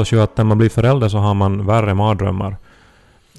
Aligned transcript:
påstås 0.00 0.12
ju 0.18 0.22
att 0.22 0.36
när 0.36 0.44
man 0.44 0.58
blir 0.58 0.68
förälder 0.68 1.08
så 1.08 1.18
har 1.18 1.34
man 1.34 1.66
värre 1.66 1.94
mardrömmar. 1.94 2.56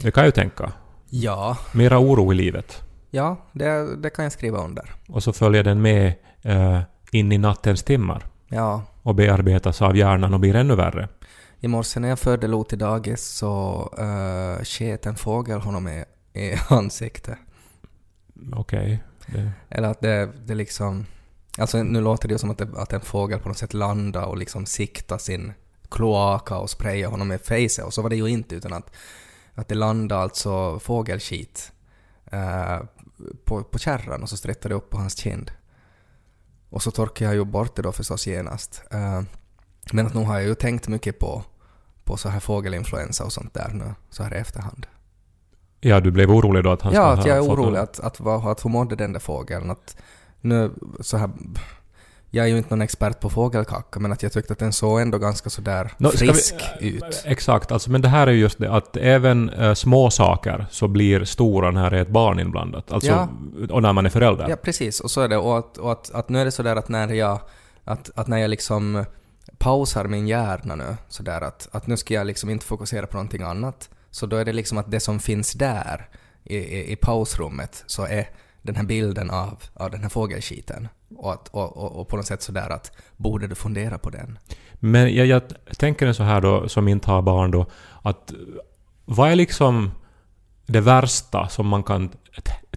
Det 0.02 0.12
kan 0.12 0.22
jag 0.22 0.28
ju 0.28 0.32
tänka. 0.32 0.72
Ja, 1.10 1.58
Mera 1.74 2.00
oro 2.00 2.32
i 2.32 2.36
livet. 2.36 2.82
ja 3.12 3.38
det, 3.54 3.96
det 3.96 4.10
kan 4.10 4.24
jag 4.26 4.32
skriva 4.32 4.58
under. 4.58 4.94
Och 5.10 5.24
så 5.24 5.34
följer 5.34 5.64
den 5.64 5.82
med 5.82 6.14
eh, 6.42 6.80
in 7.12 7.32
i 7.32 7.38
nattens 7.38 7.84
timmar 7.84 8.24
Ja, 8.50 8.84
och 9.04 9.16
bearbetas 9.16 9.82
av 9.82 9.98
hjärnan 9.98 10.34
och 10.34 10.40
blir 10.40 10.56
ännu 10.56 10.76
värre. 10.76 11.08
i 11.60 11.68
morse 11.68 12.00
när 12.00 12.10
jag 12.10 12.20
förde 12.20 12.48
Lo 12.48 12.64
till 12.64 12.78
dagis 12.80 13.22
så 13.26 13.82
uh, 14.00 14.64
sket 14.64 15.06
en 15.06 15.16
fågel 15.16 15.60
honom 15.62 15.88
i, 15.88 16.04
i 16.40 16.56
ansiktet. 16.70 17.38
Okej. 18.54 19.04
Det- 19.28 19.52
Eller 19.70 19.88
att 19.90 20.02
det, 20.02 20.30
det 20.46 20.56
liksom... 20.56 21.06
Alltså 21.58 21.84
nu 21.84 22.02
låter 22.02 22.28
det 22.28 22.34
ju 22.34 22.38
som 22.38 22.52
att, 22.52 22.58
det, 22.58 22.68
att 22.76 22.94
en 22.94 23.02
fågel 23.02 23.40
på 23.40 23.48
något 23.48 23.58
sätt 23.58 23.74
landar 23.74 24.26
och 24.26 24.38
liksom 24.38 24.66
siktar 24.66 25.18
sin 25.18 25.54
kloaka 25.92 26.58
och 26.58 26.70
sprayar 26.70 27.10
honom 27.10 27.32
i 27.32 27.38
facet 27.38 27.86
och 27.86 27.94
så 27.94 28.02
var 28.02 28.10
det 28.10 28.16
ju 28.16 28.28
inte 28.28 28.56
utan 28.56 28.74
att, 28.74 28.92
att 29.56 29.68
det 29.68 29.76
landade 29.76 30.22
alltså 30.22 30.80
fågelskit 30.80 31.72
eh, 32.32 32.80
på, 33.46 33.64
på 33.64 33.80
kärran 33.80 34.24
och 34.24 34.30
så 34.30 34.38
strättade 34.38 34.70
det 34.70 34.78
upp 34.78 34.90
på 34.90 34.98
hans 34.98 35.18
kind. 35.18 35.52
Och 36.70 36.84
så 36.84 36.92
torkade 36.92 37.26
jag 37.26 37.36
ju 37.36 37.46
bort 37.46 37.76
det 37.76 37.82
då 37.82 37.92
förstås 37.92 38.28
genast. 38.28 38.84
Eh, 38.92 39.22
men 39.94 40.08
att 40.08 40.14
nu 40.14 40.24
har 40.24 40.34
jag 40.34 40.44
ju 40.44 40.56
tänkt 40.56 40.88
mycket 40.88 41.20
på, 41.20 41.44
på 42.04 42.18
så 42.18 42.30
här 42.30 42.40
fågelinfluensa 42.40 43.24
och 43.24 43.34
sånt 43.34 43.54
där 43.54 43.70
nu, 43.74 43.94
så 44.10 44.24
här 44.24 44.34
i 44.36 44.38
efterhand. 44.38 44.88
Ja, 45.80 46.00
du 46.00 46.12
blev 46.12 46.32
orolig 46.32 46.64
då 46.64 46.72
att 46.72 46.82
han 46.82 46.94
Ja, 46.94 47.12
att 47.12 47.26
jag 47.26 47.38
är 47.38 47.42
orolig 47.44 47.80
att, 47.80 48.00
att, 48.00 48.20
vad- 48.20 48.48
att 48.48 48.66
hur 48.66 48.70
mådde 48.70 48.96
den 48.96 49.14
där 49.14 49.20
fågeln. 49.20 49.72
Att 49.72 49.98
nu 50.42 50.72
så 51.00 51.18
här, 51.18 51.30
jag 52.34 52.46
är 52.46 52.50
ju 52.50 52.58
inte 52.58 52.70
någon 52.70 52.82
expert 52.82 53.20
på 53.20 53.30
fågelkacka, 53.30 54.00
men 54.00 54.12
att 54.12 54.24
jag 54.24 54.32
tyckte 54.34 54.54
att 54.54 54.60
den 54.60 54.74
såg 54.74 55.02
ändå 55.02 55.18
ganska 55.18 55.50
sådär 55.50 55.92
Nå, 55.98 56.10
ska 56.10 56.26
vi- 56.26 56.32
frisk 56.34 56.56
ut. 56.80 57.22
Exakt, 57.26 57.72
alltså, 57.72 57.92
men 57.92 58.02
det 58.02 58.08
här 58.10 58.28
är 58.28 58.32
ju 58.32 58.40
just 58.40 58.58
det 58.60 58.72
att 58.72 58.98
även 58.98 59.50
eh, 59.50 59.74
små 59.74 60.10
saker 60.12 60.66
så 60.72 60.88
blir 60.88 61.24
stora 61.26 61.72
när 61.72 61.90
det 61.90 61.98
är 61.98 62.02
ett 62.02 62.08
barn 62.10 62.40
inblandat. 62.40 62.92
Alltså, 62.92 63.10
Ja. 63.12 63.28
och 63.70 63.82
när 63.82 63.94
man 63.94 64.06
är 64.06 64.10
förälder. 64.10 64.50
Ja, 64.50 64.56
precis. 64.56 65.00
Och 65.00 65.12
så 65.12 65.22
är 65.22 65.28
det. 65.28 65.38
Och 65.38 65.58
att, 65.58 65.78
och 65.78 65.92
att, 65.92 66.12
att 66.12 66.30
nu 66.30 66.40
är 66.40 66.46
det 66.46 66.52
sådär 66.52 66.76
att 66.76 66.90
när 66.90 67.08
jag, 67.14 67.40
att, 67.84 68.10
att 68.16 68.28
när 68.28 68.38
jag 68.38 68.50
liksom 68.50 69.06
pausar 69.58 70.06
min 70.08 70.28
hjärna 70.28 70.76
nu, 70.76 70.96
sådär 71.10 71.42
att, 71.42 71.68
att 71.72 71.88
nu 71.88 71.98
ska 71.98 72.14
jag 72.14 72.28
liksom 72.28 72.50
inte 72.50 72.66
fokusera 72.66 73.08
på 73.08 73.14
någonting 73.18 73.42
annat, 73.42 73.90
så 74.12 74.26
då 74.26 74.36
är 74.38 74.46
det 74.46 74.54
liksom 74.54 74.78
att 74.78 74.92
det 74.92 75.00
som 75.00 75.20
finns 75.20 75.54
där 75.54 76.10
i, 76.44 76.58
i, 76.58 76.92
i 76.92 76.96
pausrummet 76.96 77.84
så 77.88 78.06
är 78.06 78.30
den 78.62 78.76
här 78.76 78.84
bilden 78.84 79.30
av, 79.30 79.64
av 79.74 79.92
den 79.92 80.02
här 80.02 80.10
fågelskiten. 80.10 80.88
Och, 81.18 81.34
att, 81.34 81.48
och, 81.48 81.78
och, 81.78 82.00
och 82.02 82.08
på 82.08 82.16
något 82.18 82.26
sätt 82.26 82.42
sådär 82.42 82.70
att 82.70 82.92
borde 83.18 83.48
du 83.48 83.56
fundera 83.56 83.98
på 83.98 84.10
den? 84.10 84.40
Men 84.74 85.16
jag, 85.16 85.28
jag 85.28 85.42
tänker 85.78 86.14
så 86.14 86.24
här 86.24 86.42
då, 86.42 86.70
som 86.70 86.88
inte 86.88 87.12
har 87.12 87.22
barn 87.22 87.52
då, 87.52 87.66
att 88.02 88.34
vad 89.06 89.32
är 89.32 89.36
liksom 89.36 89.92
det 90.66 90.82
värsta 90.82 91.48
som 91.48 91.68
man 91.68 91.84
kan 91.84 92.10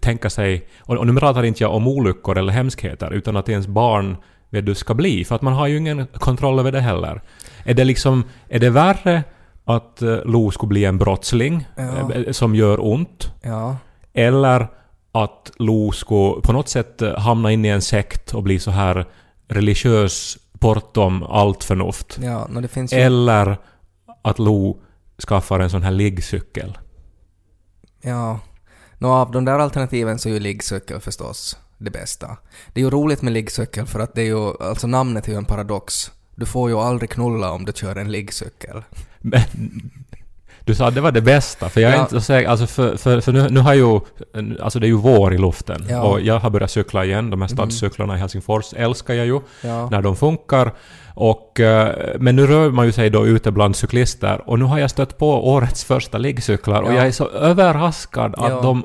tänka 0.00 0.30
sig, 0.30 0.68
och, 0.80 0.96
och 0.96 1.06
nu 1.06 1.16
pratar 1.20 1.42
inte 1.42 1.62
jag 1.64 1.74
om 1.74 1.88
olyckor 1.88 2.38
eller 2.38 2.52
hemskheter, 2.52 3.10
utan 3.10 3.36
att 3.36 3.48
ens 3.48 3.66
barn 3.66 4.16
vet 4.50 4.66
du, 4.66 4.74
ska 4.74 4.94
bli, 4.94 5.24
för 5.24 5.34
att 5.34 5.42
man 5.42 5.52
har 5.52 5.66
ju 5.66 5.76
ingen 5.76 6.06
kontroll 6.06 6.58
över 6.58 6.72
det 6.72 6.80
heller. 6.80 7.22
Är 7.64 7.74
det 7.74 7.84
liksom, 7.84 8.24
är 8.48 8.58
det 8.58 8.70
värre 8.70 9.22
att 9.64 10.02
eh, 10.02 10.16
Lo 10.24 10.50
skulle 10.50 10.68
bli 10.68 10.84
en 10.84 10.98
brottsling 10.98 11.68
Ja. 11.76 12.12
eh, 12.12 12.32
som 12.32 12.54
gör 12.54 12.84
ont, 12.84 13.32
Ja, 13.42 13.76
eller 14.12 14.68
att 15.14 15.50
Lo 15.56 15.92
skulle 15.92 16.40
på 16.40 16.52
något 16.52 16.68
sätt 16.68 17.02
eh, 17.02 17.18
hamna 17.18 17.52
in 17.52 17.64
i 17.64 17.68
en 17.68 17.82
sekt 17.82 18.34
och 18.34 18.42
bli 18.42 18.58
så 18.58 18.70
här 18.70 19.06
religiös 19.48 20.38
bortom 20.52 21.22
allt 21.22 21.64
förnuft. 21.64 22.18
ja, 22.22 22.46
no, 22.50 22.60
det 22.60 22.68
finns 22.68 22.92
ju... 22.92 22.96
Eller 22.96 23.58
att 24.22 24.38
Lo 24.38 24.80
skaffar 25.28 25.60
en 25.60 25.70
sån 25.70 25.82
här 25.82 25.90
liggcykel. 25.90 26.78
Ja. 28.02 28.40
Nå, 28.98 29.12
av 29.12 29.30
de 29.30 29.44
där 29.44 29.58
alternativen 29.58 30.18
så 30.18 30.28
är 30.28 30.32
ju 30.32 30.40
liggcykel 30.40 31.00
förstås 31.00 31.58
det 31.78 31.90
bästa. 31.90 32.36
Det 32.72 32.80
är 32.80 32.84
ju 32.84 32.90
roligt 32.90 33.22
med 33.22 33.32
liggcykel 33.32 33.86
för 33.86 34.00
att 34.00 34.14
det 34.14 34.22
är 34.22 34.26
ju, 34.26 34.62
alltså 34.62 34.86
namnet 34.86 35.28
är 35.28 35.32
ju 35.32 35.38
en 35.38 35.44
paradox. 35.44 36.12
Du 36.34 36.46
får 36.46 36.70
ju 36.70 36.76
aldrig 36.76 37.10
knulla 37.10 37.50
om 37.50 37.64
du 37.64 37.72
kör 37.72 37.96
en 37.96 38.12
liggcykel. 38.12 38.82
Men 39.18 39.42
du 40.64 40.74
sa 40.74 40.88
att 40.88 40.94
det 40.94 41.00
var 41.00 41.12
det 41.12 41.20
bästa, 41.20 41.68
för 41.68 41.80
jag 41.80 41.90
är 41.92 41.96
Ja. 41.96 42.00
inte 42.02 42.14
så 42.14 42.20
säker. 42.20 42.48
Alltså 42.48 42.66
för, 42.66 42.96
för, 42.96 43.20
för 43.20 43.32
nu, 43.32 43.48
nu 43.50 43.60
har 43.60 43.74
ju... 43.74 44.00
Alltså 44.62 44.78
det 44.78 44.86
är 44.86 44.88
ju 44.88 44.96
vår 44.96 45.34
i 45.34 45.38
luften. 45.38 45.84
Ja. 45.88 46.02
Och 46.02 46.20
jag 46.20 46.38
har 46.38 46.50
börjat 46.50 46.70
cykla 46.70 47.04
igen. 47.04 47.30
De 47.30 47.42
här 47.42 47.48
Mhm. 47.48 47.56
stadscyklarna 47.56 48.16
i 48.16 48.18
Helsingfors 48.18 48.72
älskar 48.76 49.14
jag 49.14 49.26
ju. 49.26 49.40
Ja. 49.62 49.88
när 49.90 50.02
de 50.02 50.16
funkar. 50.16 50.72
Och, 51.14 51.60
eh, 51.60 51.94
men 52.18 52.36
nu 52.36 52.46
rör 52.46 52.70
man 52.70 52.86
ju 52.86 52.92
sig 52.92 53.10
då 53.10 53.26
ute 53.26 53.50
bland 53.50 53.76
cyklister 53.76 54.42
och 54.50 54.58
nu 54.58 54.64
har 54.64 54.78
jag 54.78 54.90
stött 54.90 55.18
på 55.18 55.48
årets 55.52 55.84
första 55.84 56.18
liggcyklar 56.18 56.82
och 56.82 56.90
Ja. 56.92 56.96
jag 56.96 57.06
är 57.06 57.10
så 57.12 57.28
överraskad 57.28 58.34
att 58.38 58.62
de 58.62 58.82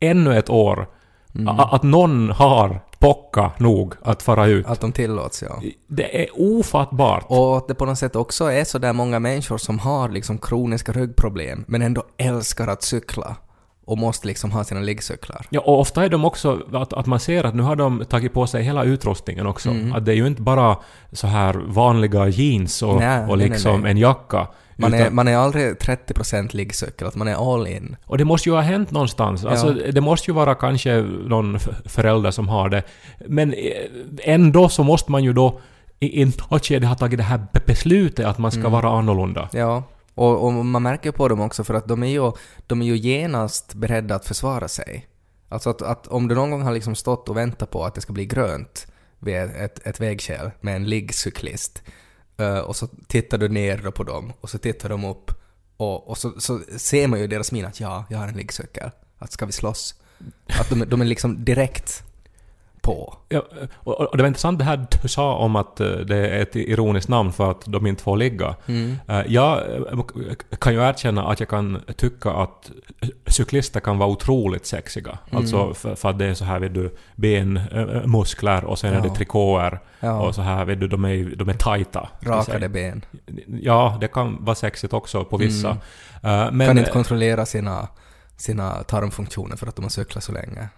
ännu 0.00 0.38
ett 0.38 0.50
år, 0.50 0.86
Mm. 1.34 1.48
att 1.60 1.82
någon 1.82 2.30
har 2.30 2.80
pocka 2.98 3.50
nog 3.58 3.94
att 4.02 4.22
fara 4.22 4.46
ut. 4.46 4.66
Att 4.66 4.80
de 4.80 4.92
tillåts, 4.92 5.42
ja. 5.42 5.60
Det 5.86 6.22
är 6.22 6.28
ofattbart. 6.34 7.24
Och 7.28 7.56
att 7.56 7.68
det 7.68 7.74
på 7.74 7.84
något 7.84 7.98
sätt 7.98 8.16
också 8.16 8.44
är 8.44 8.64
så 8.64 8.78
där 8.78 8.92
många 8.92 9.18
människor 9.18 9.58
som 9.58 9.78
har 9.78 10.08
liksom 10.08 10.38
kroniska 10.38 10.92
ryggproblem 10.92 11.64
men 11.68 11.82
ändå 11.82 12.02
älskar 12.16 12.68
att 12.68 12.82
cykla 12.82 13.36
och 13.88 13.98
måste 13.98 14.26
liksom 14.26 14.50
ha 14.50 14.64
sina 14.64 14.80
liggcyklar. 14.80 15.46
Ja, 15.50 15.60
och 15.60 15.80
ofta 15.80 16.04
är 16.04 16.08
de 16.08 16.24
också 16.24 16.62
att, 16.72 16.92
att 16.92 17.06
man 17.06 17.20
ser 17.20 17.44
att 17.44 17.54
nu 17.54 17.62
har 17.62 17.76
de 17.76 18.04
tagit 18.04 18.32
på 18.32 18.46
sig 18.46 18.62
hela 18.62 18.84
utrustningen 18.84 19.46
också. 19.46 19.70
Mm. 19.70 19.92
Att 19.92 20.04
det 20.04 20.12
är 20.12 20.16
ju 20.16 20.26
inte 20.26 20.42
bara 20.42 20.76
så 21.12 21.26
här 21.26 21.54
vanliga 21.54 22.28
jeans 22.28 22.82
och, 22.82 22.96
Nej, 23.00 23.20
och 23.20 23.28
nej, 23.28 23.36
nej, 23.36 23.48
liksom 23.48 23.80
nej. 23.80 23.90
en 23.90 23.98
jacka. 23.98 24.46
Man 24.80 24.94
är, 24.94 25.00
utan- 25.00 25.14
man 25.14 25.28
är 25.28 25.36
aldrig 25.36 25.76
30% 25.76 26.54
liggcykel, 26.56 27.06
att 27.08 27.14
man 27.16 27.28
är 27.28 27.54
all 27.54 27.66
in. 27.66 27.96
Och 28.04 28.18
det 28.18 28.24
måste 28.24 28.48
ju 28.48 28.54
ha 28.54 28.60
hänt 28.62 28.90
någonstans. 28.90 29.44
Alltså, 29.44 29.72
det 29.72 30.00
måste 30.00 30.30
ju 30.30 30.34
vara 30.34 30.54
kanske 30.54 31.00
någon 31.02 31.58
förälder 31.84 32.30
som 32.30 32.48
har 32.48 32.68
det. 32.68 32.82
Men 33.26 33.52
eh, 33.52 33.58
ändå 34.24 34.68
så 34.68 34.82
måste 34.82 35.10
man 35.12 35.24
ju 35.24 35.32
då 35.32 35.60
i 36.00 36.24
något 36.24 36.66
skede 36.66 36.86
ha 36.86 36.94
tagit 36.94 37.18
det 37.18 37.22
här 37.24 37.38
be- 37.52 37.60
beslutet 37.66 38.26
att 38.26 38.38
man 38.38 38.50
ska 38.50 38.60
Mm. 38.60 38.72
vara 38.72 38.88
annorlunda. 38.90 39.48
Ja, 39.52 39.82
och, 40.14 40.44
och 40.46 40.52
man 40.52 40.82
märker 40.82 41.12
på 41.12 41.28
dem 41.28 41.40
också 41.40 41.64
för 41.64 41.74
att 41.74 41.88
de 41.88 42.02
är 42.02 42.06
ju, 42.06 42.32
de 42.66 42.82
är 42.82 42.86
ju 42.86 42.96
genast 42.96 43.74
beredda 43.74 44.14
att 44.14 44.24
försvara 44.26 44.68
sig. 44.68 45.06
Alltså 45.48 45.70
att, 45.70 45.82
att 45.82 46.06
om 46.06 46.28
du 46.28 46.34
någon 46.34 46.50
gång 46.50 46.62
har 46.62 46.72
liksom 46.72 46.94
stått 46.94 47.28
och 47.28 47.36
väntat 47.36 47.70
på 47.70 47.84
att 47.84 47.94
det 47.94 48.00
ska 48.00 48.12
bli 48.12 48.26
grönt 48.26 48.86
vid 49.18 49.36
ett, 49.36 49.86
ett, 49.86 50.00
vägskäl 50.00 50.50
med 50.60 50.76
en 50.76 50.84
liggcyklist 50.84 51.82
Eh, 52.38 52.58
och 52.58 52.76
så 52.76 52.86
tittar 53.06 53.38
du 53.38 53.48
ner 53.48 53.80
då 53.84 53.92
på 53.92 54.04
dem 54.04 54.32
och 54.40 54.50
så 54.50 54.58
tittar 54.58 54.88
de 54.88 55.04
upp 55.04 55.30
och, 55.76 56.08
och 56.08 56.18
så, 56.18 56.40
så 56.40 56.60
ser 56.76 57.08
man 57.08 57.18
ju 57.18 57.24
i 57.24 57.28
deras 57.28 57.52
min 57.52 57.64
att 57.64 57.80
ja, 57.80 58.04
jag 58.10 58.18
har 58.18 58.28
en 58.28 58.36
liggcykel. 58.36 58.90
Att 59.18 59.32
ska 59.32 59.46
vi 59.46 59.52
slåss? 59.52 59.94
Att 60.46 60.68
de, 60.68 60.84
de 60.88 61.00
är 61.00 61.04
liksom 61.04 61.44
direkt 61.44 62.04
på. 62.80 63.16
Ja, 63.28 63.42
och, 63.74 64.16
det 64.16 64.22
var 64.22 64.28
intressant 64.28 64.58
det 64.58 64.64
här 64.64 64.86
du 65.02 65.08
sa 65.08 65.34
om 65.36 65.56
att 65.56 65.80
eh, 65.80 65.86
det 65.90 66.16
är 66.16 66.42
ett 66.42 66.56
ironiskt 66.56 67.08
namn 67.08 67.32
för 67.32 67.50
att 67.50 67.62
de 67.66 67.86
inte 67.86 68.02
får 68.02 68.16
ligga. 68.16 68.54
Mm. 68.66 68.96
Eh, 69.08 69.22
Jag 69.26 69.58
eh, 69.58 69.98
kan 70.58 70.74
ju 70.74 70.80
erkänna 70.80 71.26
att 71.26 71.40
jag 71.40 71.48
kan 71.48 71.82
tycka 71.96 72.30
att 72.30 72.70
cyklister 73.26 73.80
kan 73.80 73.98
vara 73.98 74.08
otroligt 74.08 74.66
sexiga. 74.66 75.18
Mm. 75.30 75.38
Alltså 75.38 75.74
för, 75.74 75.94
för 75.94 76.08
att 76.08 76.18
det 76.18 76.24
är 76.26 76.34
så 76.34 76.44
här 76.44 76.58
vet 76.60 76.74
du, 76.74 76.96
benmuskler 77.16 78.64
och 78.64 78.78
sen 78.78 78.94
är 78.94 79.00
det 79.00 79.08
Ja. 79.08 79.14
trikåer 79.14 79.80
Ja, 80.00 80.20
och 80.20 80.34
så 80.34 80.42
här 80.42 80.64
vet 80.64 80.80
du, 80.80 80.88
de 80.88 81.04
är, 81.04 81.36
de 81.36 81.48
är 81.48 81.54
tajta. 81.54 82.08
jag 82.20 82.30
rakade 82.30 82.68
ben. 82.68 83.04
Ja, 83.62 83.98
det 84.00 84.08
kan 84.08 84.44
vara 84.44 84.54
sexigt 84.54 84.92
också 84.92 85.24
på 85.24 85.36
vissa. 85.36 85.68
Eh, 86.22 86.50
men, 86.52 86.66
kan 86.66 86.78
inte 86.78 86.90
kontrollera 86.90 87.46
sina, 87.46 87.88
sina 88.36 88.82
tarmfunktioner 88.82 89.56
för 89.56 89.66
att 89.66 89.76
de 89.76 89.82
har 89.82 89.90
cyklat 89.90 90.24
så 90.24 90.32
länge. 90.32 90.68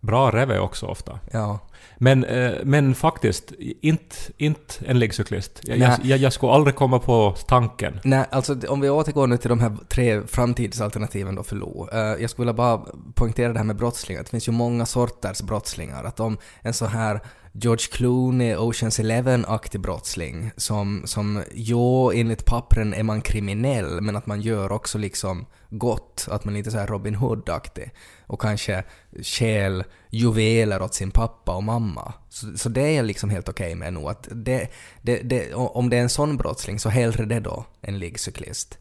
Bra 0.00 0.30
reve 0.30 0.58
också 0.58 0.86
ofta. 0.86 1.18
Ja. 1.32 1.58
Men, 1.98 2.24
eh, 2.24 2.52
men 2.64 2.94
faktiskt, 2.94 3.52
inte, 3.80 4.16
inte 4.36 4.74
en 4.86 4.98
liggcyklist. 4.98 5.60
Jag, 5.62 5.78
jag, 6.02 6.18
jag 6.18 6.32
skulle 6.32 6.52
aldrig 6.52 6.74
komma 6.76 6.98
på 6.98 7.34
tanken. 7.46 8.00
Nej, 8.04 8.24
alltså 8.30 8.56
om 8.68 8.80
vi 8.80 8.90
återgår 8.90 9.26
nu 9.26 9.36
till 9.36 9.48
de 9.48 9.60
här 9.60 9.76
tre 9.88 10.22
framtidsalternativen 10.26 11.34
då 11.34 11.42
för 11.42 11.56
Lo. 11.56 11.88
Eh, 11.92 11.98
jag 11.98 12.30
skulle 12.30 12.44
vilja 12.44 12.56
bara 12.56 12.82
poängtera 13.14 13.52
det 13.52 13.58
här 13.58 13.66
med 13.66 13.76
brottslingar. 13.76 14.22
Det 14.22 14.28
finns 14.28 14.48
ju 14.48 14.52
många 14.52 14.86
sorters 14.86 15.42
brottslingar. 15.42 16.04
Att 16.04 16.20
om 16.20 16.38
en 16.62 16.74
så 16.74 16.86
här 16.86 17.20
George 17.52 17.86
Clooney, 17.92 18.56
Oceans 18.56 19.00
Eleven-aktig 19.00 19.80
brottsling 19.80 20.50
som, 20.56 21.02
som 21.04 21.42
jo, 21.52 22.12
enligt 22.12 22.44
pappren 22.44 22.94
är 22.94 23.02
man 23.02 23.20
kriminell 23.20 24.00
men 24.00 24.16
att 24.16 24.26
man 24.26 24.40
gör 24.40 24.72
också 24.72 24.98
liksom 24.98 25.46
gott. 25.70 26.26
Att 26.30 26.44
man 26.44 26.56
inte 26.56 26.70
är 26.70 26.72
så 26.72 26.78
här 26.78 26.86
Robin 26.86 27.14
Hood-aktig. 27.14 27.90
Och 28.26 28.40
kanske 28.40 28.84
stjäl 29.22 29.84
juveler 30.10 30.82
åt 30.82 30.94
sin 30.94 31.10
pappa 31.10 31.56
och 31.56 31.64
mamma. 31.64 32.12
Så, 32.28 32.58
så 32.58 32.68
det 32.68 32.80
är 32.80 32.96
jag 32.96 33.04
liksom 33.04 33.30
helt 33.30 33.48
okej 33.48 33.74
med 33.74 33.92
nog. 33.92 34.10
Att 34.10 34.28
det, 34.30 34.68
det, 35.02 35.16
det, 35.22 35.54
om 35.54 35.90
det 35.90 35.96
är 35.96 36.02
en 36.02 36.08
sån 36.08 36.36
brottsling 36.36 36.78
så 36.78 36.88
hellre 36.88 37.24
det 37.24 37.40
då 37.40 37.64
än 37.82 37.98
liggcyklist. 37.98 38.78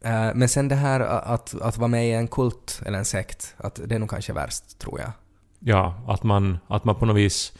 Eh, 0.00 0.34
men 0.34 0.48
sen 0.48 0.68
det 0.68 0.74
här 0.74 1.00
att, 1.00 1.54
att 1.60 1.76
vara 1.76 1.88
med 1.88 2.08
i 2.08 2.12
en 2.12 2.28
kult 2.28 2.82
eller 2.86 2.98
en 2.98 3.04
sekt, 3.04 3.54
att 3.56 3.80
det 3.84 3.94
är 3.94 3.98
nog 3.98 4.10
kanske 4.10 4.32
värst 4.32 4.78
tror 4.78 5.00
jag. 5.00 5.12
Ja, 5.58 6.04
att 6.06 6.22
man, 6.22 6.58
att 6.68 6.84
man 6.84 6.94
på 6.94 7.06
något 7.06 7.16
vis 7.16 7.52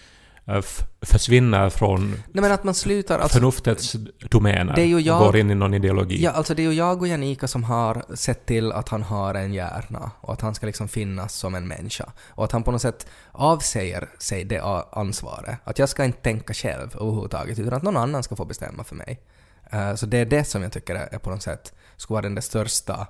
försvinner 1.02 1.70
från 1.70 2.10
Nej 2.10 2.43
men 2.43 2.52
att 2.52 2.64
man 2.64 2.75
slutar... 2.75 3.19
Alltså, 3.19 3.38
förnuftets 3.38 3.96
domäner 4.31 4.75
det 4.75 4.82
är 4.82 4.87
ju 4.87 4.94
och 4.94 5.00
jag- 5.00 5.19
går 5.19 5.37
in 5.37 5.50
i 5.50 5.54
någon 5.54 5.75
ideologi. 5.75 6.22
Ja, 6.22 6.31
alltså 6.31 6.54
det 6.54 6.62
är 6.62 6.70
ju 6.70 6.72
jag 6.72 7.02
och 7.02 7.08
Janika 7.08 7.48
som 7.48 7.64
har 7.64 8.02
sett 8.14 8.46
till 8.46 8.72
att 8.72 8.88
han 8.88 9.02
har 9.02 9.34
en 9.34 9.52
hjärna 9.54 10.10
och 10.20 10.32
att 10.32 10.40
han 10.40 10.54
ska 10.54 10.66
liksom 10.66 10.88
finnas 10.88 11.34
som 11.34 11.54
en 11.54 11.69
människa. 11.69 12.12
Och 12.28 12.44
att 12.44 12.52
han 12.52 12.62
på 12.62 12.70
något 12.70 12.82
sätt 12.82 13.06
avsäger 13.32 14.08
sig 14.19 14.44
det 14.44 14.60
ansvaret. 14.93 15.58
Att 15.64 15.78
jag 15.78 15.88
ska 15.88 16.04
inte 16.04 16.19
tänka 16.19 16.54
själv 16.54 16.96
överhuvudtaget 17.00 17.58
utan 17.58 17.75
att 17.75 17.82
någon 17.82 17.96
annan 17.96 18.22
ska 18.22 18.37
få 18.37 18.44
bestämma 18.44 18.84
för 18.84 18.94
mig. 18.94 19.20
Eh, 19.72 19.94
så 19.94 20.06
det 20.06 20.19
är 20.19 20.26
det 20.26 20.44
som 20.44 20.62
jag 20.62 20.72
tycker 20.72 20.94
är 20.94 21.08
är 21.14 21.19
på 21.19 21.31
något 21.31 21.43
sätt 21.43 21.75
skulle 21.96 22.14
vara 22.14 22.22
den 22.22 22.34
där 22.34 22.43
största 22.43 23.06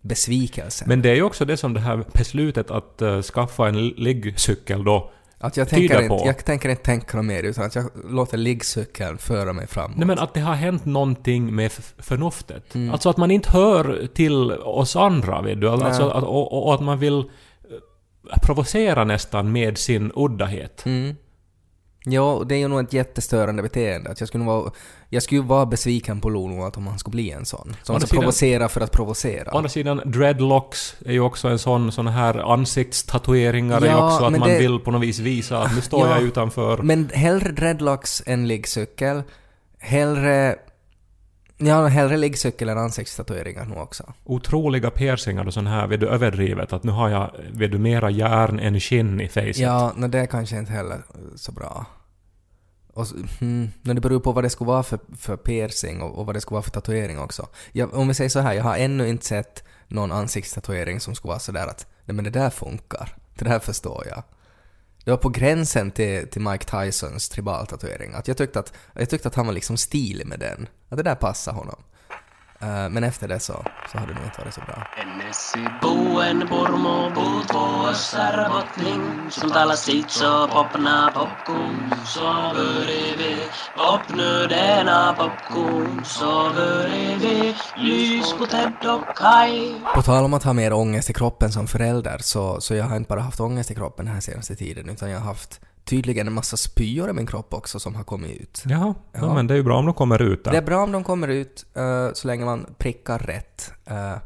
besvikelsen. 0.00 0.88
Men 0.88 1.02
det 1.02 1.10
är 1.10 1.14
ju 1.14 1.22
också 1.22 1.44
det 1.44 1.56
som 1.56 1.74
det 1.74 1.80
här 1.80 2.04
beslutet 2.12 2.70
att 2.70 3.02
eh, 3.02 3.22
skaffa 3.22 3.68
en 3.68 3.88
liggcykel 3.88 4.84
då 4.84 5.10
att 5.40 5.56
jag 5.56 5.68
tänker, 5.68 5.94
inte, 6.02 6.08
på. 6.08 6.22
jag 6.26 6.44
tänker 6.44 6.68
inte 6.68 6.82
tänka 6.82 7.22
mer 7.22 7.42
utan 7.42 7.64
att 7.64 7.74
jag 7.74 7.90
låter 8.10 8.36
liggcykeln 8.38 9.18
föra 9.18 9.52
mig 9.52 9.66
framåt. 9.66 9.96
Nej 9.96 10.06
men 10.06 10.18
att 10.18 10.34
det 10.34 10.40
har 10.40 10.54
hänt 10.54 10.84
någonting 10.84 11.54
med 11.54 11.72
förnuftet. 11.98 12.74
Mm. 12.74 12.90
Alltså 12.92 13.10
att 13.10 13.16
man 13.16 13.30
inte 13.30 13.50
hör 13.50 14.08
till 14.14 14.52
oss 14.52 14.96
andra, 14.96 15.42
vet 15.42 15.60
du. 15.60 15.68
Alltså 15.68 16.08
att, 16.08 16.24
och, 16.24 16.52
och- 16.52 16.66
och 16.66 16.74
att 16.74 16.80
man 16.80 16.98
vill 16.98 17.18
eh, 17.18 18.38
provocera 18.42 19.04
nästan 19.04 19.52
med 19.52 19.78
sin 19.78 20.12
uddahet. 20.16 20.82
Mm. 20.86 21.14
Ja, 22.12 22.42
det 22.46 22.54
är 22.54 22.58
ju 22.58 22.68
nog 22.68 22.80
ett 22.80 22.92
jättestörande 22.92 23.62
beteende. 23.62 24.10
Att 24.10 24.20
jag 24.20 24.28
skulle 24.28 24.44
vara, 24.44 24.70
jag 25.08 25.22
skulle 25.22 25.40
vara 25.40 25.66
besviken 25.66 26.20
på 26.20 26.28
Lolo 26.28 26.64
att 26.64 26.76
om 26.76 26.86
han 26.86 26.98
skulle 26.98 27.12
bli 27.12 27.30
en 27.30 27.46
sån. 27.46 27.76
Som 27.82 28.00
ska 28.00 28.16
provocera 28.16 28.68
för 28.68 28.80
att 28.80 28.92
provocera. 28.92 29.54
Å 29.54 29.56
andra 29.56 29.68
sidan, 29.68 30.00
dreadlocks 30.04 30.96
är 31.06 31.12
ju 31.12 31.20
också 31.20 31.48
en 31.48 31.58
sån, 31.58 31.92
sån 31.92 32.06
här 32.06 32.52
ansiktstatueringar 32.52 33.76
är 33.76 33.80
ju 33.80 33.86
Ja, 33.86 34.12
också 34.14 34.24
att 34.24 34.38
man 34.38 34.48
det- 34.48 34.58
vill 34.58 34.78
på 34.78 34.90
något 34.90 35.02
vis 35.02 35.18
visa 35.18 35.58
att 35.58 35.74
nu 35.74 35.80
står 35.80 36.08
Ja, 36.08 36.14
jag 36.14 36.22
utanför. 36.22 36.78
Men 36.82 37.08
hellre 37.14 37.52
dreadlocks 37.52 38.22
än 38.26 38.48
liggcykel. 38.48 39.22
Hellre... 39.78 40.56
Ja, 41.60 41.86
hellre 41.86 42.16
liggcykel 42.16 42.68
än 42.68 42.78
ansiktstatueringar 42.78 43.64
nog 43.64 43.78
också. 43.78 44.12
Otroliga 44.24 44.90
piercingar 44.90 45.46
och 45.46 45.54
sån 45.54 45.66
här, 45.66 45.86
vet 45.86 46.00
du, 46.00 46.08
överdrivet. 46.08 46.72
Att 46.72 46.84
nu 46.84 46.92
har 46.92 47.08
jag, 47.08 47.30
vet 47.52 47.72
du, 47.72 47.78
mera 47.78 48.10
järn 48.10 48.58
än 48.60 48.80
skinn 48.80 49.20
i 49.20 49.28
facet. 49.28 49.56
Ja, 49.58 49.92
no, 49.96 50.06
det 50.08 50.18
är 50.18 50.26
kanske 50.26 50.58
inte 50.58 50.72
heller 50.72 50.98
så 51.36 51.52
bra. 51.52 51.86
Och, 52.98 53.06
mm, 53.12 53.28
hmm, 53.38 53.70
men 53.82 53.96
det 53.96 54.02
beror 54.02 54.20
på 54.20 54.32
vad 54.32 54.44
det 54.44 54.50
skulle 54.50 54.68
vara 54.68 54.82
för, 54.82 54.98
för 55.18 55.36
piercing 55.36 56.02
och, 56.02 56.18
och 56.18 56.26
vad 56.26 56.36
det 56.36 56.40
skulle 56.40 56.54
vara 56.54 56.62
för 56.62 56.70
tatuering 56.70 57.18
också. 57.18 57.48
Jag, 57.72 57.94
om 57.94 58.08
vi 58.08 58.14
säger 58.14 58.30
så 58.30 58.40
här, 58.40 58.52
jag 58.52 58.64
har 58.64 58.76
ännu 58.76 59.08
inte 59.08 59.26
sett 59.26 59.64
någon 59.88 60.12
ansiktstatuering 60.12 61.00
som 61.00 61.14
skulle 61.14 61.28
vara 61.28 61.38
sådär 61.38 61.66
att 61.66 61.86
nej 62.04 62.14
men 62.14 62.24
det 62.24 62.30
där 62.30 62.50
funkar. 62.50 63.16
Det 63.34 63.44
där 63.44 63.58
förstår 63.58 64.06
jag. 64.06 64.22
Det 65.04 65.10
var 65.10 65.18
på 65.18 65.28
gränsen 65.28 65.90
till, 65.90 66.28
till 66.28 66.42
Mike 66.42 66.64
Tysons 66.64 67.28
tribaltatuering. 67.28 68.12
Att 68.14 68.28
jag, 68.28 68.36
tyckte 68.36 68.58
att, 68.58 68.72
jag 68.92 69.10
tyckte 69.10 69.28
att 69.28 69.34
han 69.34 69.46
var 69.46 69.52
liksom 69.52 69.76
stilig 69.76 70.26
med 70.26 70.40
den. 70.40 70.68
Att 70.88 70.96
det 70.96 71.02
där 71.02 71.14
passade 71.14 71.56
honom. 71.56 71.82
Eh, 72.60 72.88
men 72.88 73.04
efter 73.04 73.28
det 73.28 73.40
så, 73.40 73.64
så 73.92 73.98
har 73.98 74.06
det 74.06 74.14
nog 74.14 74.24
inte 74.24 74.40
varit 74.40 74.54
så 74.54 74.60
bra. 74.60 74.86
På 89.94 90.02
tal 90.02 90.24
om 90.24 90.34
att 90.34 90.44
ha 90.44 90.52
mer 90.52 90.72
ångest 90.72 91.10
i 91.10 91.12
kroppen 91.12 91.52
som 91.52 91.66
förälder 91.66 92.18
så, 92.18 92.60
så 92.60 92.74
jag 92.74 92.84
har 92.84 92.96
inte 92.96 93.08
bara 93.08 93.20
haft 93.20 93.40
ångest 93.40 93.70
i 93.70 93.74
kroppen 93.74 94.04
den 94.04 94.14
här 94.14 94.20
senaste 94.20 94.56
tiden 94.56 94.88
utan 94.88 95.10
jag 95.10 95.18
har 95.18 95.26
haft 95.26 95.60
tydligen 95.88 96.26
en 96.26 96.32
massa 96.32 96.56
spyor 96.56 97.10
i 97.10 97.12
min 97.12 97.26
kropp 97.26 97.54
också 97.54 97.80
som 97.80 97.94
har 97.94 98.04
kommit 98.04 98.40
ut. 98.40 98.62
Jaha, 98.66 98.94
ja. 99.12 99.18
Ja. 99.20 99.34
men 99.34 99.46
det 99.46 99.54
är 99.54 99.56
ju 99.56 99.62
bra 99.62 99.78
om 99.78 99.84
de 99.86 99.94
kommer 99.94 100.22
ut 100.22 100.44
där. 100.44 100.50
Det 100.52 100.58
är 100.58 100.62
bra 100.62 100.82
om 100.82 100.92
de 100.92 101.04
kommer 101.04 101.28
ut 101.28 101.66
eh, 101.74 102.08
så 102.12 102.26
länge 102.26 102.44
man 102.44 102.66
prickar 102.78 103.18
rätt. 103.18 103.72
eh, 103.86 104.16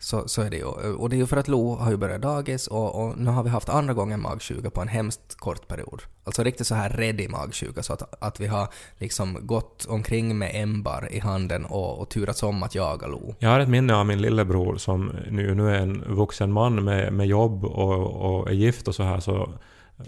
så, 0.00 0.28
så 0.28 0.42
är 0.42 0.50
det 0.50 0.56
ju. 0.56 0.64
Och 0.64 1.08
det 1.10 1.16
är 1.16 1.18
ju 1.18 1.26
för 1.26 1.36
att 1.36 1.48
Lo 1.48 1.74
har 1.74 1.90
ju 1.90 1.96
börjat 1.96 2.22
dagis 2.22 2.66
och, 2.66 3.02
och 3.04 3.18
nu 3.18 3.30
har 3.30 3.42
vi 3.42 3.50
haft 3.50 3.68
andra 3.68 3.94
gången 3.94 4.22
magsjuka 4.22 4.70
på 4.70 4.80
en 4.80 4.88
hemskt 4.88 5.34
kort 5.34 5.68
period. 5.68 6.02
Alltså 6.24 6.42
riktigt 6.42 6.66
så 6.66 6.74
här 6.74 6.90
ready 6.90 7.28
magsjuka 7.28 7.82
så 7.82 7.92
att, 7.92 8.24
att 8.24 8.40
vi 8.40 8.46
har 8.46 8.68
liksom 8.98 9.38
gått 9.40 9.86
omkring 9.88 10.38
med 10.38 10.50
ämbar 10.54 11.08
i 11.10 11.18
handen 11.18 11.64
och, 11.64 11.98
och 12.00 12.08
turats 12.08 12.42
om 12.42 12.62
att 12.62 12.74
jaga 12.74 13.06
Lo. 13.06 13.34
Jag 13.38 13.50
har 13.50 13.60
ett 13.60 13.68
minne 13.68 13.94
av 13.94 14.06
min 14.06 14.22
lillebror 14.22 14.76
som 14.76 15.12
nu, 15.30 15.54
nu 15.54 15.74
är 15.74 15.78
en 15.78 16.04
vuxen 16.08 16.52
man 16.52 16.84
med, 16.84 17.12
med 17.12 17.26
jobb 17.26 17.64
och, 17.64 18.38
och 18.40 18.48
är 18.48 18.54
gift 18.54 18.88
och 18.88 18.94
så 18.94 19.02
här 19.02 19.20
så 19.20 19.48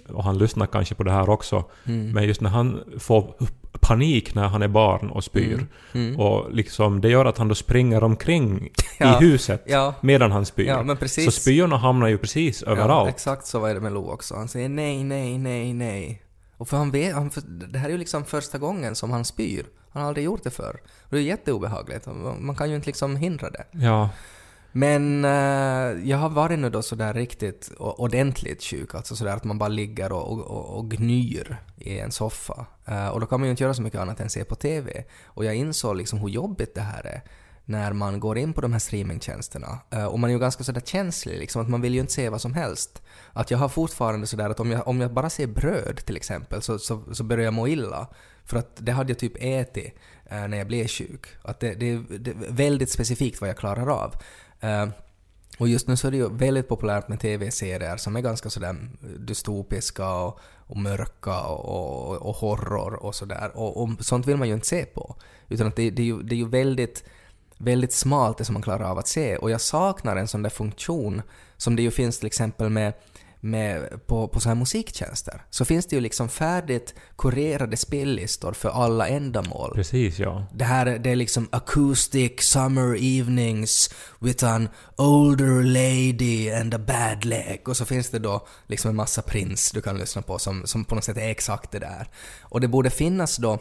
och 0.08 0.24
han 0.24 0.38
lyssnar 0.38 0.66
kanske 0.66 0.94
på 0.94 1.02
det 1.02 1.10
här 1.12 1.30
också. 1.30 1.64
Mm. 1.86 2.12
Men 2.12 2.24
just 2.24 2.40
när 2.40 2.50
han 2.50 2.80
får 2.98 3.34
panik 3.80 4.34
när 4.34 4.48
han 4.48 4.62
är 4.62 4.68
barn 4.68 5.10
och 5.10 5.24
spyr. 5.24 5.54
Mm. 5.54 5.68
Mm. 5.92 6.20
Och 6.20 6.54
liksom, 6.54 7.00
det 7.00 7.08
gör 7.08 7.24
att 7.24 7.38
han 7.38 7.48
då 7.48 7.54
springer 7.54 8.04
omkring 8.04 8.68
Ja. 8.98 9.22
i 9.22 9.24
huset 9.24 9.62
Ja. 9.66 9.94
medan 10.00 10.32
han 10.32 10.46
spyr. 10.46 10.66
Ja. 10.66 10.96
Så 11.06 11.30
spyorna 11.30 11.76
hamnar 11.76 12.08
ju 12.08 12.18
precis 12.18 12.62
överallt. 12.62 13.10
exakt 13.10 13.46
så 13.46 13.58
var 13.58 13.74
det 13.74 13.80
med 13.80 13.92
Lo 13.92 14.10
också. 14.10 14.34
Han 14.34 14.48
säger 14.48 14.68
nej, 14.68 15.04
nej, 15.04 15.38
nej, 15.38 15.72
nej. 15.72 16.22
Och 16.56 16.68
för 16.68 16.76
han 16.76 16.90
vet, 16.90 17.14
han, 17.14 17.30
för, 17.30 17.40
det 17.72 17.78
här 17.78 17.88
är 17.88 17.92
ju 17.92 17.98
liksom 17.98 18.24
första 18.24 18.58
gången 18.58 18.94
som 18.94 19.10
han 19.10 19.24
spyr. 19.24 19.66
Han 19.92 20.02
har 20.02 20.08
aldrig 20.08 20.24
gjort 20.24 20.44
det 20.44 20.50
förr. 20.50 20.80
Och 21.02 21.10
det 21.10 21.16
är 21.18 21.22
jätteobehagligt. 21.22 22.06
Man 22.38 22.54
kan 22.56 22.70
ju 22.70 22.76
inte 22.76 22.86
liksom 22.86 23.16
hindra 23.16 23.50
det. 23.50 23.64
Ja. 23.70 24.08
Men 24.72 25.24
uh, 25.24 26.08
jag 26.08 26.16
har 26.16 26.28
varit 26.28 26.58
nu 26.58 26.70
då 26.70 26.82
sådär 26.82 27.14
riktigt 27.14 27.72
ordentligt 27.78 28.62
sjuk, 28.62 28.94
alltså 28.94 29.16
sådär 29.16 29.36
att 29.36 29.44
man 29.44 29.58
bara 29.58 29.68
ligger 29.68 30.12
och, 30.12 30.40
och, 30.40 30.78
och, 30.78 30.90
gnyr 30.90 31.56
i 31.76 31.98
en 31.98 32.12
soffa. 32.12 32.66
Uh, 32.88 33.08
och 33.08 33.20
då 33.20 33.26
kan 33.26 33.40
man 33.40 33.46
ju 33.46 33.50
inte 33.50 33.62
göra 33.62 33.74
så 33.74 33.82
mycket 33.82 34.00
annat 34.00 34.20
än 34.20 34.30
se 34.30 34.44
på 34.44 34.54
TV. 34.54 35.04
Och 35.24 35.44
jag 35.44 35.54
insåg 35.54 35.96
liksom 35.96 36.18
hur 36.18 36.28
jobbigt 36.28 36.74
det 36.74 36.80
här 36.80 37.06
är 37.06 37.22
när 37.64 37.92
man 37.92 38.20
går 38.20 38.38
in 38.38 38.52
på 38.52 38.60
de 38.60 38.72
här 38.72 38.78
streamingtjänsterna. 38.78 39.78
Uh, 39.94 40.04
och 40.04 40.18
man 40.18 40.30
är 40.30 40.34
ju 40.34 40.40
ganska 40.40 40.64
sådär 40.64 40.80
känslig, 40.80 41.38
liksom, 41.38 41.62
att 41.62 41.68
man 41.68 41.80
vill 41.80 41.94
ju 41.94 42.00
inte 42.00 42.12
se 42.12 42.28
vad 42.28 42.40
som 42.40 42.54
helst. 42.54 43.02
Att 43.32 43.50
jag 43.50 43.58
har 43.58 43.68
fortfarande 43.68 44.26
sådär 44.26 44.50
att 44.50 44.60
om 44.60 44.70
jag, 44.70 44.88
om 44.88 45.00
jag 45.00 45.12
bara 45.12 45.30
ser 45.30 45.46
bröd 45.46 45.96
till 46.06 46.16
exempel 46.16 46.62
så, 46.62 46.78
så, 46.78 47.14
så 47.14 47.24
börjar 47.24 47.44
jag 47.44 47.54
må 47.54 47.68
illa. 47.68 48.06
För 48.44 48.56
att 48.56 48.76
det 48.76 48.92
hade 48.92 49.10
jag 49.10 49.18
typ 49.18 49.36
ätit 49.36 49.94
när 50.30 50.56
jag 50.56 50.66
blev 50.66 50.86
sjuk. 50.88 51.26
Att 51.42 51.60
det, 51.60 51.74
det, 51.74 52.18
det 52.18 52.30
är 52.30 52.52
väldigt 52.52 52.90
specifikt 52.90 53.40
vad 53.40 53.50
jag 53.50 53.56
klarar 53.56 53.86
av. 53.86 54.14
Eh, 54.60 54.86
och 55.58 55.68
just 55.68 55.88
nu 55.88 55.96
så 55.96 56.06
är 56.06 56.10
det 56.10 56.16
ju 56.16 56.28
väldigt 56.28 56.68
populärt 56.68 57.08
med 57.08 57.20
TV-serier 57.20 57.96
som 57.96 58.16
är 58.16 58.20
ganska 58.20 58.50
sådär 58.50 58.76
dystopiska 59.18 60.14
och, 60.14 60.40
och 60.56 60.76
mörka 60.76 61.40
och, 61.40 62.10
och, 62.10 62.16
och 62.16 62.36
horror 62.36 62.94
och 62.94 63.14
sådär. 63.14 63.50
Och, 63.54 63.82
och 63.82 63.90
sånt 64.00 64.26
vill 64.26 64.36
man 64.36 64.48
ju 64.48 64.54
inte 64.54 64.66
se 64.66 64.84
på. 64.84 65.16
Utan 65.48 65.66
att 65.66 65.76
det, 65.76 65.90
det, 65.90 66.02
är, 66.02 66.06
ju, 66.06 66.22
det 66.22 66.34
är 66.34 66.38
ju 66.38 66.48
väldigt, 66.48 67.04
väldigt 67.58 67.92
smalt 67.92 68.38
det 68.38 68.44
som 68.44 68.52
man 68.52 68.62
klarar 68.62 68.84
av 68.84 68.98
att 68.98 69.08
se. 69.08 69.36
Och 69.36 69.50
jag 69.50 69.60
saknar 69.60 70.16
en 70.16 70.28
sån 70.28 70.42
där 70.42 70.50
funktion 70.50 71.22
som 71.56 71.76
det 71.76 71.82
ju 71.82 71.90
finns 71.90 72.18
till 72.18 72.26
exempel 72.26 72.70
med 72.70 72.92
med, 73.40 74.06
på, 74.06 74.28
på 74.28 74.40
så 74.40 74.48
här 74.48 74.56
musiktjänster 74.56 75.42
så 75.50 75.64
finns 75.64 75.86
det 75.86 75.96
ju 75.96 76.00
liksom 76.00 76.28
färdigt 76.28 76.94
kurerade 77.18 77.76
spellistor 77.76 78.52
för 78.52 78.68
alla 78.68 79.08
ändamål. 79.08 79.72
Precis, 79.74 80.18
ja. 80.18 80.46
Det 80.54 80.64
här 80.64 80.98
det 80.98 81.10
är 81.10 81.16
liksom 81.16 81.48
acoustic 81.52 82.40
summer 82.40 82.96
evenings 83.00 83.90
with 84.18 84.44
an 84.44 84.68
older 84.96 85.62
lady 85.62 86.50
and 86.50 86.74
a 86.74 86.78
bad 86.78 87.24
leg. 87.24 87.68
Och 87.68 87.76
så 87.76 87.84
finns 87.84 88.10
det 88.10 88.18
då 88.18 88.46
liksom 88.66 88.88
en 88.88 88.96
massa 88.96 89.22
Prince 89.22 89.70
du 89.74 89.80
kan 89.82 89.98
lyssna 89.98 90.22
på 90.22 90.38
som, 90.38 90.66
som 90.66 90.84
på 90.84 90.94
något 90.94 91.04
sätt 91.04 91.16
är 91.16 91.28
exakt 91.28 91.70
det 91.70 91.78
där. 91.78 92.08
Och 92.42 92.60
det 92.60 92.68
borde 92.68 92.90
finnas 92.90 93.36
då 93.36 93.58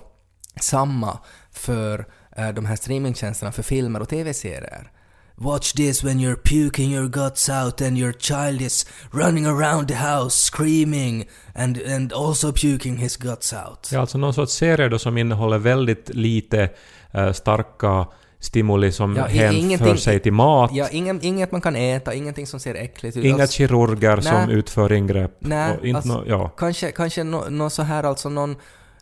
samma 0.62 1.20
för 1.52 2.08
eh, 2.38 2.50
de 2.50 2.66
här 2.66 2.76
streamingtjänsterna 2.76 3.52
för 3.52 3.64
filmer 3.64 4.02
och 4.02 4.10
TV-serier. 4.10 4.92
Watch 5.41 5.74
this 5.74 6.03
when 6.03 6.19
you're 6.19 6.36
puking 6.36 6.91
your 6.91 7.08
guts 7.08 7.50
out 7.50 7.81
and 7.81 7.98
your 7.98 8.12
child 8.13 8.62
is 8.62 8.86
running 9.12 9.46
around 9.46 9.88
the 9.88 9.96
house 9.96 10.36
screaming 10.36 11.27
and, 11.55 11.77
and 11.96 12.13
also 12.13 12.51
puking 12.51 12.98
his 12.98 13.17
guts 13.17 13.53
out. 13.53 13.89
Ja, 13.91 14.00
alltså 14.00 14.17
någon 14.17 14.34
sorts 14.34 14.53
serie 14.53 14.89
då 14.89 15.00
som 15.00 15.17
innehåller 15.17 15.58
väldigt 15.58 16.10
lite 16.10 16.69
eh, 17.12 17.31
starka 17.31 18.08
stimuli 18.39 18.91
som 18.91 19.15
Ja, 19.15 19.25
hänför 19.25 19.96
sig 19.96 20.19
till 20.19 20.34
mat. 20.34 20.72
Ja, 20.74 20.89
ingen, 20.89 21.19
inget 21.22 21.51
man 21.51 21.62
kan 21.62 21.75
äta, 21.75 22.13
ingenting 22.13 22.48
som 22.48 22.60
ser 22.60 22.75
äckligt 22.75 23.17
ut. 23.17 23.25
Inga 23.25 23.41
Alltså, 23.41 23.58
kirurger 23.58 24.22
som 24.22 24.46
Nej. 24.48 24.55
utför 24.55 24.91
ingrepp. 24.93 25.38
Nej, 25.39 25.77
och 25.77 25.86
inte 25.86 25.98
alltså- 25.98 26.13
nå- 26.13 26.24
ja. 26.27 26.50
kanske 26.50 26.91
kanske 26.91 27.24
nå 27.24 27.46
nå 27.50 27.69
så 27.69 27.81
här 27.84 28.03
alltså 28.03 28.29
någon, 28.29 28.55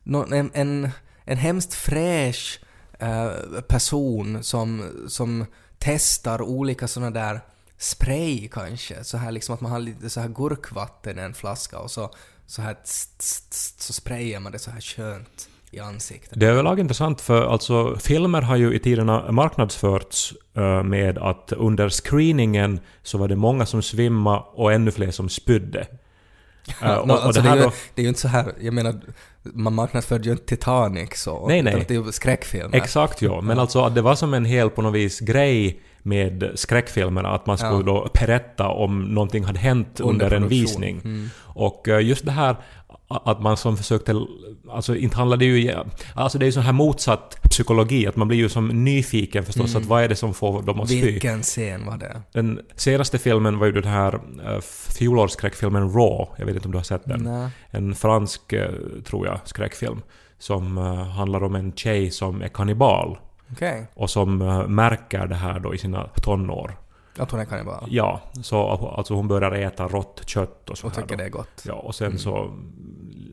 någon 0.03 0.33
en, 0.33 0.51
en, 0.53 0.89
en 1.25 1.37
hemskt 1.37 1.73
fräsch 1.73 2.59
eh, 2.99 3.61
person 3.67 4.43
som, 4.43 4.83
som 5.07 5.45
testar 5.79 6.41
olika 6.41 6.87
såna 6.87 7.11
där 7.11 7.41
spray 7.77 8.47
kanske. 8.47 9.03
Så 9.03 9.17
här 9.17 9.31
liksom 9.31 9.55
att 9.55 9.61
man 9.61 9.71
har 9.71 9.79
lite 9.79 10.09
så 10.09 10.19
här 10.19 10.27
gurkvatten 10.27 11.19
i 11.19 11.21
en 11.21 11.33
flaska 11.33 11.79
och 11.79 11.91
så, 11.91 12.13
så 12.45 12.61
här 12.61 12.73
tss, 12.73 13.07
tss, 13.17 13.41
tss, 13.49 13.75
så 13.77 13.93
sprayar 13.93 14.39
man 14.39 14.51
det 14.51 14.59
så 14.59 14.71
här 14.71 14.81
skönt 14.81 15.49
i 15.71 15.79
ansiktet. 15.79 16.39
Det 16.39 16.45
är 16.45 16.49
överlag 16.49 16.79
intressant 16.79 17.21
för 17.21 17.47
alltså 17.47 17.95
filmer 17.95 18.41
har 18.41 18.55
ju 18.55 18.75
i 18.75 18.79
tiderna 18.79 19.31
marknadsförts 19.31 20.33
eh, 20.53 20.83
med 20.83 21.17
att 21.17 21.51
under 21.51 21.89
screeningen 21.89 22.79
så 23.03 23.17
var 23.17 23.27
det 23.27 23.35
många 23.35 23.65
som 23.65 23.81
svimma 23.81 24.39
och 24.39 24.73
ännu 24.73 24.91
fler 24.91 25.11
som 25.11 25.29
spydde. 25.29 25.87
Eh, 26.81 26.95
och, 26.95 27.07
Nå, 27.07 27.13
och 27.13 27.25
alltså, 27.25 27.41
det 27.41 27.49
är 27.49 27.55
ju, 27.55 27.61
då, 27.61 27.71
det 27.95 28.01
är 28.01 28.03
ju 28.03 28.09
inte 28.09 28.21
så 28.21 28.27
här, 28.27 28.53
jag 28.59 28.73
menar, 28.73 29.01
man 29.53 29.73
marknadsförde 29.73 30.23
ju 30.25 30.31
inte 30.31 30.45
Titanic 30.45 31.09
så. 31.15 31.47
Nej, 31.47 31.61
nej. 31.61 31.73
utan 31.73 31.85
Det 31.87 31.93
är 31.95 32.05
ju 32.05 32.11
skräckfilmer. 32.11 32.77
Exakt 32.77 33.21
ja, 33.21 33.41
men 33.41 33.59
alltså 33.59 33.81
att 33.81 33.95
det 33.95 34.01
var 34.01 34.15
som 34.15 34.33
en 34.33 34.45
hel 34.45 34.69
på 34.69 34.81
något 34.81 34.93
vis 34.95 35.19
grej 35.19 35.79
med 36.03 36.51
skräckfilmerna, 36.55 37.29
att 37.29 37.45
man 37.45 37.57
skulle 37.57 37.71
Ja. 37.77 37.81
då 37.83 38.09
berätta 38.19 38.67
om 38.67 39.01
någonting 39.01 39.43
hade 39.43 39.59
hänt 39.59 39.99
under, 39.99 40.25
en 40.25 40.29
produktion. 40.31 40.49
visning. 40.49 41.01
Mm. 41.03 41.29
Och 41.39 41.87
eh, 41.87 42.05
just 42.05 42.25
det 42.25 42.31
här 42.31 42.55
att 43.07 43.41
man 43.41 43.57
som 43.57 43.77
försökte... 43.77 44.15
Alltså 44.69 44.95
inte 44.95 45.17
handlar 45.17 45.37
det 45.37 45.45
ju... 45.45 45.73
Alltså 46.13 46.37
det 46.37 46.43
är 46.43 46.47
ju 46.47 46.51
sån 46.51 46.63
här 46.63 46.73
motsatt 46.73 47.37
psykologi, 47.49 48.07
att 48.07 48.15
man 48.15 48.27
blir 48.27 48.37
ju 48.37 48.49
som 48.49 48.67
nyfiken 48.67 49.45
förstås, 49.45 49.75
att 49.75 49.85
vad 49.85 50.03
är 50.03 50.09
det 50.09 50.15
som 50.15 50.33
får 50.33 50.61
dem 50.61 50.81
att 50.81 50.87
spy? 50.87 50.97
Mm. 50.97 51.11
Vilken 51.11 51.41
scen 51.41 51.85
var 51.85 51.97
det? 51.97 52.21
Den 52.31 52.59
senaste 52.75 53.17
filmen 53.17 53.59
var 53.59 53.65
ju 53.65 53.71
den 53.71 53.83
här 53.83 54.15
uh, 54.15 54.59
fjolårsskräckfilmen 54.97 55.93
Raw, 55.93 56.25
jag 56.37 56.45
vet 56.45 56.55
inte 56.55 56.67
om 56.67 56.71
du 56.71 56.77
har 56.77 56.83
sett 56.83 57.05
den? 57.05 57.23
Nej. 57.23 57.49
En 57.69 57.95
fransk, 57.95 58.53
eh, 58.53 58.71
tror 59.05 59.27
jag, 59.27 59.39
skräckfilm. 59.45 60.01
Som 60.39 60.77
eh, 60.77 61.07
handlar 61.07 61.43
om 61.43 61.55
en 61.55 61.71
tjej 61.71 62.11
som 62.11 62.41
är 62.41 62.47
kannibal 62.47 63.17
Okej. 63.51 63.87
och 63.93 64.09
som 64.09 64.37
märker 64.67 65.27
det 65.27 65.35
här 65.35 65.59
då 65.59 65.75
i 65.75 65.77
sina 65.77 66.07
tonår. 66.23 66.77
Att 67.19 67.31
hon 67.31 67.39
är 67.39 67.45
kannibal. 67.45 67.87
Ja, 67.89 68.21
så 68.43 68.67
alltså 68.97 69.13
hon 69.13 69.27
börjar 69.27 69.51
äta 69.51 69.87
rått 69.87 70.21
kött 70.25 70.69
och 70.69 70.77
så 70.77 70.87
Och 70.87 70.93
tycker 70.93 71.17
det 71.17 71.23
är 71.23 71.29
gott. 71.29 71.61
Ja, 71.65 71.73
och 71.73 71.95
sen 71.95 72.19
så 72.19 72.53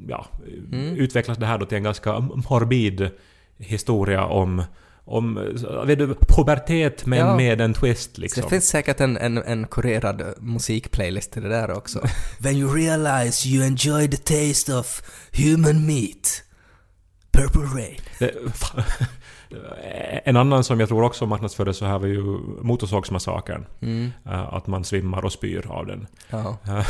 ja, 0.09 0.26
Mm. 0.73 0.97
utvecklas 0.97 1.38
det 1.38 1.47
här 1.47 1.59
då 1.59 1.67
till 1.67 1.76
en 1.76 1.83
ganska 1.85 2.19
morbid 2.21 3.11
historia 3.59 4.25
om 4.25 4.62
om 5.07 5.35
vet 5.87 5.99
du, 5.99 6.14
pubertet 6.29 7.07
men 7.07 7.19
Ja. 7.19 7.37
med 7.37 7.61
en 7.61 7.75
twist 7.75 8.14
Så 8.14 8.21
liksom. 8.21 8.43
det 8.43 8.49
finns 8.49 8.69
säkert 8.69 9.00
en, 9.00 9.17
en, 9.17 9.38
en 9.38 9.67
kurerad 9.67 10.23
musikplaylist 10.41 11.33
till 11.33 11.43
det 11.43 11.49
där 11.49 11.71
också. 11.71 12.00
When 12.38 12.57
you 12.57 12.75
realize 12.75 13.49
you 13.49 13.64
enjoy 13.67 14.09
the 14.09 14.17
taste 14.17 14.75
of 14.75 15.03
human 15.33 15.87
meat. 15.87 16.43
Purple 17.33 17.62
Rain. 17.83 18.00
Det, 18.19 18.35
en 20.25 20.37
annan 20.37 20.64
som 20.64 20.80
jag 20.80 20.88
tror 20.88 21.02
också 21.02 21.26
marknadsfördes 21.26 21.76
så 21.76 21.84
här 21.84 21.99
var 21.99 22.06
ju 22.06 22.23
Motorsågsmassakern. 22.62 23.66
Mm. 23.80 24.12
Eh, 24.26 24.54
Att 24.54 24.66
man 24.66 24.84
svimmar 24.84 25.25
och 25.25 25.32
spyr 25.32 25.66
av 25.70 25.87
den. 25.87 26.06
Ja. 26.30 26.56
Eh, 26.66 26.87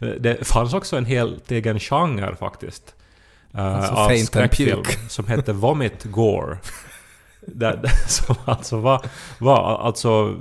Det 0.20 0.46
fanns 0.46 0.74
också 0.74 0.96
en 0.96 1.04
helt 1.04 1.50
egen 1.50 1.80
genre 1.80 2.36
faktiskt. 2.36 2.94
eh, 3.54 3.74
Alltså 3.76 3.92
av 3.92 4.08
skräckfilm 4.16 4.82
som 5.08 5.26
hette 5.26 5.52
Vomit 5.52 6.04
Gore. 6.04 6.58
Där, 7.46 7.82
som 8.08 8.36
alltså 8.44 8.80
var, 8.80 9.00
var 9.38 9.78
alltså 9.78 10.34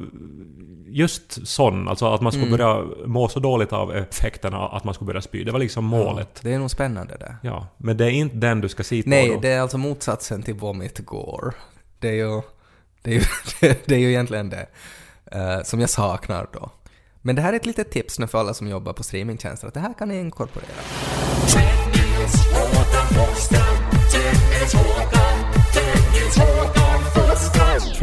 just 0.94 1.48
sån, 1.48 1.88
alltså 1.88 2.06
att 2.14 2.22
man 2.22 2.32
skulle 2.32 2.48
Mm. 2.48 2.58
börja 2.58 2.84
må 3.08 3.28
så 3.30 3.40
dåligt 3.40 3.74
av 3.74 3.96
effekterna 3.96 4.68
att 4.68 4.84
man 4.84 4.94
skulle 4.94 5.06
börja 5.08 5.22
spy. 5.22 5.44
Det 5.44 5.52
var 5.52 5.60
liksom 5.60 5.86
målet. 5.86 6.30
Ja, 6.34 6.40
det 6.44 6.54
är 6.54 6.60
nog 6.60 6.72
spännande 6.72 7.18
det. 7.18 7.36
Ja, 7.42 7.68
men 7.78 7.98
det 7.98 8.06
är 8.06 8.10
inte 8.10 8.36
den 8.36 8.62
du 8.62 8.70
ska 8.70 8.84
se 8.84 9.04
på 9.04 9.10
Nej, 9.10 9.30
då. 9.30 9.40
det 9.40 9.50
är 9.50 9.62
alltså 9.62 9.78
motsatsen 9.78 10.44
till 10.44 10.54
Vomit 10.54 11.00
Gore. 11.00 11.52
Det 12.00 12.08
är 12.10 12.14
ju, 12.14 12.42
det 13.02 13.12
är 13.12 13.14
ju, 13.16 13.22
det 13.86 13.96
är 13.96 14.00
ju 14.00 14.10
egentligen 14.10 14.50
det 14.50 14.68
eh, 15.32 15.64
som 15.64 15.80
jag 15.80 15.90
saknar 15.90 16.48
då. 16.54 16.70
Men 17.22 17.36
det 17.36 17.42
här 17.42 17.54
är 17.54 17.58
ett 17.58 17.66
litet 17.66 17.92
tips 17.92 18.20
nu 18.20 18.28
för 18.28 18.38
alla 18.40 18.54
som 18.54 18.68
jobbar 18.68 18.94
på 18.94 19.04
streamingtjänster, 19.04 19.68
att 19.68 19.74
det 19.74 19.80
här 19.80 19.94
kan 19.94 20.08
ni 20.08 20.20
inkorporera. 20.20 20.68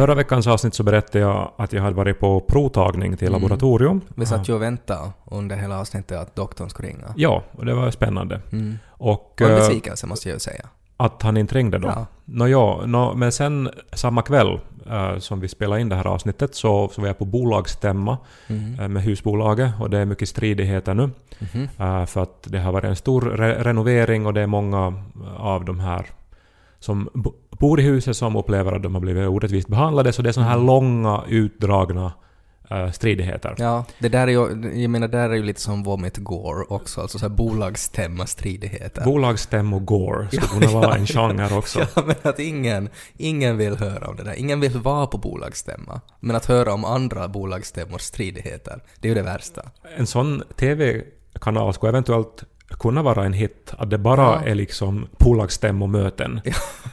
Förra 0.00 0.14
veckans 0.14 0.46
avsnitt 0.46 0.74
så 0.74 0.82
berättade 0.82 1.18
jag 1.18 1.52
att 1.56 1.72
jag 1.72 1.82
hade 1.82 1.96
varit 1.96 2.18
på 2.20 2.40
provtagning 2.40 3.16
till 3.16 3.28
Mm. 3.28 3.40
laboratorium. 3.42 4.00
Vi 4.14 4.26
satt 4.26 4.48
ju 4.48 4.52
och 4.54 4.62
väntade 4.62 5.10
under 5.30 5.56
hela 5.56 5.80
avsnittet 5.80 6.18
att 6.18 6.36
doktorn 6.36 6.68
skulle 6.70 6.88
ringa. 6.88 7.14
Ja, 7.16 7.42
och 7.52 7.64
det 7.66 7.74
var 7.74 7.90
spännande. 7.90 8.40
Mm. 8.52 8.78
Och 8.88 9.10
Och 9.10 9.40
en 9.40 9.50
eh, 9.50 9.56
besvikelse 9.56 10.06
måste 10.06 10.28
jag 10.28 10.36
ju 10.36 10.40
säga. 10.40 10.66
att 10.96 11.22
han 11.22 11.36
inte 11.36 11.54
ringde 11.54 11.78
då. 11.78 11.88
Ja. 11.88 12.06
Nå, 12.24 12.48
ja, 12.48 12.82
nå, 12.86 13.14
men 13.14 13.32
sen 13.32 13.70
samma 13.92 14.22
kväll 14.22 14.60
eh, 14.90 15.18
som 15.18 15.40
vi 15.40 15.48
spelade 15.48 15.80
in 15.80 15.88
det 15.88 15.96
här 15.96 16.06
avsnittet 16.06 16.54
så, 16.54 16.88
så 16.88 17.00
var 17.00 17.08
jag 17.08 17.18
på 17.18 17.24
bolagsstämma 17.24 18.18
Mm. 18.48 18.80
eh, 18.80 18.88
med 18.88 19.02
husbolaget 19.02 19.72
och 19.80 19.90
det 19.90 19.98
är 19.98 20.04
mycket 20.04 20.28
stridigheter 20.28 20.94
nu. 20.94 21.10
Mhm. 21.38 21.68
eh, 21.78 22.06
för 22.06 22.22
att 22.22 22.42
det 22.48 22.58
har 22.58 22.72
varit 22.72 22.84
en 22.84 22.96
stor 22.96 23.20
re- 23.22 23.62
renovering 23.62 24.26
och 24.26 24.34
det 24.34 24.40
är 24.40 24.46
många 24.46 25.02
av 25.38 25.64
de 25.64 25.80
här 25.80 26.06
som 26.78 27.08
bor 27.60 27.80
i 27.80 27.82
huset 27.82 28.16
som 28.16 28.36
upplever 28.36 28.72
att 28.72 28.82
de 28.82 28.94
har 28.94 29.00
blivit 29.00 29.28
orättvist 29.28 29.68
behandlade. 29.68 30.12
Så 30.12 30.22
det 30.22 30.28
är 30.28 30.32
sådana 30.32 30.50
här 30.50 30.56
Mm. 30.56 30.66
långa, 30.66 31.24
utdragna 31.28 32.12
eh, 32.70 32.90
stridigheter. 32.90 33.54
Ja, 33.58 33.84
det 33.98 34.08
där 34.08 34.26
är 34.28 34.32
ju, 34.32 34.70
jag 34.82 34.90
menar, 34.90 35.08
där 35.08 35.30
är 35.30 35.34
ju 35.34 35.42
lite 35.42 35.60
som 35.60 35.82
Vomit 35.82 36.16
Gore 36.18 36.64
också, 36.68 37.00
alltså 37.00 37.18
så 37.18 37.28
här 37.28 37.34
bolagsstämma 37.36 38.26
stridigheter. 38.26 39.04
Bolagsstämmo 39.04 39.78
går 39.78 40.28
skulle 40.32 40.46
kunna 40.66 40.80
vara 40.80 40.94
en 40.96 41.06
genre 41.06 41.56
också. 41.56 41.80
Ja, 41.96 42.02
men 42.06 42.16
att 42.22 42.38
ingen, 42.38 42.88
ingen 43.16 43.56
vill 43.56 43.76
höra 43.76 44.08
om 44.08 44.16
det 44.16 44.22
där. 44.24 44.34
Ingen 44.34 44.60
vill 44.60 44.78
vara 44.78 45.06
på 45.06 45.18
bolagsstämma. 45.18 46.00
Men 46.20 46.36
att 46.36 46.46
höra 46.46 46.72
om 46.72 46.84
andra 46.84 47.28
bolagsstämmors 47.28 48.00
stridigheter, 48.02 48.82
det 49.00 49.08
är 49.08 49.10
ju 49.10 49.14
det 49.14 49.22
värsta. 49.22 49.62
En 49.96 50.06
sån 50.06 50.42
TV-kanal 50.56 51.74
skulle 51.74 51.88
eventuellt 51.90 52.44
kunna 52.78 53.02
vara 53.02 53.24
en 53.24 53.32
hit, 53.32 53.74
att 53.78 53.90
det 53.90 53.98
bara 53.98 54.20
Ja. 54.22 54.40
är 54.50 54.54
liksom 54.54 55.06
bolagsstämmomöten. 55.18 56.40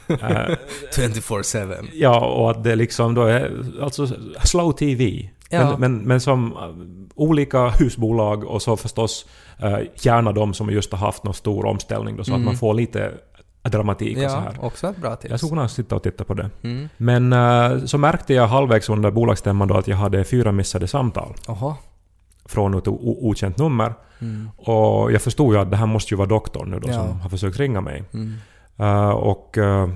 Eh, 0.08 0.56
24-7. 0.96 1.88
ja, 1.92 2.26
och 2.26 2.50
att 2.50 2.64
det 2.64 2.76
liksom 2.76 3.14
då 3.14 3.22
är 3.22 3.52
alltså 3.82 4.06
slow 4.44 4.72
TV. 4.72 5.30
Ja. 5.50 5.70
Men, 5.70 5.80
men, 5.80 6.02
men 6.08 6.20
som 6.20 6.52
eh, 6.52 7.12
olika 7.14 7.68
husbolag 7.68 8.44
och 8.44 8.62
så 8.62 8.76
förstås 8.76 9.26
eh, 9.58 9.78
gärna 9.94 10.32
de 10.32 10.54
som 10.54 10.70
just 10.70 10.92
har 10.92 10.98
haft 10.98 11.24
någon 11.24 11.34
stor 11.34 11.66
omställning 11.66 12.16
då, 12.16 12.24
så 12.24 12.30
Mm. 12.30 12.40
att 12.40 12.46
man 12.46 12.56
får 12.56 12.74
lite 12.74 13.12
dramatik 13.62 14.16
och 14.16 14.30
så 14.30 14.36
här. 14.38 14.56
också 14.60 14.86
ett 14.88 14.96
bra 14.96 15.10
Jag 15.10 15.20
tips. 15.20 15.36
skulle 15.36 15.50
kunna 15.50 15.68
sitta 15.68 15.96
och 15.96 16.02
titta 16.02 16.24
på 16.24 16.34
det. 16.34 16.50
Mm. 16.62 16.88
Men 16.96 17.32
eh, 17.32 17.84
så 17.84 17.98
märkte 17.98 18.34
jag 18.34 18.46
halvvägs 18.48 18.88
under 18.88 19.10
bolagsstämman 19.10 19.68
då 19.68 19.74
att 19.76 19.88
jag 19.88 19.96
hade 19.96 20.24
fyra 20.24 20.52
missade 20.52 20.88
samtal 20.88 21.34
Oho. 21.48 21.74
från 22.44 22.74
ett 22.74 22.88
okänt 22.88 23.58
nummer. 23.58 23.94
Mm. 24.20 24.50
Och 24.56 25.12
jag 25.12 25.22
förstod 25.22 25.54
ju 25.54 25.60
att 25.60 25.70
det 25.70 25.76
här 25.76 25.86
måste 25.86 26.14
ju 26.14 26.18
vara 26.18 26.28
doktorn 26.28 26.70
nu 26.70 26.78
då 26.80 26.88
Ja. 26.88 26.92
som 26.94 27.20
har 27.20 27.28
försökt 27.30 27.58
ringa 27.58 27.80
mig. 27.80 28.04
Mm. 28.14 28.34
Eh, 28.76 29.08
och 29.10 29.58
eh, 29.58 29.88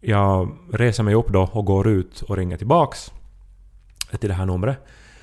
jag 0.00 0.48
reser 0.72 1.02
mig 1.02 1.14
upp 1.14 1.28
då 1.28 1.48
och 1.52 1.64
går 1.64 1.88
ut 1.88 2.20
och 2.22 2.36
ringer 2.36 2.56
tillbaks 2.56 3.12
till 4.20 4.28
det 4.28 4.34
här 4.34 4.46
numret. 4.46 4.78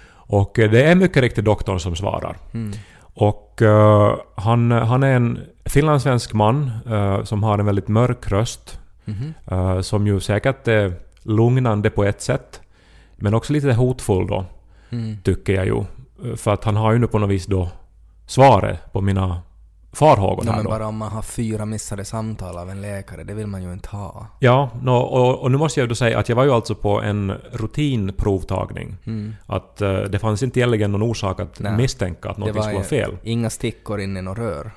Och 0.08 0.60
eh, 0.60 0.72
det 0.72 0.84
är 0.84 0.96
mycket 0.96 1.22
riktigt 1.22 1.46
doktorn 1.46 1.80
som 1.80 1.96
svarar. 1.96 2.38
Mm. 2.54 2.72
Och 3.18 3.62
eh, 3.62 4.16
han, 4.36 4.72
han 4.72 5.04
är 5.04 5.16
en 5.16 5.40
finlandssvensk 5.66 6.34
man 6.34 6.72
som 7.24 7.44
har 7.44 7.60
en 7.60 7.66
väldigt 7.66 7.88
mörk 7.88 8.32
röst. 8.32 8.80
Eh, 9.52 9.82
som 9.82 10.08
ju 10.08 10.20
säkert 10.20 10.68
är 10.68 10.94
lugnande 11.24 11.90
på 11.90 12.04
ett 12.04 12.22
sätt. 12.22 12.62
Men 13.16 13.34
också 13.34 13.54
lite 13.54 13.74
hotfull 13.74 14.28
då, 14.28 14.46
Mm. 14.90 15.18
tycker 15.24 15.54
jag 15.54 15.66
ju. 15.66 15.84
För 16.36 16.54
att 16.54 16.64
han 16.64 16.76
har 16.76 16.92
ju 16.94 17.00
nu 17.00 17.08
på 17.08 17.20
något 17.20 17.30
vis 17.30 17.46
då 17.46 17.70
svaret 18.26 18.94
på 18.94 19.02
mina 19.02 19.42
farhågor 19.94 20.46
här 20.46 20.56
men 20.56 20.64
då. 20.64 20.70
bara 20.70 20.88
om 20.88 20.98
man 20.98 21.12
har 21.12 21.22
fyra 21.22 21.66
missade 21.66 22.06
samtal 22.06 22.58
av 22.58 22.70
en 22.70 22.82
läkare, 22.82 23.24
det 23.24 23.34
vill 23.34 23.48
man 23.48 23.64
ju 23.64 23.74
inte 23.74 23.90
ha. 23.90 24.28
Ja, 24.40 24.70
nå, 24.82 24.98
och, 24.98 25.40
och 25.40 25.52
nu 25.52 25.58
måste 25.58 25.80
jag 25.80 25.86
ju 25.86 25.90
då 25.90 25.96
säga 25.96 26.20
att 26.20 26.30
jag 26.30 26.36
var 26.36 26.44
ju 26.44 26.52
alltså 26.52 26.76
på 26.76 27.02
en 27.02 27.32
rutinprovtagning. 27.52 28.98
Mm. 29.06 29.36
Att 29.46 29.82
eh, 29.82 30.00
det 30.00 30.20
fanns 30.20 30.44
inte 30.44 30.60
egentligen 30.60 30.92
någon 30.92 31.04
orsak 31.04 31.40
att 31.40 31.60
Nej. 31.60 31.78
misstänka 31.78 32.30
att 32.30 32.38
något 32.38 32.50
skulle 32.50 32.74
vara 32.74 32.84
fel. 32.84 33.18
inga 33.24 33.50
stickor 33.50 34.00
in 34.00 34.18
i 34.18 34.22
något 34.22 34.38
rör 34.38 34.72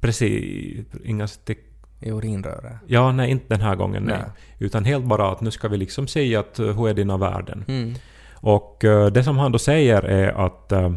Precis, 0.00 0.86
inga 1.04 1.26
stick... 1.28 1.58
i 2.00 2.10
urinröret. 2.10 2.72
Ja, 2.86 3.12
nej, 3.12 3.30
inte 3.30 3.44
den 3.48 3.60
här 3.60 3.74
gången, 3.74 4.02
nej. 4.02 4.16
Nej. 4.18 4.28
Utan 4.58 4.84
helt 4.84 5.04
bara 5.04 5.32
att 5.32 5.40
nu 5.40 5.50
ska 5.50 5.68
vi 5.68 5.76
liksom 5.76 6.06
säga 6.06 6.40
att 6.40 6.58
eh, 6.58 6.66
hur 6.66 6.88
är 6.88 6.94
dina 6.94 7.16
värden? 7.16 7.64
Mm. 7.68 7.94
Och 8.34 8.84
eh, 8.84 9.06
det 9.06 9.24
som 9.24 9.38
han 9.38 9.52
då 9.52 9.58
säger 9.58 10.02
är 10.02 10.46
att 10.46 10.72
eh, 10.72 10.92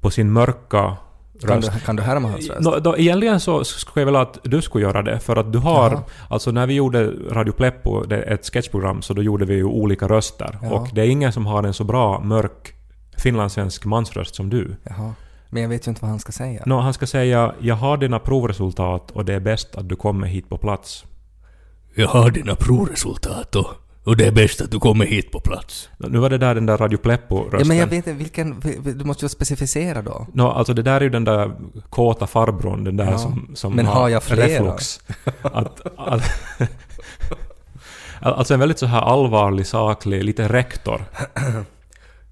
på 0.00 0.10
sin 0.10 0.32
mörka 0.32 0.96
Kan, 1.40 1.56
röst... 1.56 1.72
du, 1.74 1.80
kan 1.80 1.96
du 1.96 2.02
härma 2.02 2.28
hans 2.28 2.48
röst? 2.48 2.60
Nå, 2.60 2.78
då, 2.78 2.96
egentligen 2.98 3.40
så 3.40 3.64
skulle 3.64 4.00
jag 4.00 4.06
vilja 4.06 4.20
att 4.20 4.38
du 4.42 4.62
skulle 4.62 4.84
göra 4.84 5.02
det, 5.02 5.20
för 5.20 5.36
att 5.36 5.52
du 5.52 5.58
har... 5.58 5.90
Jaha. 5.90 6.02
Alltså 6.28 6.50
när 6.50 6.66
vi 6.66 6.74
gjorde 6.74 7.12
Radio 7.30 7.52
Pleppo, 7.52 8.04
det 8.04 8.22
ett 8.22 8.46
sketchprogram, 8.52 9.02
så 9.02 9.14
då 9.14 9.22
gjorde 9.22 9.44
vi 9.44 9.54
ju 9.54 9.64
olika 9.64 10.08
röster. 10.08 10.58
Ja. 10.62 10.70
Och 10.70 10.88
det 10.94 11.00
är 11.00 11.06
ingen 11.06 11.32
som 11.32 11.46
har 11.46 11.62
en 11.62 11.74
så 11.74 11.84
bra 11.84 12.20
mörk 12.20 12.74
finlandssvensk 13.16 13.84
mansröst 13.84 14.34
som 14.34 14.50
du. 14.50 14.76
Jaha. 14.82 15.14
Men 15.50 15.62
jag 15.62 15.68
vet 15.68 15.86
ju 15.86 15.90
inte 15.90 16.02
vad 16.02 16.10
han 16.10 16.20
ska 16.20 16.32
säga. 16.32 16.62
Nå, 16.66 16.80
han 16.80 16.94
ska 16.94 17.06
säga 17.06 17.54
”Jag 17.58 17.74
har 17.74 17.96
dina 17.96 18.18
provresultat 18.18 19.10
och 19.10 19.24
det 19.24 19.34
är 19.34 19.40
bäst 19.40 19.76
att 19.76 19.88
du 19.88 19.96
kommer 19.96 20.26
hit 20.26 20.48
på 20.48 20.58
plats”. 20.58 21.04
Jag 21.94 22.08
har 22.08 22.30
dina 22.30 22.54
provresultat 22.54 23.56
och, 23.56 23.66
och 24.04 24.16
det 24.16 24.26
är 24.26 24.32
bäst 24.32 24.60
att 24.60 24.70
du 24.70 24.78
kommer 24.80 25.06
hit 25.06 25.32
på 25.32 25.40
plats. 25.40 25.88
Nu 25.98 26.18
var 26.18 26.30
det 26.30 26.38
där 26.38 26.54
den 26.54 26.66
där 26.66 26.76
Radio 26.78 26.98
Pleppo-rösten. 26.98 27.58
Ja, 27.60 27.64
men 27.64 27.76
jag 27.76 27.86
vet 27.86 27.92
inte, 27.92 28.12
vilken... 28.12 28.60
Du 28.98 29.04
måste 29.04 29.24
ju 29.24 29.28
specificera 29.28 30.02
då. 30.02 30.26
Nå, 30.32 30.50
alltså 30.50 30.74
det 30.74 30.82
där 30.82 30.96
är 30.96 31.00
ju 31.00 31.08
den 31.10 31.24
där 31.24 31.52
kåta 31.90 32.26
farbrorn, 32.26 32.84
den 32.84 32.96
där 32.96 33.10
Ja. 33.10 33.18
som, 33.18 33.50
som 33.54 33.74
Men 33.74 33.86
har 33.86 34.08
jag 34.08 34.22
flera? 34.22 34.46
reflux. 34.46 35.00
Att, 35.42 35.80
att, 35.96 36.22
alltså 38.20 38.54
en 38.54 38.60
väldigt 38.60 38.78
så 38.78 38.86
här 38.86 39.00
allvarlig, 39.00 39.66
saklig, 39.66 40.24
lite 40.24 40.48
rektor. 40.48 41.04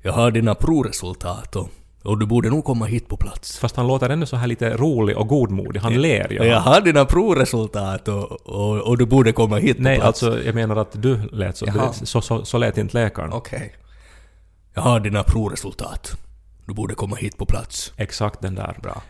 Jag 0.02 0.12
har 0.12 0.30
dina 0.30 0.54
provresultat 0.54 1.56
och, 1.56 1.68
och 2.08 2.18
du 2.18 2.26
borde 2.26 2.50
nog 2.50 2.64
komma 2.64 2.84
hit 2.84 3.08
på 3.08 3.16
plats. 3.16 3.58
Fast 3.58 3.76
han 3.76 3.86
låter 3.86 4.10
ändå 4.10 4.26
så 4.26 4.36
här 4.36 4.46
lite 4.46 4.76
rolig 4.76 5.16
och 5.16 5.28
godmodig. 5.28 5.80
Han 5.80 5.94
ler 5.94 6.32
ju. 6.32 6.36
Jag 6.36 6.60
har 6.60 6.80
dina 6.80 7.04
provresultat 7.04 8.08
och, 8.08 8.32
och, 8.32 8.76
och 8.76 8.98
du 8.98 9.06
borde 9.06 9.32
komma 9.32 9.56
hit 9.56 9.76
på 9.76 9.82
Nej, 9.82 10.00
plats. 10.00 10.22
alltså 10.22 10.42
jag 10.44 10.54
menar 10.54 10.76
att 10.76 11.02
du 11.02 11.28
lät 11.32 11.56
så. 11.56 11.66
Jaha. 11.66 11.92
Så, 11.92 12.20
så, 12.20 12.44
så 12.44 12.58
lät 12.58 12.78
inte 12.78 12.98
läkaren. 12.98 13.32
Okej. 13.32 13.74
Jag 14.74 14.82
har 14.82 15.00
dina 15.00 15.22
provresultat. 15.22 16.16
Du 16.66 16.74
borde 16.74 16.94
komma 16.94 17.16
hit 17.16 17.36
på 17.36 17.46
plats. 17.46 17.92
Exakt 17.96 18.42
den 18.42 18.54
där. 18.54 18.76
Bra. 18.82 19.02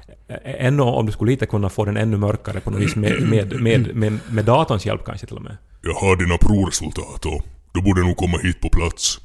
Ännu 0.44 0.82
om 0.82 1.06
du 1.06 1.12
skulle 1.12 1.30
lite 1.30 1.46
kunna 1.46 1.68
få 1.68 1.84
den 1.84 1.96
ännu 1.96 2.16
mörkare 2.16 2.60
på 2.60 2.70
något 2.70 2.80
vis 2.80 2.96
med, 2.96 3.22
med, 3.22 3.60
med, 3.60 3.96
med, 3.96 4.18
med 4.30 4.44
datorns 4.44 4.86
hjälp 4.86 5.04
kanske 5.04 5.26
till 5.26 5.36
och 5.36 5.42
med. 5.42 5.56
Jag 5.82 5.94
har 5.94 6.16
dina 6.16 6.38
provresultat 6.38 7.26
och 7.26 7.42
du 7.74 7.82
borde 7.82 8.00
nog 8.00 8.16
komma 8.16 8.38
hit 8.38 8.60
på 8.60 8.68
plats. 8.68 9.18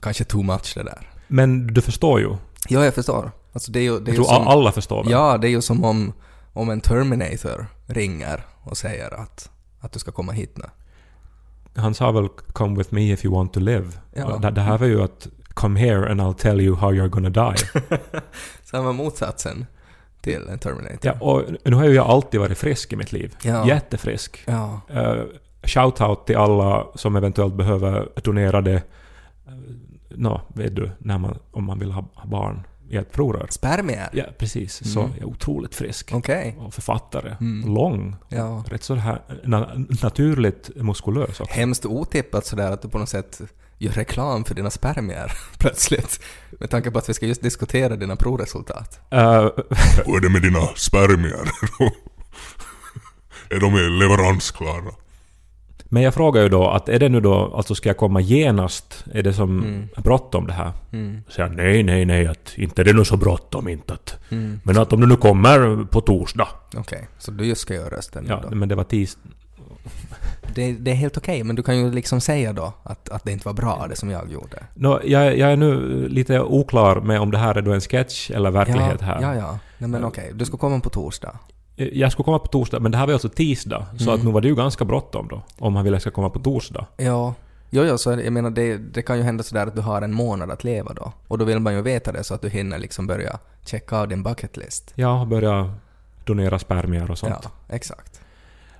Kanske 0.00 0.24
too 0.24 0.42
much 0.42 0.74
det 0.74 0.82
där. 0.82 1.08
Men 1.28 1.66
du 1.66 1.80
förstår 1.80 2.20
ju. 2.20 2.36
Ja, 2.68 2.84
jag 2.84 2.94
förstår. 2.94 3.32
Alltså 3.52 3.72
det 3.72 3.78
är 3.78 3.82
ju, 3.82 4.00
det 4.00 4.10
är 4.10 4.14
Jag 4.14 4.26
tror 4.26 4.36
som... 4.36 4.48
alla 4.48 4.72
förstår 4.72 5.02
väl? 5.02 5.12
Ja, 5.12 5.38
det 5.38 5.48
är 5.48 5.50
ju 5.50 5.62
som 5.62 5.84
om, 5.84 6.12
om 6.52 6.70
en 6.70 6.80
Terminator 6.80 7.66
ringer 7.86 8.46
och 8.62 8.76
säger 8.76 9.14
att, 9.14 9.50
att 9.80 9.92
du 9.92 9.98
ska 9.98 10.12
komma 10.12 10.32
hit 10.32 10.56
nu. 10.56 10.64
Han 11.80 11.94
sa 11.94 12.12
väl 12.12 12.28
“Come 12.28 12.78
with 12.78 12.94
me 12.94 13.12
if 13.12 13.24
you 13.24 13.34
want 13.34 13.52
to 13.52 13.60
live”. 13.60 13.88
Ja. 14.14 14.38
Det, 14.38 14.50
det 14.50 14.60
här 14.60 14.78
var 14.78 14.86
ju 14.86 15.02
att 15.02 15.28
“Come 15.54 15.80
here 15.80 16.10
and 16.10 16.20
I'll 16.20 16.34
tell 16.34 16.60
you 16.60 16.76
how 16.76 16.92
you're 16.92 17.08
gonna 17.08 17.30
die”. 17.30 17.56
Så 18.64 18.76
han 18.76 18.84
var 18.84 18.92
motsatsen 18.92 19.66
till 20.20 20.48
en 20.48 20.58
Terminator. 20.58 20.98
ja, 21.02 21.12
och 21.20 21.42
nu 21.64 21.76
har 21.76 21.84
ju 21.84 21.94
jag 21.94 22.06
alltid 22.06 22.40
varit 22.40 22.58
frisk 22.58 22.92
i 22.92 22.96
mitt 22.96 23.12
liv. 23.12 23.36
Ja. 23.42 23.66
Jättefrisk. 23.66 24.42
Ja. 24.46 24.80
Uh, 24.90 25.24
Shoutout 25.62 26.26
till 26.26 26.36
alla 26.36 26.86
som 26.94 27.16
eventuellt 27.16 27.54
behöver 27.54 28.08
donera 28.22 28.60
det, 30.08 30.16
nå, 30.16 30.42
vet 30.54 30.76
du, 30.76 30.90
när 30.98 31.18
man, 31.18 31.38
om 31.50 31.64
man 31.64 31.78
vill 31.78 31.90
ha, 31.92 32.04
ha 32.14 32.26
barn 32.26 32.66
i 32.90 32.96
ett 32.96 33.12
provrör. 33.12 33.46
Spermier? 33.50 34.08
Ja, 34.12 34.24
precis. 34.38 34.92
Så 34.92 35.00
Mm. 35.00 35.12
jag 35.12 35.20
är 35.22 35.24
otroligt 35.28 35.74
frisk. 35.74 36.10
Okej. 36.14 36.56
Och 36.60 36.74
författare. 36.74 37.36
Mm. 37.40 37.74
Lång. 37.74 38.16
Ja. 38.28 38.64
Rätt 38.68 38.82
så 38.82 38.94
här 38.94 39.22
na 39.44 39.70
naturligt 40.02 40.70
muskulös 40.76 41.40
också. 41.40 41.54
Hemskt 41.54 41.86
otippat 41.86 42.46
sådär 42.46 42.70
att 42.72 42.82
du 42.82 42.88
på 42.88 42.98
något 42.98 43.08
sätt 43.08 43.40
gör 43.78 43.92
reklam 43.92 44.44
för 44.44 44.54
dina 44.54 44.70
spermier 44.70 45.32
plötsligt. 45.58 46.20
Med 46.60 46.70
tanke 46.70 46.90
på 46.90 46.98
att 46.98 47.08
vi 47.08 47.14
ska 47.14 47.26
just 47.26 47.42
diskutera 47.42 47.96
dina 47.96 48.16
provresultat. 48.16 49.00
Uh, 49.14 49.20
Hur 50.06 50.16
är 50.16 50.20
det 50.20 50.28
med 50.28 50.42
dina 50.42 50.60
spermier? 50.76 51.50
är 53.50 53.60
de 53.60 53.74
leveransklara? 53.98 54.94
Men 55.88 56.02
jag 56.02 56.14
frågar 56.14 56.42
ju 56.42 56.48
då 56.48 56.68
att 56.68 56.88
är 56.88 56.98
det 56.98 57.08
nu 57.08 57.20
då, 57.20 57.52
alltså 57.56 57.74
ska 57.74 57.88
jag 57.88 57.96
komma 57.96 58.20
genast? 58.20 59.04
Är 59.14 59.22
det 59.22 59.32
som 59.32 59.58
Mm. 59.58 59.88
bråttom 59.96 60.46
det 60.46 60.52
här? 60.52 60.72
Mm. 60.92 61.20
Så 61.28 61.40
jag, 61.40 61.56
nej, 61.56 61.82
nej, 61.82 62.04
nej, 62.04 62.26
att 62.26 62.52
inte 62.56 62.82
är 62.82 62.84
det 62.84 62.92
nog 62.92 63.06
så 63.06 63.16
bråttom 63.16 63.68
inte 63.68 63.92
att, 63.94 64.18
Mm. 64.30 64.60
Men 64.64 64.78
att 64.78 64.92
om 64.92 65.00
du 65.00 65.06
nu 65.06 65.16
kommer 65.16 65.84
på 65.84 66.00
torsdag. 66.00 66.48
Okej, 66.76 67.08
så 67.18 67.30
du 67.30 67.44
just 67.46 67.60
ska 67.60 67.74
göra 67.74 67.96
rösten 67.96 68.24
nu 68.24 68.30
Ja, 68.30 68.42
då? 68.50 68.56
men 68.56 68.68
det 68.68 68.74
var 68.74 68.84
tis... 68.84 69.18
Det, 70.54 70.72
det 70.72 70.90
är 70.90 70.94
helt 70.94 71.16
okej, 71.16 71.44
men 71.44 71.56
du 71.56 71.62
kan 71.62 71.78
ju 71.78 71.92
liksom 71.92 72.20
säga 72.20 72.52
då 72.52 72.72
att, 72.82 73.08
att 73.08 73.24
det 73.24 73.32
inte 73.32 73.48
var 73.48 73.52
bra 73.54 73.86
det 73.90 73.96
som 73.96 74.10
jag 74.10 74.32
gjorde. 74.32 74.56
Nå, 74.74 75.00
jag, 75.04 75.38
jag 75.38 75.52
är 75.52 75.56
nu 75.56 76.08
lite 76.08 76.40
oklar 76.40 77.00
med 77.00 77.20
om 77.20 77.30
det 77.30 77.38
här 77.38 77.54
är 77.54 77.62
då 77.62 77.72
en 77.72 77.80
sketch 77.80 78.30
eller 78.30 78.50
verklighet 78.50 78.96
ja, 79.00 79.06
här. 79.06 79.22
Ja, 79.22 79.34
ja. 79.34 79.58
Nej 79.78 79.90
men 79.90 80.04
okej, 80.04 80.30
du 80.34 80.44
ska 80.44 80.56
komma 80.56 80.80
på 80.80 80.90
torsdag. 80.90 81.38
Jag 81.92 82.12
skulle 82.12 82.24
komma 82.24 82.38
på 82.38 82.46
torsdag, 82.46 82.80
men 82.80 82.92
det 82.92 82.98
här 82.98 83.06
var 83.06 83.10
ju 83.10 83.14
alltså 83.14 83.28
tisdag. 83.28 83.86
Så 83.98 84.02
Mm. 84.04 84.14
att 84.14 84.24
nu 84.24 84.30
var 84.32 84.40
det 84.40 84.48
ju 84.48 84.54
ganska 84.54 84.84
bråttom 84.84 85.28
då. 85.28 85.42
Om 85.58 85.76
han 85.76 85.84
ville 85.84 85.94
att 85.96 86.04
jag 86.04 86.12
ska 86.12 86.14
komma 86.14 86.30
på 86.30 86.38
torsdag. 86.38 86.86
Ja. 86.96 87.34
Jo, 87.70 87.84
jo, 87.84 87.98
så 87.98 88.10
jag 88.10 88.32
menar 88.32 88.50
det, 88.50 88.76
det 88.76 89.02
kan 89.02 89.16
ju 89.16 89.22
hända 89.22 89.42
sådär 89.42 89.66
att 89.66 89.74
du 89.74 89.80
har 89.80 90.02
en 90.02 90.12
månad 90.14 90.50
att 90.50 90.64
leva 90.64 90.92
då. 90.94 91.12
Och 91.28 91.38
då 91.38 91.44
vill 91.44 91.58
man 91.60 91.74
ju 91.74 91.82
veta 91.82 92.12
det 92.12 92.24
så 92.24 92.34
att 92.34 92.42
du 92.42 92.48
hinner 92.48 92.78
liksom 92.78 93.06
börja 93.06 93.38
checka 93.66 93.96
av 93.98 94.08
din 94.08 94.22
bucket 94.22 94.56
list. 94.56 94.92
Jag 94.94 95.28
började 95.28 95.70
donera 96.24 96.58
spermier 96.58 97.10
och 97.10 97.18
sånt. 97.18 97.34
Ja, 97.42 97.50
exakt. 97.74 98.17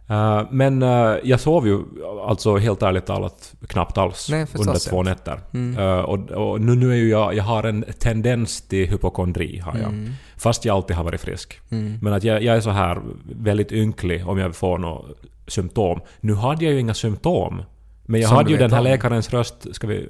Eh, 0.09 0.43
men 0.51 0.83
eh, 0.83 1.17
jag 1.25 1.41
sov 1.41 1.67
ju 1.67 1.81
alltså 2.27 2.57
helt 2.57 2.83
ärligt 2.83 3.07
talat 3.07 3.55
knappt 3.69 3.99
alls 3.99 4.29
Nej, 4.31 4.47
under 4.59 4.89
två 4.91 5.03
nätter. 5.03 5.41
Mm. 5.55 5.79
Eh, 5.79 6.01
och 6.01 6.31
och 6.31 6.61
nu, 6.61 6.75
nu 6.75 6.91
är 6.91 6.97
ju 6.97 7.09
jag, 7.09 7.35
jag 7.35 7.45
har 7.45 7.65
en 7.65 7.85
tendens 7.99 8.63
till 8.63 8.89
hypokondri 8.89 9.59
har 9.59 9.79
jag. 9.79 9.89
Mm. 9.89 10.13
Fast 10.37 10.65
jag 10.65 10.77
alltid 10.77 10.97
har 10.97 11.05
varit 11.05 11.21
frisk. 11.21 11.61
Mm. 11.71 11.99
Men 12.03 12.13
att 12.13 12.25
jag, 12.25 12.43
jag 12.43 12.57
är 12.57 12.61
så 12.61 12.71
här 12.71 13.01
väldigt 13.25 13.73
ynklig 13.73 14.29
om 14.29 14.39
jag 14.39 14.57
får 14.57 14.79
några 14.79 15.03
symptom. 15.47 16.01
Nu 16.21 16.35
hade 16.35 16.65
jag 16.65 16.75
ju 16.75 16.81
inga 16.81 16.95
symptom. 16.95 17.63
Men 18.07 18.21
jag 18.21 18.29
Som 18.29 18.37
hade 18.37 18.51
ju 18.51 18.57
den 18.57 18.73
här 18.73 18.79
om. 18.79 18.85
läkarens 18.85 19.31
röst. 19.31 19.75
Ska 19.75 19.87
vi 19.87 20.09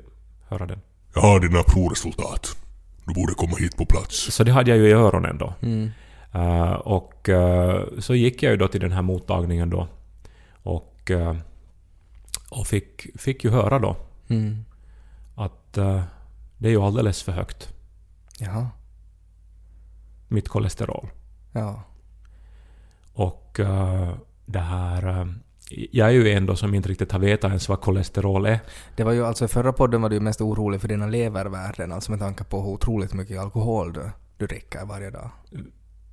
höra 0.48 0.66
den? 0.66 0.80
Jag 1.14 1.20
har 1.20 1.40
dina 1.40 1.62
provresultat. 1.62 2.56
Du 3.06 3.14
borde 3.14 3.34
komma 3.34 3.56
hit 3.56 3.76
på 3.76 3.86
plats. 3.86 4.34
Så 4.34 4.44
det 4.44 4.52
hade 4.52 4.70
jag 4.70 4.78
ju 4.78 4.88
i 4.88 4.92
öronen 4.92 5.38
då. 5.38 5.54
Eh, 6.32 6.72
och 6.72 7.28
eh, 7.28 7.84
så 7.98 8.14
gick 8.14 8.42
jag 8.42 8.50
ju 8.50 8.56
då 8.56 8.68
till 8.68 8.80
den 8.80 8.92
här 8.92 9.02
mottagningen 9.02 9.70
då. 9.70 9.88
Och, 10.62 11.10
eh, 11.10 11.36
och 12.50 12.66
fick, 12.66 13.20
fick 13.20 13.44
ju 13.44 13.50
höra 13.50 13.78
då 13.78 13.96
Mm. 14.30 14.64
att 15.34 15.72
det 16.58 16.68
är 16.68 16.70
ju 16.70 16.82
alldeles 16.82 17.22
för 17.22 17.32
högt, 17.32 17.72
Jaha. 18.38 18.68
mitt 20.28 20.48
kolesterol. 20.48 21.08
Ja. 21.52 21.82
Och 23.12 23.60
det 24.46 24.58
här... 24.58 25.34
jag 25.70 26.08
är 26.08 26.12
ju 26.12 26.30
en 26.32 26.46
då 26.46 26.56
som 26.56 26.74
inte 26.74 26.88
riktigt 26.88 27.12
har 27.12 27.18
vetat 27.18 27.48
ens 27.48 27.68
vad 27.68 27.80
kolesterol 27.80 28.46
är. 28.46 28.60
Det 28.96 29.04
var 29.04 29.12
ju 29.12 29.26
alltså 29.26 29.44
i 29.44 29.48
förra 29.48 29.72
podden 29.72 30.02
var 30.02 30.08
du 30.08 30.20
mest 30.20 30.40
orolig 30.40 30.80
för 30.80 30.88
dina 30.88 31.06
levervärden, 31.06 31.92
alltså 31.92 32.10
med 32.10 32.20
tanke 32.20 32.44
på 32.44 32.62
hur 32.62 32.68
otroligt 32.70 33.14
mycket 33.14 33.40
alkohol 33.40 33.92
du, 33.92 34.10
du 34.36 34.46
dricker 34.46 34.84
varje 34.86 35.10
dag. 35.10 35.30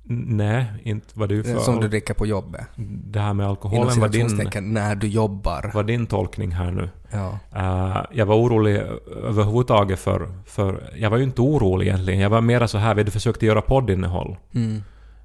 Nej, 0.08 0.66
inte 0.82 1.06
vad 1.14 1.28
du 1.28 1.44
för... 1.44 1.58
Som 1.58 1.80
du 1.80 1.88
dricker 1.88 2.14
på 2.14 2.26
jobbet. 2.26 2.66
Det 3.04 3.20
här 3.20 3.34
med 3.34 3.46
alkoholen 3.46 4.00
var 4.00 4.08
din, 4.08 4.72
när 4.72 4.94
du 4.94 5.06
jobbar. 5.06 5.70
var 5.74 5.82
din 5.82 6.06
tolkning 6.06 6.50
här 6.52 6.70
nu. 6.70 6.90
Ja. 7.10 7.38
Eh, 7.54 8.04
jag 8.12 8.26
var 8.26 8.36
orolig 8.36 8.82
överhuvudtaget 9.24 9.98
för, 9.98 10.28
för... 10.46 10.92
Jag 10.96 11.10
var 11.10 11.16
ju 11.16 11.24
inte 11.24 11.40
orolig 11.40 11.86
egentligen. 11.86 12.20
Jag 12.20 12.30
var 12.30 12.40
mera 12.40 12.68
så 12.68 12.78
här, 12.78 12.94
vi 12.94 13.10
försökte 13.10 13.46
göra 13.46 13.62
poddinnehåll. 13.62 14.36
Mm. 14.54 14.82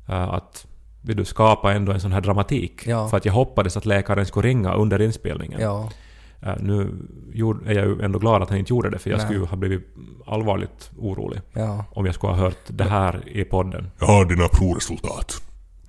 Eh, 0.07 0.33
att 0.33 0.65
vill 1.01 1.17
du 1.17 1.25
skapa 1.25 1.73
ändå 1.73 1.91
en 1.91 1.99
sån 1.99 2.11
här 2.11 2.21
dramatik. 2.21 2.87
Ja. 2.87 3.07
För 3.07 3.17
att 3.17 3.25
jag 3.25 3.33
hoppades 3.33 3.77
att 3.77 3.85
läkaren 3.85 4.25
skulle 4.25 4.47
ringa 4.47 4.73
under 4.73 5.01
inspelningen. 5.01 5.61
Ja. 5.61 5.89
Eh, 6.43 6.53
nu 6.59 6.81
är 7.65 7.73
jag 7.73 7.85
ju 7.85 8.01
ändå 8.01 8.19
glad 8.19 8.41
att 8.41 8.49
han 8.49 8.57
inte 8.57 8.73
gjorde 8.73 8.89
det, 8.89 8.99
för 8.99 9.09
jag 9.09 9.17
Nej. 9.17 9.25
skulle 9.25 9.39
ju 9.39 9.45
ha 9.45 9.57
blivit 9.57 9.87
allvarligt 10.27 10.91
orolig 10.97 11.41
Ja. 11.53 11.85
om 11.91 12.05
jag 12.05 12.15
skulle 12.15 12.33
ha 12.33 12.39
hört 12.39 12.57
det 12.67 12.83
här 12.83 13.21
i 13.29 13.43
podden. 13.43 13.91
Jag 13.99 14.07
har 14.07 14.25
dina 14.25 14.47
provresultat. 14.47 15.41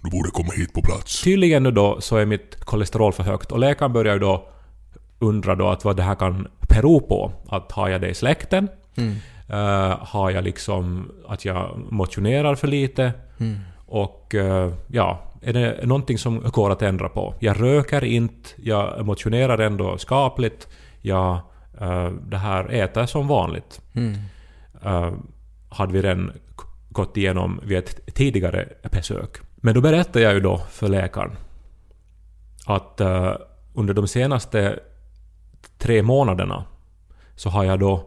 Du 0.03 0.11
borde 0.11 0.31
komma 0.31 0.53
hit 0.57 0.73
på 0.75 0.83
plats. 0.83 1.23
Tydligen 1.23 1.62
nu 1.62 1.71
då 1.71 2.01
så 2.01 2.17
är 2.17 2.27
mitt 2.27 2.65
kolesterol 2.65 3.12
för 3.12 3.23
högt 3.23 3.53
och 3.53 3.59
läkaren 3.59 3.93
börjar 3.93 4.15
ju 4.15 4.21
då 4.21 4.49
undra 5.19 5.55
då 5.55 5.69
att 5.69 5.85
vad 5.85 5.97
det 5.97 6.03
här 6.03 6.15
kan 6.15 6.49
bero 6.69 7.01
på. 7.01 7.33
Att 7.49 7.73
har 7.73 7.88
jag 7.88 8.01
det 8.01 8.09
i 8.09 8.15
släkten? 8.15 8.69
Mm. 8.97 9.15
Eh, 9.49 9.97
har 10.01 10.31
jag 10.31 10.45
liksom 10.45 11.11
att 11.29 11.45
jag 11.45 11.81
motionerar 11.91 12.55
för 12.55 12.69
lite? 12.69 13.12
Mm. 13.38 13.59
Och 13.92 14.35
eh, 14.35 14.72
ja, 14.87 15.20
är 15.40 15.52
det 15.52 15.87
någonting 15.87 16.18
som 16.18 16.40
går 16.40 16.70
att 16.70 16.83
ändra 16.83 17.09
på? 17.09 17.35
Jag 17.40 17.61
röker 17.62 18.05
inte, 18.05 18.48
jag 18.57 19.07
motionerar 19.07 19.59
ändå 19.59 19.98
skapligt, 19.98 20.68
jag 21.00 21.35
eh, 21.81 22.11
det 22.11 22.37
här 22.37 22.72
äter 22.72 23.07
som 23.07 23.28
vanligt. 23.28 23.81
Mm. 23.94 24.14
eh, 24.83 25.12
hade 25.68 25.92
vi 25.92 26.02
redan 26.02 26.33
gått 26.88 27.16
igenom 27.16 27.61
vid 27.62 27.78
ett 27.78 28.14
tidigare 28.14 28.68
besök. 28.90 29.37
Men 29.57 29.74
då 29.74 29.81
berättade 29.81 30.20
jag 30.20 30.35
ju 30.35 30.40
då 30.40 30.59
för 30.59 30.88
läkaren 30.88 31.37
att 32.66 33.00
under 33.74 33.94
de 33.94 34.09
senaste 34.09 34.78
tre 35.78 36.02
månaderna 36.02 36.64
så 37.37 37.50
har 37.50 37.64
jag 37.64 37.81
då 37.81 38.07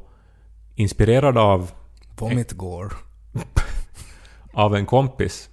inspirerad 0.76 1.38
av, 1.38 1.72
Vomit 2.18 2.52
går. 2.52 2.94
av 4.54 4.76
en 4.76 4.86
kompis 4.86 5.50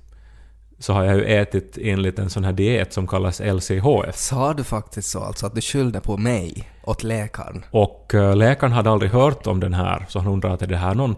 så 0.83 0.93
har 0.93 1.05
jag 1.05 1.17
ju 1.17 1.25
ätit 1.25 1.79
enligt 1.81 2.19
en 2.19 2.31
sån 2.31 2.45
här 2.45 2.53
diet 2.53 2.93
som 2.93 3.07
kallas 3.07 3.41
LCHF. 3.41 4.15
Sa 4.17 4.55
du 4.55 4.65
faktiskt 4.65 5.11
så, 5.11 5.21
alltså 5.21 5.47
att 5.47 5.55
du 5.55 5.61
skyllde 5.61 6.01
på 6.01 6.17
mig 6.17 6.69
åt 6.85 7.03
läkaren? 7.03 7.65
Och 7.71 8.15
eh, 8.15 8.37
läkaren 8.37 8.73
hade 8.73 8.91
aldrig 8.91 9.11
hört 9.11 9.47
om 9.47 9.61
den 9.61 9.75
här 9.75 10.07
så 10.09 10.19
han 10.19 10.33
undrade 10.33 10.65
är 10.65 10.69
det 10.69 10.77
här 10.77 10.95
någon 10.95 11.17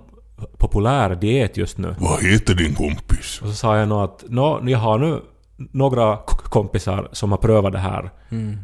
populär 0.59 1.15
diet 1.15 1.57
just 1.57 1.79
nu? 1.79 1.95
Vad 1.99 2.23
heter 2.25 2.55
din 2.55 2.75
kompis? 2.75 3.41
Och 3.43 3.49
så 3.49 3.55
sa 3.55 3.79
jag 3.79 3.89
nog 3.89 4.01
att 4.03 4.25
Nå, 4.29 4.61
jag 4.65 4.79
har 4.79 4.99
nu 4.99 5.21
några 5.57 6.17
kompisar 6.27 7.09
som 7.13 7.31
har 7.31 7.39
prövat 7.39 7.73
det 7.73 7.79
här. 7.79 8.11
Mm. 8.31 8.59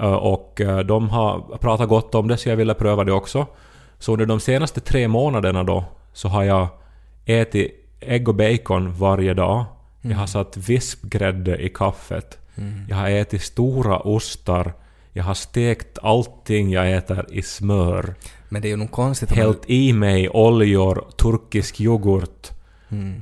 Eh, 0.00 0.12
Och 0.12 0.60
eh, 0.60 0.78
de 0.78 1.08
har 1.10 1.58
pratat 1.58 1.88
gott 1.88 2.14
om 2.14 2.28
det 2.28 2.36
så 2.36 2.48
jag 2.48 2.56
ville 2.56 2.74
pröva 2.74 3.04
det 3.04 3.12
också. 3.12 3.46
Så 3.98 4.12
under 4.12 4.26
de 4.26 4.40
senaste 4.40 4.80
tre 4.80 5.08
månaderna 5.08 5.64
då 5.64 5.84
så 6.12 6.28
har 6.28 6.42
jag 6.44 6.68
ätit 7.24 7.70
ägg 8.00 8.28
och 8.28 8.34
bacon 8.34 8.92
varje 8.94 9.34
dag. 9.34 9.64
Jag 10.02 10.16
har 10.16 10.26
satt 10.26 10.56
vispgrädde 10.56 11.56
i 11.62 11.68
kaffet. 11.68 12.38
Jag 12.88 12.96
har 12.96 13.10
ätit 13.10 13.42
stora 13.42 13.98
ostar. 13.98 14.72
Jag 15.12 15.24
har 15.24 15.34
stekt 15.34 15.98
allting 16.02 16.70
jag 16.70 16.92
äter 16.92 17.26
i 17.30 17.42
smör. 17.42 18.14
Men 18.48 18.62
det 18.62 18.68
är 18.68 18.70
ju 18.70 18.76
nog 18.76 18.90
konstigt 18.90 19.30
Hällt 19.30 19.70
i 19.70 19.92
mig 19.92 20.28
oljor, 20.28 21.04
turkisk 21.16 21.80
yoghurt. 21.80 22.50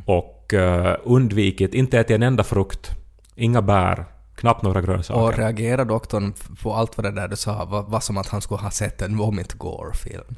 och 0.07 0.55
eh, 0.55 0.97
undvikit, 1.05 1.75
inte 1.75 1.99
ätit 1.99 2.15
en 2.15 2.23
enda 2.23 2.45
frukt, 2.45 2.91
inga 3.35 3.63
bär, 3.63 4.05
knappt 4.35 4.63
några 4.63 4.81
grönsaker. 4.81 5.21
Och 5.21 5.39
reagerar 5.39 5.85
doktorn 5.85 6.33
på 6.63 6.75
allt 6.75 6.97
vad 6.97 7.05
det 7.05 7.11
där 7.11 7.29
du 7.29 7.37
sa 7.37 7.65
var, 7.65 7.83
var 7.83 8.01
som 8.01 8.17
att 8.19 8.29
han 8.29 8.41
skulle 8.41 8.61
ha 8.61 8.71
sett 8.71 9.03
en 9.03 9.17
vomit 9.17 9.53
gore-film. 9.53 10.37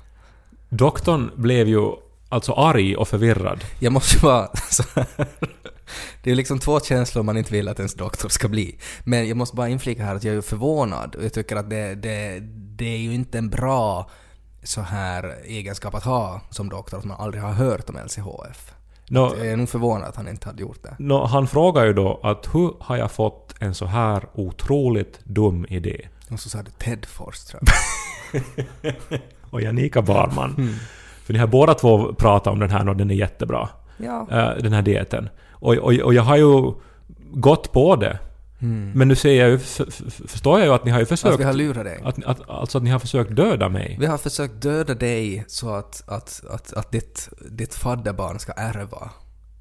Doktorn 0.68 1.31
blev 1.37 1.68
ju 1.68 1.90
alltså 2.28 2.52
arg 2.52 2.96
och 2.96 3.09
förvirrad. 3.09 3.64
Jag 3.78 3.92
måste 3.92 4.16
ju 4.16 4.20
vara 4.20 4.48
så 4.70 4.83
här. 4.94 5.07
Det 6.23 6.31
är 6.31 6.35
liksom 6.35 6.59
två 6.59 6.81
känslor 6.81 7.23
man 7.23 7.37
inte 7.37 7.53
vill 7.53 7.68
att 7.68 7.79
ens 7.79 7.95
doktor 7.95 8.29
ska 8.29 8.49
bli. 8.49 8.79
Men 9.05 9.29
jag 9.29 9.37
måste 9.37 9.57
bara 9.57 9.68
inflika 9.68 10.05
här 10.05 10.14
att 10.14 10.25
jag 10.25 10.35
är 10.37 10.40
förvånad 10.40 11.14
och 11.14 11.25
jag 11.25 11.33
tycker 11.33 11.57
att 11.57 11.71
det, 11.71 11.95
det, 11.95 12.40
det 12.77 12.85
är 12.95 12.99
ju 12.99 13.14
inte 13.14 13.38
en 13.38 13.51
bra 13.51 14.11
så 14.62 14.81
här 14.81 15.35
egenskap 15.45 15.95
att 15.95 16.05
ha 16.05 16.40
som 16.51 16.68
doktor 16.68 16.99
att 16.99 17.05
man 17.05 17.21
aldrig 17.21 17.42
har 17.42 17.53
hört 17.53 17.88
om 17.90 17.97
LCHF. 17.97 18.73
Nå, 19.09 19.35
Jag 19.38 19.47
är 19.47 19.57
nog 19.57 19.68
förvånad 19.68 20.09
att 20.09 20.16
han 20.16 20.29
inte 20.29 20.49
hade 20.49 20.62
gjort 20.62 20.83
det. 20.83 20.97
nå, 20.99 21.25
han 21.27 21.47
frågar 21.47 21.85
ju 21.85 21.92
då 21.92 22.21
att 22.23 22.49
hur 22.55 22.75
har 22.81 22.97
jag 22.97 23.11
fått 23.11 23.55
en 23.61 23.75
så 23.75 23.87
här 23.87 24.27
otroligt 24.35 25.21
dum 25.25 25.66
idé? 25.68 26.09
Och 26.31 26.40
så 26.40 26.49
sa 26.49 26.62
du 26.62 26.71
Ted 26.71 27.05
Forsström. 27.07 27.64
Och 29.51 29.62
Janika 29.62 30.03
Barman. 30.03 30.79
För 31.25 31.33
ni 31.33 31.38
har 31.38 31.47
båda 31.47 31.75
två 31.75 32.14
pratat 32.14 32.53
om 32.53 32.59
den 32.59 32.71
här 32.71 32.88
och 32.88 32.97
den 32.97 33.11
är 33.11 33.14
jättebra. 33.14 33.68
Ja. 33.97 34.27
eh, 34.31 34.62
den 34.62 34.73
här 34.73 34.83
dieten. 34.83 35.29
Och, 35.62 35.75
och, 35.75 35.92
och 35.92 36.14
jag 36.14 36.22
har 36.22 36.37
ju 36.37 36.72
gått 37.33 37.72
på 37.72 37.96
det. 37.96 38.18
Men 38.94 39.09
nu 39.09 39.14
ser 39.14 39.33
jag 39.33 39.51
ju, 39.51 39.59
förstår 40.29 40.59
jag 40.59 40.66
ju 40.66 40.75
att 40.75 40.85
ni 40.85 40.90
har 40.90 40.98
ju 40.98 41.03
Att 41.03 41.09
försökt... 41.09 41.40
vi 41.40 41.44
har 41.44 41.53
lurat 41.53 41.85
dig. 41.85 42.01
att, 42.05 42.25
att, 42.25 42.51
alltså 42.51 42.79
att 42.79 42.85
ni 42.85 42.90
har 42.90 42.98
försökt 42.98 43.37
döda 43.37 43.68
mig. 43.68 43.96
Vi 44.01 44.07
har 44.07 44.18
försökt 44.18 44.62
döda 44.62 44.94
dig 44.94 45.44
så 45.46 45.70
att, 45.70 46.03
att, 46.09 46.42
att, 46.51 46.72
att 46.72 46.92
ditt, 46.92 47.29
ditt 47.51 47.75
fadderbarn 47.75 48.38
ska 48.38 48.53
ärva 48.53 49.11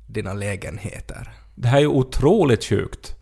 dina 0.08 0.34
lägenheter. 0.34 1.34
Det 1.56 1.68
här 1.68 1.78
är 1.78 1.82
ju 1.82 1.88
otroligt 1.88 2.64
sjukt. 2.64 3.16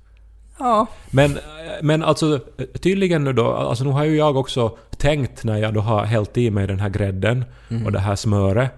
Ja. 0.59 0.87
Men, 1.11 1.37
men 1.81 2.03
alltså 2.03 2.39
tydligen 2.81 3.23
nu 3.23 3.33
då, 3.33 3.53
alltså 3.53 3.83
nu 3.83 3.89
har 3.89 4.05
ju 4.05 4.15
jag 4.15 4.37
också 4.37 4.77
tänkt 4.97 5.43
när 5.43 5.57
jag 5.57 5.73
då 5.73 5.81
har 5.81 6.05
hällt 6.05 6.37
i 6.37 6.51
mig 6.51 6.67
den 6.67 6.79
här 6.79 6.89
grädden 6.89 7.45
och 7.85 7.91
det 7.91 7.99
här 7.99 8.15
smöret, 8.15 8.71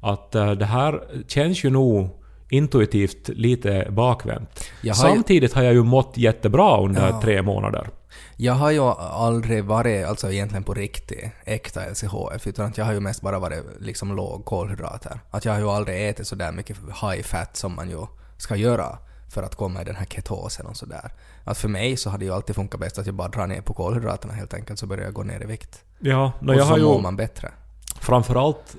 att 0.00 0.34
eh, 0.34 0.50
det 0.52 0.64
här 0.64 1.02
känns 1.28 1.64
ju 1.64 1.70
nog 1.70 2.15
intuitivt 2.48 3.28
lite 3.28 3.86
bakvänt. 3.90 4.48
Har 4.82 4.88
ju- 4.88 4.94
Samtidigt 4.94 5.52
har 5.52 5.62
jag 5.62 5.74
ju 5.74 5.82
mått 5.82 6.16
jättebra 6.16 6.80
under 6.80 7.08
Ja. 7.08 7.20
tre 7.20 7.42
månader. 7.42 7.88
Jag 8.36 8.52
har 8.54 8.70
ju 8.70 8.80
aldrig 8.80 9.64
varit, 9.64 10.06
alltså 10.06 10.32
egentligen 10.32 10.62
på 10.64 10.74
riktigt, 10.74 11.24
äkta 11.44 11.80
LCHF, 11.90 12.46
utan 12.46 12.72
jag 12.76 12.84
har 12.84 12.92
ju 12.92 13.00
mest 13.00 13.20
bara 13.22 13.38
varit 13.38 13.64
liksom 13.80 14.16
låg 14.16 14.44
kolhydrater. 14.44 15.20
Att 15.30 15.44
jag 15.44 15.52
har 15.52 15.60
ju 15.60 15.68
aldrig 15.70 16.08
ätit 16.08 16.26
sådär 16.26 16.52
mycket 16.52 16.76
high 17.02 17.22
fat 17.22 17.56
som 17.56 17.74
man 17.76 17.90
ju 17.90 18.06
ska 18.38 18.56
göra 18.56 18.98
för 19.30 19.42
att 19.42 19.54
komma 19.54 19.82
i 19.82 19.84
den 19.84 19.96
här 19.96 20.06
ketosen 20.06 20.66
och 20.66 20.76
sådär. 20.76 21.12
Att 21.44 21.58
för 21.58 21.68
mig 21.68 21.96
så 21.96 22.10
hade 22.10 22.24
ju 22.24 22.32
alltid 22.34 22.54
funkat 22.56 22.80
bäst 22.80 22.98
att 22.98 23.06
jag 23.06 23.14
bara 23.14 23.28
drar 23.28 23.46
ner 23.46 23.60
på 23.60 23.74
kolhydraterna 23.74 24.34
helt 24.34 24.54
enkelt, 24.54 24.78
så 24.78 24.86
börjar 24.86 25.04
jag 25.04 25.12
gå 25.14 25.22
ner 25.22 25.42
i 25.42 25.46
vikt. 25.46 25.80
Ja, 25.98 26.32
och 26.40 26.54
jag 26.54 26.58
så 26.60 26.64
har 26.72 26.78
ju... 26.78 26.84
mår 26.84 27.00
man 27.00 27.16
bättre. 27.16 27.50
Framförallt 28.06 28.76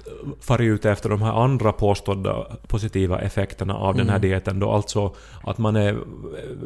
varit 0.47 0.61
ute 0.61 0.91
efter 0.91 1.09
de 1.09 1.21
här 1.21 1.31
andra 1.43 1.71
påstådda 1.71 2.47
positiva 2.67 3.19
effekterna 3.19 3.75
av 3.75 3.93
den 3.93 4.01
Mm. 4.01 4.11
här 4.13 4.19
dieten. 4.19 4.59
Då 4.59 4.71
alltså 4.71 5.13
att 5.43 5.57
man 5.57 5.75
är 5.75 5.97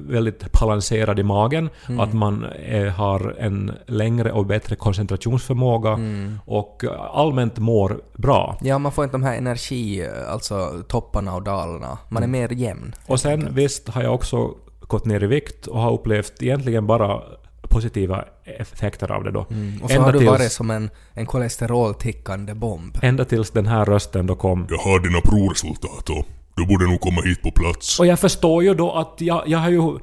väldigt 0.07 0.51
balanserad 0.61 1.19
i 1.19 1.23
magen, 1.23 1.69
Mm. 1.87 1.99
att 1.99 2.13
man 2.13 2.45
är, 2.65 2.85
har 2.87 3.35
en 3.39 3.71
längre 3.87 4.31
och 4.31 4.45
bättre 4.45 4.75
koncentrationsförmåga 4.75 5.89
Mm. 5.93 6.39
och 6.45 6.83
allmänt 7.13 7.57
mår 7.59 8.01
bra. 8.17 8.57
Ja, 8.61 8.77
man 8.77 8.91
får 8.91 9.03
inte 9.03 9.13
de 9.17 9.23
här 9.23 9.37
energi, 9.37 10.07
alltså 10.29 10.71
topparna 10.87 11.35
och 11.35 11.41
dalarna. 11.43 11.97
Man 12.09 12.23
är 12.23 12.27
Mm. 12.27 12.41
mer 12.41 12.49
jämn. 12.53 12.95
Och 13.07 13.19
sen 13.19 13.47
visst 13.55 13.89
har 13.89 14.03
jag 14.03 14.13
också 14.13 14.49
gått 14.79 15.05
ner 15.05 15.23
i 15.23 15.27
vikt 15.27 15.67
och 15.67 15.79
har 15.79 15.91
upplevt 15.93 16.41
egentligen 16.43 16.87
bara 16.87 17.21
positiva 17.69 18.25
effekter 18.59 19.11
av 19.11 19.23
det 19.23 19.31
då. 19.31 19.45
Mm. 19.51 19.83
Och 19.83 19.89
så 19.89 19.95
Ända 19.95 20.05
har 20.05 20.13
du 20.13 20.19
tills- 20.19 20.31
varit 20.31 20.51
som 20.51 20.71
en, 20.71 20.89
en 21.13 21.25
kolesteroltickande 21.25 22.53
bomb. 22.53 22.97
Ända 23.01 23.25
tills 23.25 23.51
den 23.51 23.65
här 23.67 23.85
rösten 23.85 24.27
då 24.27 24.35
kom. 24.35 24.67
Jag 24.69 24.77
har 24.77 24.99
dina 24.99 25.21
provresultat 25.21 26.09
och 26.09 26.25
du 26.55 26.65
borde 26.65 26.85
nog 26.89 27.01
komma 27.01 27.21
hit 27.21 27.41
på 27.41 27.51
plats. 27.51 27.99
Och 27.99 28.05
jag 28.05 28.19
förstår 28.19 28.63
ju 28.63 28.73
då 28.73 28.91
att 28.91 29.15
jag, 29.17 29.43
jag 29.47 29.59
har 29.59 29.69
ju... 29.69 29.99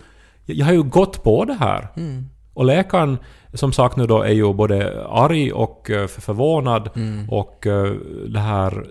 Jag 0.50 0.66
har 0.66 0.72
ju 0.72 0.82
gått 0.82 1.22
på 1.22 1.44
det 1.44 1.54
här. 1.54 1.88
Och 2.54 2.64
läkaren, 2.64 3.18
som 3.54 3.72
sagt 3.72 3.96
nu 3.96 4.06
då, 4.06 4.22
är 4.22 4.32
ju 4.32 4.52
både 4.54 5.06
arg 5.08 5.52
och 5.52 5.90
eh, 5.90 6.06
för- 6.06 6.20
förvånad. 6.20 6.90
Och 7.28 7.66
eh, 7.66 7.92
det 8.28 8.38
här 8.40 8.86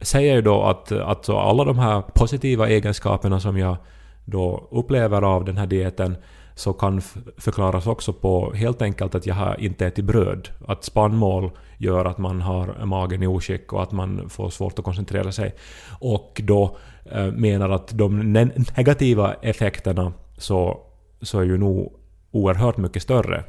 säger 0.00 0.34
ju 0.34 0.42
då 0.42 0.62
att 0.62 0.92
alltså 0.92 1.36
alla 1.38 1.64
de 1.64 1.78
här 1.78 2.00
positiva 2.14 2.68
egenskaperna 2.68 3.40
som 3.40 3.58
jag 3.58 3.76
då 4.24 4.68
upplever 4.70 5.22
av 5.22 5.44
den 5.44 5.56
här 5.56 5.66
dieten 5.66 6.16
så 6.54 6.72
kan 6.72 7.00
förklaras 7.36 7.86
också 7.86 8.12
på 8.12 8.52
helt 8.52 8.82
enkelt 8.82 9.14
att 9.14 9.26
jag 9.26 9.34
har 9.34 9.60
inte 9.60 9.86
ätit 9.86 10.04
bröd. 10.04 10.48
Att 10.68 10.84
spannmål 10.84 11.50
gör 11.78 12.04
att 12.04 12.18
man 12.18 12.40
har 12.40 12.84
magen 12.84 13.22
i 13.22 13.26
oskick 13.26 13.72
och 13.72 13.82
att 13.82 13.92
man 13.92 14.28
får 14.28 14.50
svårt 14.50 14.78
att 14.78 14.84
koncentrera 14.84 15.32
sig. 15.32 15.54
Och 15.98 16.40
då 16.44 16.76
eh, 17.04 17.26
menar 17.26 17.70
att 17.70 17.88
de 17.98 18.22
ne- 18.22 18.72
negativa 18.76 19.34
effekterna 19.34 20.12
så, 20.38 20.80
så 21.22 21.38
är 21.40 21.44
ju 21.44 21.58
nog 21.58 21.92
oerhört 22.30 22.76
mycket 22.76 23.02
större 23.02 23.44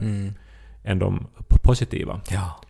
än 0.83 0.99
de 0.99 1.27
positiva. 1.63 2.21
Ja. 2.29 2.61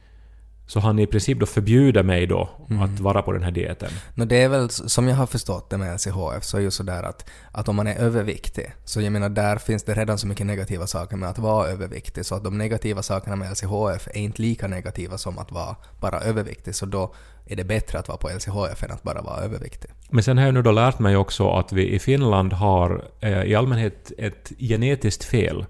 Så 0.72 0.80
han 0.80 1.00
i 1.00 1.08
princip 1.08 1.40
då 1.40 1.46
förbjuder 1.46 2.04
mig 2.04 2.28
då 2.28 2.50
att 2.82 3.00
vara 3.00 3.22
på 3.22 3.32
den 3.32 3.44
här 3.44 3.52
dieten. 3.52 3.90
No, 4.16 4.26
det 4.26 4.42
är 4.42 4.50
väl 4.50 4.70
som 4.70 5.08
jag 5.08 5.16
har 5.16 5.26
förstått 5.26 5.70
det 5.70 5.78
med 5.78 5.94
LCHF 5.96 6.44
så 6.44 6.58
är 6.58 6.62
ju 6.62 6.72
sådär 6.72 7.04
att, 7.04 7.30
att 7.52 7.70
om 7.70 7.76
man 7.76 7.88
är 7.88 7.96
överviktig, 7.96 8.72
så 8.86 9.02
jag 9.02 9.12
menar 9.12 9.30
där 9.30 9.58
finns 9.58 9.84
det 9.84 9.94
redan 9.94 10.18
så 10.18 10.28
mycket 10.28 10.46
negativa 10.46 10.88
saker 10.88 11.18
med 11.18 11.30
att 11.30 11.40
vara 11.40 11.68
överviktig 11.68 12.26
så 12.26 12.36
att 12.36 12.44
de 12.44 12.58
negativa 12.58 13.04
sakerna 13.04 13.36
med 13.36 13.52
LCHF 13.52 14.08
är 14.08 14.20
inte 14.20 14.42
lika 14.42 14.68
negativa 14.68 15.18
som 15.18 15.38
att 15.38 15.52
vara 15.52 15.76
bara 16.00 16.20
överviktig 16.20 16.76
så 16.76 16.86
då 16.86 17.14
är 17.46 17.56
det 17.56 17.64
bättre 17.64 18.00
att 18.00 18.08
vara 18.08 18.18
på 18.18 18.30
LCHF 18.30 18.84
än 18.84 18.92
att 18.92 19.04
bara 19.04 19.22
vara 19.22 19.42
överviktig. 19.42 19.92
Men 20.10 20.24
sen 20.24 20.38
har 20.38 20.46
jag 20.46 20.54
nu 20.54 20.62
då 20.62 20.72
lärt 20.72 21.00
mig 21.00 21.16
också 21.18 21.50
att 21.50 21.74
vi 21.74 21.96
i 21.96 22.00
Finland 22.00 22.54
har 22.54 23.06
eh, 23.20 23.44
i 23.44 23.56
allmänhet 23.56 24.12
ett 24.18 24.52
genetiskt 24.60 25.24
fel 25.24 25.66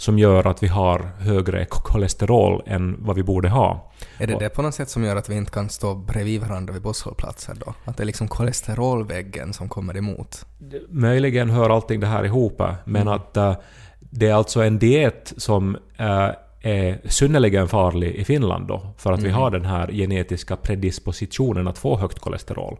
som 0.00 0.18
gör 0.18 0.46
att 0.46 0.62
vi 0.62 0.66
har 0.66 0.98
högre 1.18 1.64
kolesterol 1.68 2.62
än 2.66 2.96
vad 2.98 3.16
vi 3.16 3.22
borde 3.22 3.48
ha. 3.48 3.90
Är 4.18 4.26
det 4.26 4.34
Och- 4.34 4.40
det 4.40 4.48
på 4.48 4.62
något 4.62 4.74
sätt 4.74 4.88
som 4.90 5.04
gör 5.04 5.16
att 5.16 5.28
vi 5.28 5.34
inte 5.36 5.50
kan 5.52 5.68
stå 5.68 5.94
bredvid 5.94 6.40
varandra 6.40 6.72
vid 6.72 6.82
busshållplatser 6.82 7.56
då? 7.66 7.74
Att 7.84 7.96
det 7.96 8.02
är 8.02 8.06
liksom 8.06 8.28
kolesterolväggen 8.28 9.52
som 9.52 9.68
kommer 9.68 9.96
emot? 9.96 10.46
Möjligen 10.88 11.50
hör 11.50 11.70
allting 11.70 12.00
det 12.00 12.06
här 12.06 12.24
ihop, 12.24 12.62
men 12.84 13.08
att 13.08 13.36
eh, 13.36 13.56
det 14.00 14.28
är 14.28 14.34
alltså 14.34 14.62
en 14.62 14.78
diet 14.78 15.32
som 15.36 15.76
eh, 15.96 16.28
är 16.62 17.08
synnerligen 17.08 17.68
farlig 17.68 18.14
i 18.14 18.24
Finland 18.24 18.68
då, 18.68 18.82
för 18.96 19.12
att 19.12 19.22
vi 19.22 19.30
har 19.30 19.50
den 19.50 19.64
här 19.64 19.92
genetiska 19.92 20.56
predispositionen 20.56 21.68
att 21.68 21.78
få 21.78 21.96
högt 21.98 22.18
kolesterol. 22.18 22.76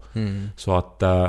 Så 0.56 0.76
att 0.76 1.02
eh, 1.02 1.28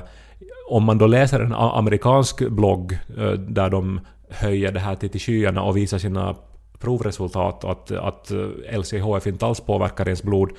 om 0.70 0.84
man 0.84 0.98
då 0.98 1.08
läser 1.08 1.40
en 1.40 1.54
amerikansk 1.54 2.50
blogg 2.50 2.98
där 3.38 3.70
de 3.70 4.00
höjer 4.32 4.72
det 4.72 4.80
här 4.80 4.96
till, 4.96 5.10
till 5.10 5.22
skyarna 5.22 5.62
och 5.62 5.78
visar 5.78 5.98
sina 5.98 6.36
provresultat 6.82 7.64
att, 7.64 7.92
att 7.92 8.32
eh, 8.32 8.80
LCHF 8.80 9.28
inte 9.28 9.46
alls 9.46 9.60
påverkar 9.60 10.06
ens 10.06 10.24
blod, 10.24 10.52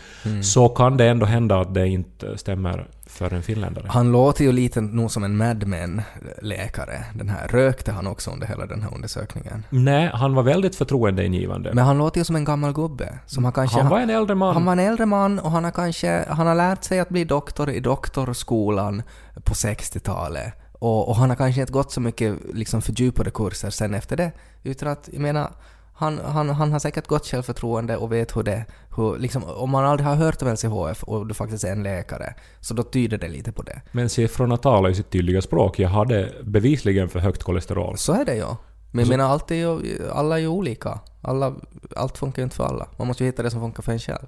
så 0.43 0.69
kan 0.69 0.97
det 0.97 1.07
ändå 1.07 1.27
hända 1.27 1.61
att 1.61 1.75
det 1.75 1.89
inte 1.89 2.39
stämmer 2.39 2.87
för 3.07 3.35
en 3.35 3.43
finländare. 3.43 3.87
Han 3.89 4.13
låter 4.13 4.45
ju 4.45 4.53
lite 4.53 4.81
nog 4.81 5.11
som 5.11 5.25
en 5.25 5.37
Mad 5.37 5.67
Men-läkare. 5.67 7.05
Den 7.15 7.29
här 7.29 7.49
rökte 7.49 7.93
han 7.93 8.07
också 8.07 8.31
under 8.31 8.47
hela 8.47 8.67
den 8.67 8.83
här 8.83 8.95
undersökningen. 8.95 9.65
Nej, 9.71 10.11
han 10.15 10.35
var 10.35 10.43
väldigt 10.43 10.77
förtroendeingivande. 10.77 11.75
Men 11.75 11.85
han 11.85 11.99
låter 11.99 12.19
ju 12.19 12.25
som 12.25 12.37
en 12.37 12.45
gammal 12.45 12.73
gubbe. 12.73 13.19
Som 13.27 13.45
har 13.45 13.53
kanske 13.53 13.81
han 13.81 13.91
var 13.91 14.01
en 14.01 14.11
äldre 14.11 14.35
man. 14.35 14.55
Han 14.55 14.65
var 14.65 14.73
en 14.73 14.79
äldre 14.79 15.07
man 15.07 15.39
och 15.39 15.51
han 15.51 15.65
har 15.65 15.71
kanske 15.71 16.25
han 16.29 16.47
har 16.47 16.55
lärt 16.55 16.85
sig 16.85 17.01
att 17.01 17.09
bli 17.09 17.25
doktor 17.25 17.71
i 17.71 17.81
doktorskolan 17.81 19.03
på 19.45 19.55
60-talet. 19.55 20.62
Och, 20.83 21.09
och 21.09 21.17
han 21.17 21.29
har 21.29 21.37
kanske 21.37 21.61
inte 21.61 21.73
gått 21.73 21.93
så 21.93 22.01
mycket 22.01 22.39
liksom 22.55 22.83
fördjupade 22.83 23.31
kurser 23.31 23.71
sen 23.71 23.95
efter 23.95 24.17
det. 24.17 24.33
Utan 24.63 24.89
att, 24.89 25.09
jag 25.13 25.21
menar, 25.21 25.53
han, 25.95 26.21
han, 26.25 26.51
han 26.51 26.73
har 26.73 26.79
säkert 26.79 27.07
gott 27.07 27.27
självförtroende 27.27 27.97
och 27.97 28.13
vet 28.13 28.37
hur 28.37 28.43
det... 28.43 28.65
Hur, 28.97 29.19
liksom, 29.19 29.45
om 29.45 29.71
man 29.71 29.85
aldrig 29.85 30.09
har 30.09 30.15
hört 30.15 30.43
om 30.43 30.49
LCHF 30.49 31.03
och 31.05 31.27
du 31.27 31.35
faktiskt 31.35 31.65
är 31.65 31.73
en 31.73 31.83
läkare, 31.83 32.35
så 32.61 32.75
då 32.75 32.83
tyder 32.83 33.19
det 33.19 33.29
lite 33.29 33.53
på 33.53 33.63
det. 33.63 33.83
Men 33.93 34.09
siffrorna 34.09 34.57
talar 34.57 34.89
ju 34.89 34.95
sitt 34.95 35.11
tydliga 35.11 35.43
språk. 35.43 35.79
Jag 35.79 35.89
hade 35.89 36.33
bevisligen 36.43 37.09
för 37.09 37.19
högt 37.19 37.43
kolesterol. 37.43 37.99
Så 37.99 38.13
är 38.13 38.25
det 38.25 38.35
ju. 38.35 38.47
Men 38.91 39.05
jag 39.05 39.09
menar, 39.09 39.25
allt 39.25 39.51
är 39.51 39.55
ju, 39.55 39.81
alla 40.13 40.37
är 40.37 40.41
ju 40.41 40.49
olika. 40.49 41.01
Alla, 41.21 41.55
allt 41.97 42.19
funkar 42.19 42.43
ju 42.43 42.45
inte 42.45 42.57
för 42.57 42.65
alla. 42.65 42.89
Man 42.99 43.07
måste 43.07 43.25
ju 43.25 43.31
hitta 43.31 43.43
det 43.43 43.51
som 43.51 43.61
funkar 43.61 43.83
för 43.83 43.93
en 43.93 43.99
själv. 43.99 44.27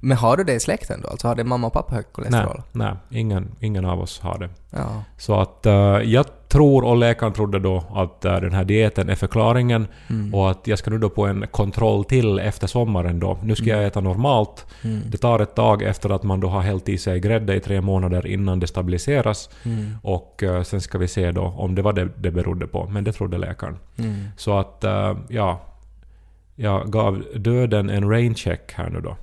Men 0.00 0.16
har 0.16 0.36
du 0.36 0.44
det 0.44 0.54
i 0.54 0.60
släkten 0.60 1.00
då? 1.02 1.08
Alltså 1.08 1.28
har 1.28 1.34
din 1.34 1.48
mamma 1.48 1.66
och 1.66 1.72
pappa 1.72 1.94
högt 1.94 2.08
Nej, 2.16 2.24
kolesterol? 2.30 2.62
nej 2.72 2.92
ingen, 3.10 3.48
ingen 3.60 3.84
av 3.84 4.00
oss 4.00 4.20
har 4.20 4.38
det. 4.38 4.48
Ja. 4.70 5.02
Så 5.16 5.40
att 5.40 5.66
eh, 5.66 5.72
jag 6.04 6.26
tror, 6.48 6.84
och 6.84 6.96
läkaren 6.96 7.32
trodde 7.32 7.58
då, 7.58 7.84
att 7.94 8.24
eh, 8.24 8.36
den 8.40 8.52
här 8.52 8.64
dieten 8.64 9.08
är 9.08 9.14
förklaringen 9.14 9.86
Mm. 10.10 10.34
och 10.34 10.50
att 10.50 10.66
jag 10.66 10.78
ska 10.78 10.90
nu 10.90 10.98
då 10.98 11.10
på 11.10 11.26
en 11.26 11.46
kontroll 11.50 12.04
till 12.04 12.38
efter 12.38 12.66
sommaren 12.66 13.20
då. 13.20 13.38
Nu 13.42 13.54
ska 13.56 13.64
jag 13.64 13.86
äta 13.86 14.00
normalt. 14.00 14.66
Mm. 14.84 15.00
Det 15.10 15.18
tar 15.18 15.40
ett 15.40 15.54
tag 15.54 15.82
efter 15.82 16.10
att 16.10 16.22
man 16.22 16.40
då 16.40 16.48
har 16.48 16.60
hällt 16.60 16.88
i 16.88 16.98
sig 16.98 17.20
grädde 17.20 17.54
i 17.54 17.60
tre 17.60 17.80
månader 17.80 18.26
innan 18.26 18.60
det 18.60 18.66
stabiliseras. 18.66 19.50
Mm. 19.64 19.94
Och 20.02 20.42
eh, 20.42 20.62
sen 20.62 20.80
ska 20.80 20.98
vi 20.98 21.08
se 21.08 21.30
då 21.32 21.42
om 21.42 21.74
det 21.74 21.82
var 21.82 21.92
det 21.92 22.08
det 22.16 22.30
berodde 22.30 22.66
på. 22.66 22.86
Men 22.90 23.04
det 23.04 23.12
trodde 23.12 23.38
läkaren. 23.38 23.76
Mm. 23.98 24.24
Så 24.36 24.58
att, 24.58 24.84
ja. 25.28 25.60
Jag 26.60 26.92
gav 26.92 27.24
döden 27.36 27.90
en 27.90 28.10
rain 28.10 28.34
check 28.34 28.72
här 28.74 28.90
nu 28.90 29.00
då. 29.00 29.16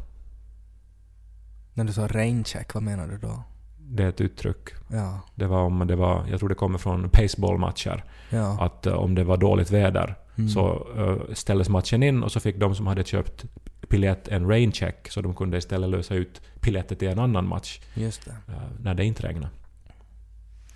När 1.77 1.83
du 1.83 1.93
sa 1.93 2.07
raincheck, 2.07 2.73
vad 2.73 2.83
menar 2.83 3.07
du 3.07 3.17
då? 3.17 3.43
Det 3.77 4.03
är 4.03 4.09
ett 4.09 4.21
uttryck. 4.21 4.69
Ja. 4.91 5.19
Det 5.35 5.45
var 5.47 5.61
om 5.63 5.87
det 5.87 5.95
var, 5.95 6.25
jag 6.29 6.39
tror 6.39 6.49
det 6.49 6.55
kommer 6.55 6.77
från 6.77 7.09
baseballmatcher. 7.13 8.03
Ja. 8.29 8.57
Att 8.65 8.85
eh, 8.85 8.93
om 8.93 9.15
det 9.15 9.23
var 9.23 9.37
dåligt 9.37 9.71
väder 9.71 10.15
Mm. 10.37 10.49
så 10.49 10.87
eh, 10.97 11.33
ställdes 11.33 11.69
matchen 11.69 12.03
in 12.03 12.23
och 12.23 12.31
så 12.31 12.39
fick 12.39 12.57
de 12.59 12.75
som 12.75 12.87
hade 12.87 13.03
köpt 13.03 13.45
biljett 13.89 14.27
en 14.27 14.47
rain 14.49 14.71
check 14.71 15.11
så 15.11 15.21
de 15.21 15.33
kunde 15.35 15.57
istället 15.57 15.89
lösa 15.89 16.13
ut 16.15 16.41
biljetter 16.61 16.95
till 16.95 17.07
en 17.07 17.19
annan 17.19 17.47
match 17.47 17.79
Just 17.93 18.25
det. 18.25 18.31
eh, 18.53 18.57
när 18.83 18.93
det 18.93 19.05
inte 19.05 19.27
regnade. 19.27 19.49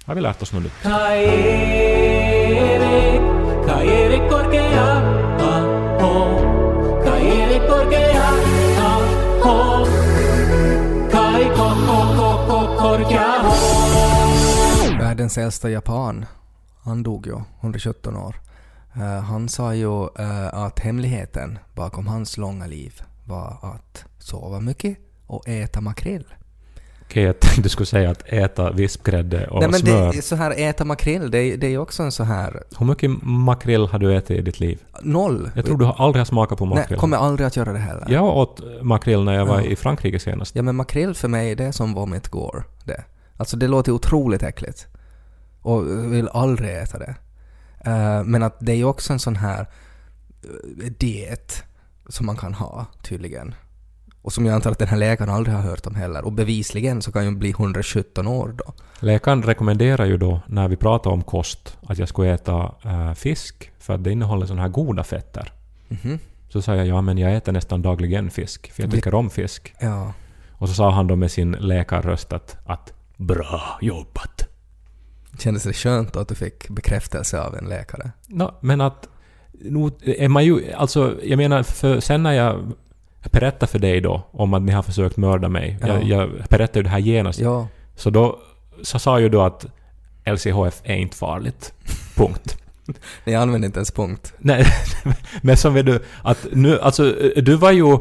Har 0.05 0.15
vi 0.15 0.21
lärt 0.21 0.41
oss 0.41 0.53
något 0.53 0.63
nytt? 0.63 0.73
Kai-Erik, 3.67 4.29
Världens 14.99 15.37
äldsta 15.37 15.69
japan, 15.69 16.25
han 16.83 17.03
dog 17.03 17.27
ju, 17.27 17.41
117 17.61 18.17
år. 18.17 18.35
Eh, 18.93 19.19
han 19.21 19.49
sa 19.49 19.73
ju 19.73 20.03
eh, 20.03 20.53
att 20.53 20.79
hemligheten 20.79 21.59
bakom 21.75 22.07
hans 22.07 22.37
långa 22.37 22.67
liv 22.67 23.01
var 23.25 23.57
att 23.61 24.05
sova 24.19 24.59
mycket 24.59 24.97
och 25.27 25.47
äta 25.47 25.81
makrill. 25.81 26.25
Okej, 27.09 27.23
jag 27.23 27.39
tänkte 27.39 27.61
du 27.61 27.69
skulle 27.69 27.85
säga 27.87 28.09
att 28.11 28.23
äta 28.25 28.71
vispgrädde 28.71 29.47
och 29.47 29.59
Nej 29.59 29.69
men 29.69 29.79
smör. 29.79 30.11
det, 30.13 30.21
så 30.21 30.35
här 30.35 30.53
äta 30.57 30.85
makrill, 30.85 31.31
det, 31.31 31.37
är- 31.39 31.57
det 31.57 31.67
är 31.67 31.71
ju 31.71 31.77
också 31.77 32.03
en 32.03 32.11
så 32.11 32.23
här 32.23 32.63
Hur 32.79 32.85
mycket 32.85 33.11
makrill 33.23 33.85
har 33.87 33.99
du 33.99 34.15
ätit 34.15 34.31
i 34.39 34.41
ditt 34.41 34.59
liv? 34.59 34.83
noll. 35.01 35.51
Jag 35.55 35.65
tror 35.65 35.77
du 35.77 35.85
har 35.85 35.93
aldrig 36.05 36.19
har 36.19 36.25
smakat 36.25 36.57
på 36.57 36.65
Nej, 36.65 36.75
makrill. 36.75 36.97
kommer 36.99 37.17
aldrig 37.17 37.47
att 37.47 37.55
göra 37.55 37.73
det 37.73 37.79
heller. 37.79 38.05
Jag 38.09 38.23
åt 38.37 38.61
makrill 38.81 39.23
när 39.23 39.33
jag 39.33 39.45
var 39.45 39.59
Ja. 39.61 39.65
i 39.65 39.75
Frankrike 39.75 40.19
senast. 40.19 40.55
Ja 40.55 40.61
men 40.61 40.75
makrill 40.75 41.13
för 41.15 41.27
mig, 41.27 41.55
det 41.55 41.63
är 41.65 41.71
som 41.71 41.93
vomit 41.93 42.27
går. 42.27 42.63
Det. 42.83 43.03
Alltså 43.37 43.57
det 43.57 43.67
låter 43.67 43.91
otroligt 43.91 44.43
äckligt. 44.43 44.87
Och 45.61 45.87
vill 46.13 46.27
aldrig 46.33 46.77
äta 46.77 46.97
det. 46.99 47.15
Eh, 47.85 48.23
men 48.23 48.43
att 48.43 48.55
det 48.59 48.71
är 48.71 48.75
ju 48.77 48.85
också 48.85 49.13
en 49.13 49.19
sån 49.19 49.35
här 49.35 49.59
eh, 50.43 50.91
diet 50.99 51.63
som 52.09 52.25
man 52.25 52.37
kan 52.37 52.53
ha 52.53 52.85
tydligen. 53.01 53.53
Och 54.21 54.33
som 54.33 54.45
jag 54.45 54.55
antar 54.55 54.71
att 54.71 54.79
den 54.79 54.87
här 54.87 54.97
läkaren 54.97 55.29
aldrig 55.29 55.55
har 55.55 55.63
hört 55.63 55.87
om 55.87 55.95
heller. 55.95 56.25
Och 56.25 56.31
bevisligen 56.31 57.01
så 57.01 57.11
kan 57.11 57.25
ju 57.25 57.31
bli 57.31 57.49
117 57.49 58.27
år 58.27 58.55
då. 58.57 58.73
Läkaren 58.99 59.43
rekommenderar 59.43 60.05
ju 60.05 60.17
då 60.17 60.41
när 60.47 60.67
vi 60.67 60.75
pratar 60.75 61.11
om 61.11 61.23
kost 61.23 61.77
att 61.87 61.97
jag 61.97 62.09
skulle 62.09 62.33
äta 62.33 62.71
eh, 62.83 63.13
fisk 63.13 63.71
för 63.79 63.95
att 63.95 64.03
det 64.03 64.11
innehåller 64.11 64.45
sådana 64.45 64.61
här 64.61 64.69
goda 64.69 65.03
fetter. 65.03 65.53
Mhm. 65.87 66.19
Så 66.49 66.61
sa 66.61 66.75
jag 66.75 66.87
ja 66.87 67.01
men 67.01 67.17
jag 67.17 67.35
äter 67.35 67.51
nästan 67.51 67.81
dagligen 67.81 68.29
fisk 68.29 68.71
för 68.71 68.83
jag 68.83 68.91
tycker 68.91 69.13
om 69.13 69.29
fisk. 69.29 69.73
Ja. 69.79 70.13
Och 70.51 70.69
så 70.69 70.75
sa 70.75 70.91
han 70.91 71.07
då 71.07 71.15
med 71.15 71.31
sin 71.31 71.51
läkarröst 71.51 72.33
att, 72.33 72.57
att 72.65 72.93
Bra 73.19 73.77
jobbat. 73.81 74.47
Kändes 75.39 75.63
det 75.63 75.73
skönt 75.73 76.13
då 76.13 76.19
att 76.19 76.27
du 76.27 76.35
fick 76.35 76.69
bekräftelse 76.69 77.41
av 77.41 77.55
en 77.55 77.65
läkare? 77.65 78.11
Nå, 78.27 78.57
men 78.61 78.81
att... 78.81 79.07
Nu 79.51 79.91
är 80.05 80.27
man 80.27 80.45
ju... 80.45 80.73
Alltså, 80.73 81.19
jag 81.23 81.37
menar, 81.37 81.63
för 81.63 81.99
sen 81.99 82.23
när 82.23 82.31
jag 82.31 82.73
berättade 83.23 83.71
för 83.71 83.79
dig 83.79 84.01
då 84.01 84.21
om 84.31 84.53
att 84.53 84.61
ni 84.61 84.71
har 84.71 84.83
försökt 84.83 85.17
mörda 85.17 85.49
mig. 85.49 85.77
Ja. 85.81 85.87
Jag, 85.87 86.03
jag 86.03 86.29
berättade 86.49 86.79
ju 86.79 86.83
det 86.83 86.89
här 86.89 86.99
genast. 86.99 87.39
Ja. 87.39 87.67
Så 87.95 88.09
då 88.09 88.39
så 88.83 88.99
sa 88.99 89.19
ju 89.19 89.29
du 89.29 89.41
att 89.41 89.65
LCHF 90.25 90.81
är 90.83 90.95
inte 90.95 91.17
farligt. 91.17 91.73
Punkt. 92.15 92.57
Nej, 93.23 93.33
jag 93.33 93.41
använde 93.41 93.67
inte 93.67 93.77
ens 93.77 93.91
punkt. 93.91 94.33
Nej, 94.37 94.65
men 95.41 95.57
som 95.57 95.73
vet 95.73 95.85
du, 95.85 96.03
att 96.23 96.47
nu, 96.51 96.79
alltså 96.79 97.15
du 97.35 97.55
var 97.55 97.71
ju 97.71 97.97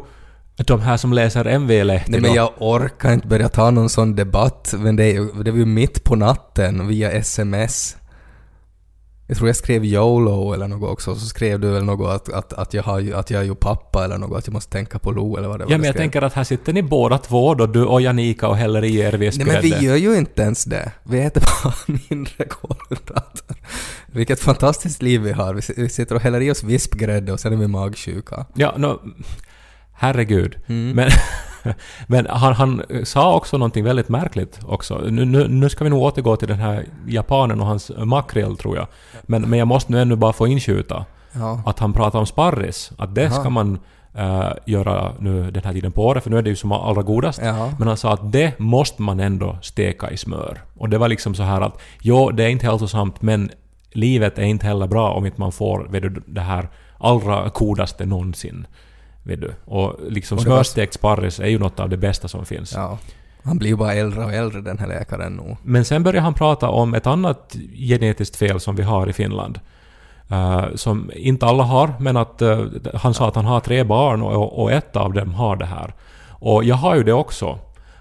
de 0.57 0.81
här 0.81 0.97
som 0.97 1.13
läser 1.13 1.45
MV-lehti 1.45 2.11
Nej 2.11 2.21
men 2.21 2.35
jag 2.35 2.53
orkar 2.59 3.13
inte 3.13 3.29
börja 3.29 3.49
ta 3.49 3.71
någon 3.71 3.89
sån 3.89 4.17
debatt, 4.17 4.75
men 4.79 4.97
det, 4.97 5.05
är 5.05 5.43
det 5.45 5.51
var 5.51 5.59
ju 5.59 5.67
mitt 5.67 6.05
på 6.05 6.17
natten 6.17 6.89
via 6.89 7.11
sms. 7.11 7.97
Jag 9.31 9.37
tror 9.37 9.49
jag 9.49 9.57
skrev 9.57 9.85
YOLO 9.85 10.53
eller 10.53 10.69
något 10.69 10.91
också, 10.91 11.15
så 11.15 11.27
skrev 11.27 11.61
du 11.61 11.71
väl 11.71 11.85
något 11.85 12.11
att, 12.11 12.33
att, 12.33 12.53
att, 12.53 12.75
jag, 12.75 12.83
har 12.83 13.13
att 13.15 13.31
jag 13.31 13.41
är 13.41 13.45
ju 13.45 13.55
pappa 13.55 14.05
eller 14.05 14.19
något, 14.19 14.39
att 14.39 14.47
jag 14.47 14.53
måste 14.55 14.73
tänka 14.73 14.99
på 14.99 15.11
Lo 15.13 15.37
eller 15.37 15.49
vad 15.49 15.59
det 15.61 15.65
var 15.65 15.73
Ja 15.73 15.79
men 15.79 15.85
jag 15.87 15.95
skrev. 15.95 16.03
tänker 16.03 16.23
att 16.23 16.33
här 16.33 16.45
sitter 16.45 16.73
ni 16.73 16.83
båda 16.83 17.19
två 17.19 17.55
då, 17.55 17.67
du 17.67 17.85
och 17.85 18.01
Janika 18.01 18.49
och 18.49 18.57
häller 18.57 18.85
i 18.85 18.97
er 18.99 19.13
Nej 19.13 19.21
vispgrädde. 19.21 19.53
men 19.53 19.63
vi 19.63 19.87
gör 19.87 19.97
ju 19.97 20.17
inte 20.17 20.43
ens 20.43 20.65
det. 20.65 20.93
Vi 21.03 21.21
äter 21.21 21.43
bara 21.65 21.75
mindre 22.11 22.45
kolhydrater. 22.45 23.57
Vilket 24.07 24.41
fantastiskt 24.41 25.03
liv 25.03 25.21
vi 25.21 25.33
har. 25.33 25.55
Vi 25.77 25.89
sitter 25.89 26.15
och 26.15 26.21
häller 26.21 26.41
i 26.41 26.51
oss 26.51 26.63
vispgrädde 26.63 27.33
och 27.33 27.41
sen 27.41 27.53
är 27.53 27.57
vi 27.57 27.67
magsjuka. 27.67 28.47
Ja, 28.55 28.75
no, 28.77 29.01
herregud. 29.93 30.57
Mm. 30.67 30.97
Men, 30.97 31.11
men 32.07 32.27
han, 32.27 32.53
han 32.55 32.83
sa 33.05 33.35
också 33.35 33.59
någonting 33.59 33.85
väldigt 33.85 34.09
märkligt 34.09 34.61
också. 34.67 34.99
Nu, 34.99 35.25
nu, 35.25 35.49
nu 35.49 35.69
ska 35.69 35.85
vi 35.85 35.91
nog 35.91 36.03
återgå 36.03 36.37
till 36.37 36.49
den 36.49 36.59
här 36.59 36.87
japanen 37.07 37.61
och 37.61 37.67
hans 37.67 37.91
makrill 37.97 38.57
tror 38.57 38.77
jag. 38.77 38.87
Men, 39.23 39.43
men 39.43 39.59
jag 39.59 39.69
måste 39.69 39.93
nu 39.93 40.01
ännu 40.01 40.17
bara 40.17 40.33
få 40.33 40.47
inskjuta 40.47 41.05
Ja. 41.33 41.63
att 41.67 41.79
han 41.79 41.93
pratar 41.93 42.19
om 42.19 42.27
sparris. 42.27 42.93
Att 42.99 43.15
det 43.15 43.31
ska 43.31 43.41
Aha. 43.41 43.51
man 43.51 43.79
eh, 44.15 44.51
göra 44.67 45.13
nu 45.19 45.51
den 45.51 45.65
här 45.65 45.73
tiden 45.73 45.93
på 45.93 46.07
året, 46.07 46.23
för 46.23 46.31
nu 46.31 46.39
är 46.39 46.43
det 46.43 46.51
ju 46.51 46.57
som 46.57 46.73
allra 46.73 47.03
godast. 47.03 47.41
Ja. 47.43 47.73
Men 47.79 47.89
han 47.89 47.97
sa 47.97 48.13
att 48.13 48.33
det 48.33 48.59
måste 48.59 49.03
man 49.03 49.21
ändå 49.21 49.59
steka 49.63 50.11
i 50.11 50.17
smör. 50.17 50.61
Och 50.77 50.89
det 50.89 50.99
var 50.99 51.09
liksom 51.09 51.35
så 51.35 51.43
här 51.43 51.61
att 51.61 51.81
jo, 52.01 52.31
det 52.31 52.45
är 52.45 52.49
inte 52.49 52.67
hälsosamt, 52.67 53.23
men 53.23 53.51
livet 53.93 54.39
är 54.39 54.43
inte 54.43 54.67
heller 54.67 54.87
bra 54.87 55.11
om 55.11 55.27
inte 55.27 55.41
man 55.41 55.53
får 55.53 55.87
vet 55.91 56.03
du, 56.03 56.23
det 56.27 56.41
här 56.41 56.69
allra 56.99 57.49
godaste 57.55 58.07
någonsin. 58.07 58.67
Vet 59.29 59.41
du. 59.41 59.55
Och 59.65 59.97
liksom 60.09 60.39
smörstekt 60.39 60.95
sparris 60.95 61.41
är 61.41 61.47
ju 61.47 61.59
något 61.59 61.81
av 61.81 61.89
det 61.89 61.97
bästa 61.97 62.29
som 62.29 62.45
finns. 62.47 62.73
ja. 62.75 62.99
Han 63.43 63.59
blir 63.59 63.69
ju 63.69 63.77
bara 63.77 63.95
äldre 63.95 64.25
och 64.25 64.33
äldre 64.33 64.61
den 64.61 64.79
här 64.79 64.87
läkaren 64.87 65.33
nu. 65.33 65.57
Men 65.63 65.85
sen 65.85 66.03
började 66.03 66.21
han 66.21 66.35
prata 66.35 66.69
om 66.69 66.95
ett 66.95 67.07
annat 67.07 67.57
genetiskt 67.75 68.37
fel 68.37 68.61
som 68.61 68.77
vi 68.77 68.83
har 68.83 69.09
i 69.09 69.13
Finland. 69.13 69.61
Eh, 70.31 70.65
som 70.75 71.11
inte 71.15 71.47
alla 71.47 71.63
har, 71.63 71.95
men 72.01 72.17
att 72.17 72.43
eh, 72.43 72.65
han 72.95 73.15
sa 73.15 73.29
att 73.29 73.35
han 73.35 73.45
har 73.45 73.61
tre 73.61 73.85
barn 73.85 74.23
och, 74.23 74.63
och 74.63 74.73
ett 74.73 74.97
av 74.97 75.13
dem 75.13 75.35
har 75.35 75.57
det 75.57 75.65
här. 75.67 75.95
Och 76.29 76.65
jag 76.65 76.77
har 76.77 76.97
ju 76.97 77.03
det 77.03 77.13
också. 77.13 77.59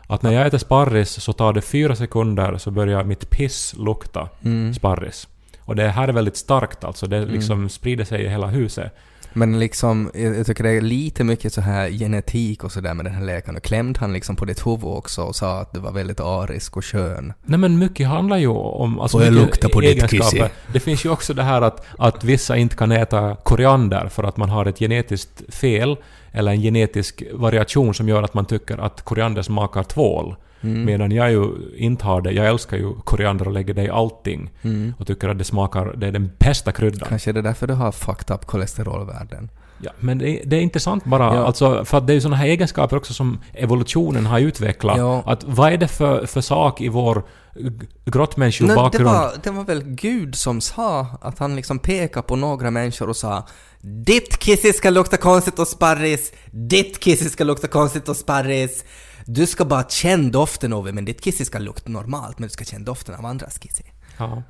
Att 0.08 0.22
när 0.22 0.32
jag 0.34 0.48
äter 0.48 0.58
sparris 0.58 1.10
så 1.10 1.34
tar 1.34 1.54
det 1.54 1.62
fyra 1.62 1.96
sekunder 1.96 2.58
så 2.58 2.72
börjar 2.72 3.04
mitt 3.04 3.30
piss 3.30 3.76
lukta 3.78 4.30
Mm. 4.46 4.74
sparris. 4.74 5.28
Och 5.60 5.76
det 5.76 5.88
här 5.90 6.08
är 6.08 6.14
väldigt 6.14 6.38
starkt 6.38 6.84
alltså, 6.84 7.08
det 7.08 7.26
liksom 7.26 7.70
sprider 7.70 8.06
sig 8.06 8.24
i 8.24 8.30
hela 8.30 8.48
huset. 8.48 8.96
Men 9.34 9.60
liksom, 9.60 10.12
jag 10.14 10.46
tycker 10.46 10.64
det 10.64 10.70
är 10.70 10.82
lite 10.82 11.24
mycket 11.24 11.54
så 11.54 11.62
här 11.62 11.90
genetik 11.90 12.64
och 12.64 12.72
sådär 12.72 12.94
med 12.94 13.06
den 13.06 13.14
här 13.14 13.26
läkaren. 13.26 13.56
Och 13.56 13.64
klämde 13.64 14.00
han 14.00 14.14
liksom 14.14 14.36
på 14.36 14.46
ditt 14.46 14.68
huvud 14.68 14.84
också 14.84 15.22
och 15.22 15.36
sa 15.36 15.60
att 15.60 15.74
du 15.74 15.80
var 15.80 15.92
väldigt 15.92 16.20
arisk 16.20 16.78
och 16.78 16.86
skön. 16.86 17.34
Nej 17.46 17.60
men 17.60 17.78
mycket 17.78 18.08
handlar 18.08 18.38
ju 18.38 18.48
om... 18.48 19.00
Alltså 19.00 19.18
Får 19.18 19.26
jag 19.26 19.34
mycket 19.34 19.48
lukta 19.48 19.70
på 19.70 19.82
ditt 19.82 20.10
kissi? 20.10 20.44
Det 20.74 20.80
finns 20.80 21.06
ju 21.06 21.10
också 21.10 21.34
det 21.34 21.44
här 21.44 21.62
att, 21.62 21.86
att 21.98 22.24
vissa 22.24 22.58
inte 22.58 22.76
kan 22.76 22.92
äta 22.92 23.36
koriander 23.44 24.08
för 24.08 24.24
att 24.24 24.38
man 24.38 24.50
har 24.50 24.66
ett 24.66 24.80
genetiskt 24.80 25.54
fel 25.54 25.98
eller 26.32 26.52
en 26.52 26.62
genetisk 26.62 27.24
variation 27.34 27.94
som 27.94 28.10
gör 28.10 28.24
att 28.24 28.34
man 28.34 28.46
tycker 28.46 28.78
att 28.78 29.02
koriander 29.02 29.42
smakar 29.42 29.84
tvål. 29.84 30.36
Mm. 30.70 30.86
Medan 30.86 31.12
jag 31.12 31.32
ju 31.32 31.46
inte 31.76 32.06
har 32.06 32.22
det. 32.22 32.32
Jag 32.32 32.48
älskar 32.48 32.78
ju 32.78 32.94
koriander 33.04 33.48
och 33.48 33.54
lägger 33.54 33.74
det 33.74 33.84
i 33.84 33.90
allting. 33.90 34.50
Mm. 34.62 34.94
Och 35.00 35.08
tycker 35.08 35.30
att 35.30 35.38
det 35.38 35.44
smakar... 35.44 35.94
Det 35.98 36.08
är 36.08 36.12
den 36.12 36.32
bästa 36.40 36.72
kryddan. 36.72 37.10
Kanske 37.10 37.32
är 37.32 37.34
det 37.34 37.42
därför 37.42 37.68
du 37.68 37.74
har 37.74 37.92
fucked 37.92 38.36
up 38.36 38.46
kolesterolvärden. 38.46 39.50
Ja, 39.82 39.92
men 40.00 40.18
det, 40.18 40.42
det 40.46 40.56
är 40.56 40.62
intressant 40.62 41.06
bara, 41.06 41.36
Ja. 41.36 41.46
alltså, 41.46 41.86
för 41.86 41.98
att 41.98 42.08
det 42.08 42.14
är 42.14 42.16
ju 42.16 42.22
sådana 42.22 42.36
här 42.38 42.46
egenskaper 42.48 42.98
också 42.98 43.14
som 43.14 43.40
evolutionen 43.54 44.26
har 44.26 44.40
utvecklat. 44.40 44.98
Ja. 44.98 45.24
Att 45.26 45.44
vad 45.44 45.74
är 45.74 45.78
det 45.78 45.88
för, 45.88 46.26
för 46.26 46.42
sak 46.42 46.82
i 46.82 46.90
vår 46.90 47.16
g- 47.16 47.22
Nej, 47.56 47.72
det, 48.04 48.12
grottmänniskobakgrund? 48.12 49.10
var, 49.10 49.32
det 49.44 49.52
var 49.52 49.64
väl 49.64 49.84
Gud 49.84 50.36
som 50.36 50.62
sa 50.62 51.08
att 51.22 51.40
han 51.40 51.56
liksom 51.56 51.80
pekade 51.80 52.28
på 52.28 52.36
några 52.36 52.72
människor 52.72 53.10
och 53.10 53.16
sa 53.16 53.48
Ditt 53.82 54.38
kissi 54.40 54.74
ska 54.74 54.90
lukta 54.90 55.18
konstigt 55.18 55.60
och 55.60 55.68
sparris, 55.68 56.32
ditt 56.52 57.00
kissi 57.04 57.30
ska 57.30 57.44
lukta 57.44 57.68
konstigt 57.68 58.10
och 58.10 58.18
sparris. 58.18 58.84
Du 59.30 59.48
ska 59.48 59.66
bara 59.66 59.84
känna 59.90 60.30
doften 60.30 60.74
av 60.74 60.86
det, 60.86 60.92
men 60.94 61.06
ditt 61.06 61.24
kissi 61.24 61.46
ska 61.46 61.60
lukta 61.60 61.90
normalt, 61.90 62.40
men 62.40 62.48
du 62.48 62.54
ska 62.54 62.64
känna 62.66 62.86
doften 62.86 63.16
av 63.16 63.26
andras 63.26 63.60
kissi. 63.60 63.84
Ja. 64.18 64.44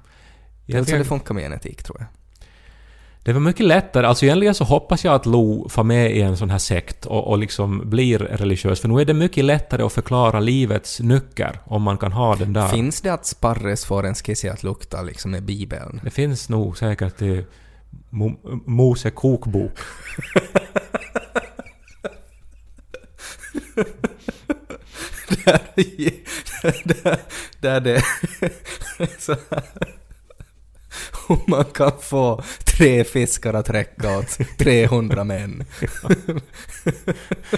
Det 0.65 0.73
är 0.73 0.77
Jag 0.77 0.89
så 0.89 0.95
det 0.95 1.05
funkar 1.05 1.33
med 1.33 1.43
genetik, 1.43 1.83
tror 1.83 1.97
jag. 1.99 2.07
Det 3.23 3.33
var 3.33 3.39
mycket 3.39 3.65
lättare. 3.65 4.07
Alltså 4.07 4.25
egentligen 4.25 4.55
så 4.55 4.63
hoppas 4.63 5.03
jag 5.05 5.15
att 5.15 5.25
Lo 5.25 5.69
får 5.69 5.83
med 5.83 6.11
i 6.11 6.21
en 6.21 6.37
sån 6.37 6.49
här 6.49 6.57
sekt 6.57 7.05
och, 7.05 7.27
och 7.27 7.37
liksom 7.37 7.89
blir 7.89 8.19
religiös. 8.19 8.79
För 8.79 8.87
nu 8.87 9.01
är 9.01 9.05
det 9.05 9.13
mycket 9.13 9.45
lättare 9.45 9.83
att 9.83 9.93
förklara 9.93 10.39
livets 10.39 10.99
nycker 10.99 11.59
om 11.65 11.81
man 11.81 11.97
kan 11.97 12.11
ha 12.11 12.35
den 12.35 12.53
där. 12.53 12.67
Finns 12.67 13.01
det 13.01 13.09
att 13.13 13.25
Sparres 13.25 13.85
får 13.85 14.05
en 14.05 14.15
skiss 14.15 14.45
att 14.45 14.63
lukta 14.63 15.01
liksom 15.01 15.31
med 15.31 15.43
Bibeln? 15.43 15.99
Det 16.03 16.09
finns 16.09 16.49
nog 16.49 16.77
säkert 16.77 17.21
i 17.21 17.45
Mo- 18.09 18.61
Mose 18.65 19.09
kokbok. 19.11 19.71
där, 26.83 27.19
där 27.59 27.79
det 27.79 28.03
så. 29.19 29.35
Om 31.27 31.39
man 31.47 31.65
kan 31.65 31.91
få 32.01 32.43
tre 32.65 33.03
fiskar 33.03 33.53
att 33.53 33.69
räcka 33.69 34.17
åt 34.17 34.37
300 34.57 35.23
män. 35.23 35.63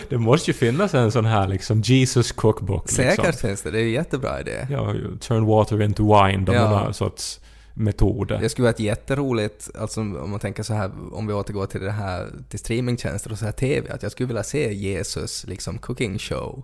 Det 0.09 0.17
måste 0.17 0.51
ju 0.51 0.55
finnas 0.57 0.93
en 0.93 1.11
sån 1.11 1.25
här 1.25 1.47
liksom 1.47 1.81
Jesus 1.81 2.31
cookbook. 2.31 2.85
Liksom. 2.85 3.05
Säkert 3.05 3.39
finns 3.39 3.61
det, 3.61 3.71
det 3.71 3.79
är 3.79 3.83
en 3.83 3.91
jättebra 3.91 4.39
idé. 4.41 4.67
Ja, 4.69 4.93
turn 5.19 5.45
water 5.45 5.81
into 5.81 6.03
wine, 6.03 6.45
de 6.45 6.55
Ja. 6.55 6.69
någon 6.69 6.93
sorts 6.93 7.39
metod. 7.73 8.27
Det 8.27 8.49
skulle 8.49 8.63
vara 8.63 8.73
ett 8.73 8.79
jätteroligt, 8.79 9.69
alltså 9.79 10.01
om 10.01 10.29
man 10.31 10.39
tänker 10.39 10.63
så 10.63 10.73
här, 10.73 10.91
om 11.11 11.27
vi 11.27 11.33
återgår 11.33 11.65
till 11.65 11.81
det 11.81 11.91
här, 11.91 12.27
till 12.49 12.59
streamingtjänster 12.59 13.31
och 13.31 13.37
så 13.37 13.45
här 13.45 13.51
TV, 13.51 13.89
att 13.89 14.03
jag 14.03 14.11
skulle 14.11 14.27
vilja 14.27 14.43
se 14.43 14.73
Jesus 14.73 15.45
liksom 15.47 15.77
cooking 15.77 16.19
show. 16.19 16.63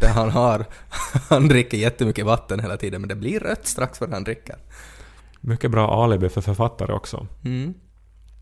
Där 0.00 0.08
han 0.08 0.30
har, 0.30 0.64
han 1.28 1.48
dricker 1.48 1.78
jättemycket 1.78 2.26
vatten 2.26 2.60
hela 2.60 2.76
tiden 2.76 3.00
men 3.00 3.08
det 3.08 3.14
blir 3.14 3.40
rött 3.40 3.66
strax 3.66 3.98
före 3.98 4.10
han 4.12 4.24
dricker. 4.24 4.56
Mycket 5.40 5.70
bra 5.70 6.04
alibi 6.04 6.28
för 6.28 6.40
författare 6.40 6.92
också. 6.92 7.26
Mm. 7.44 7.74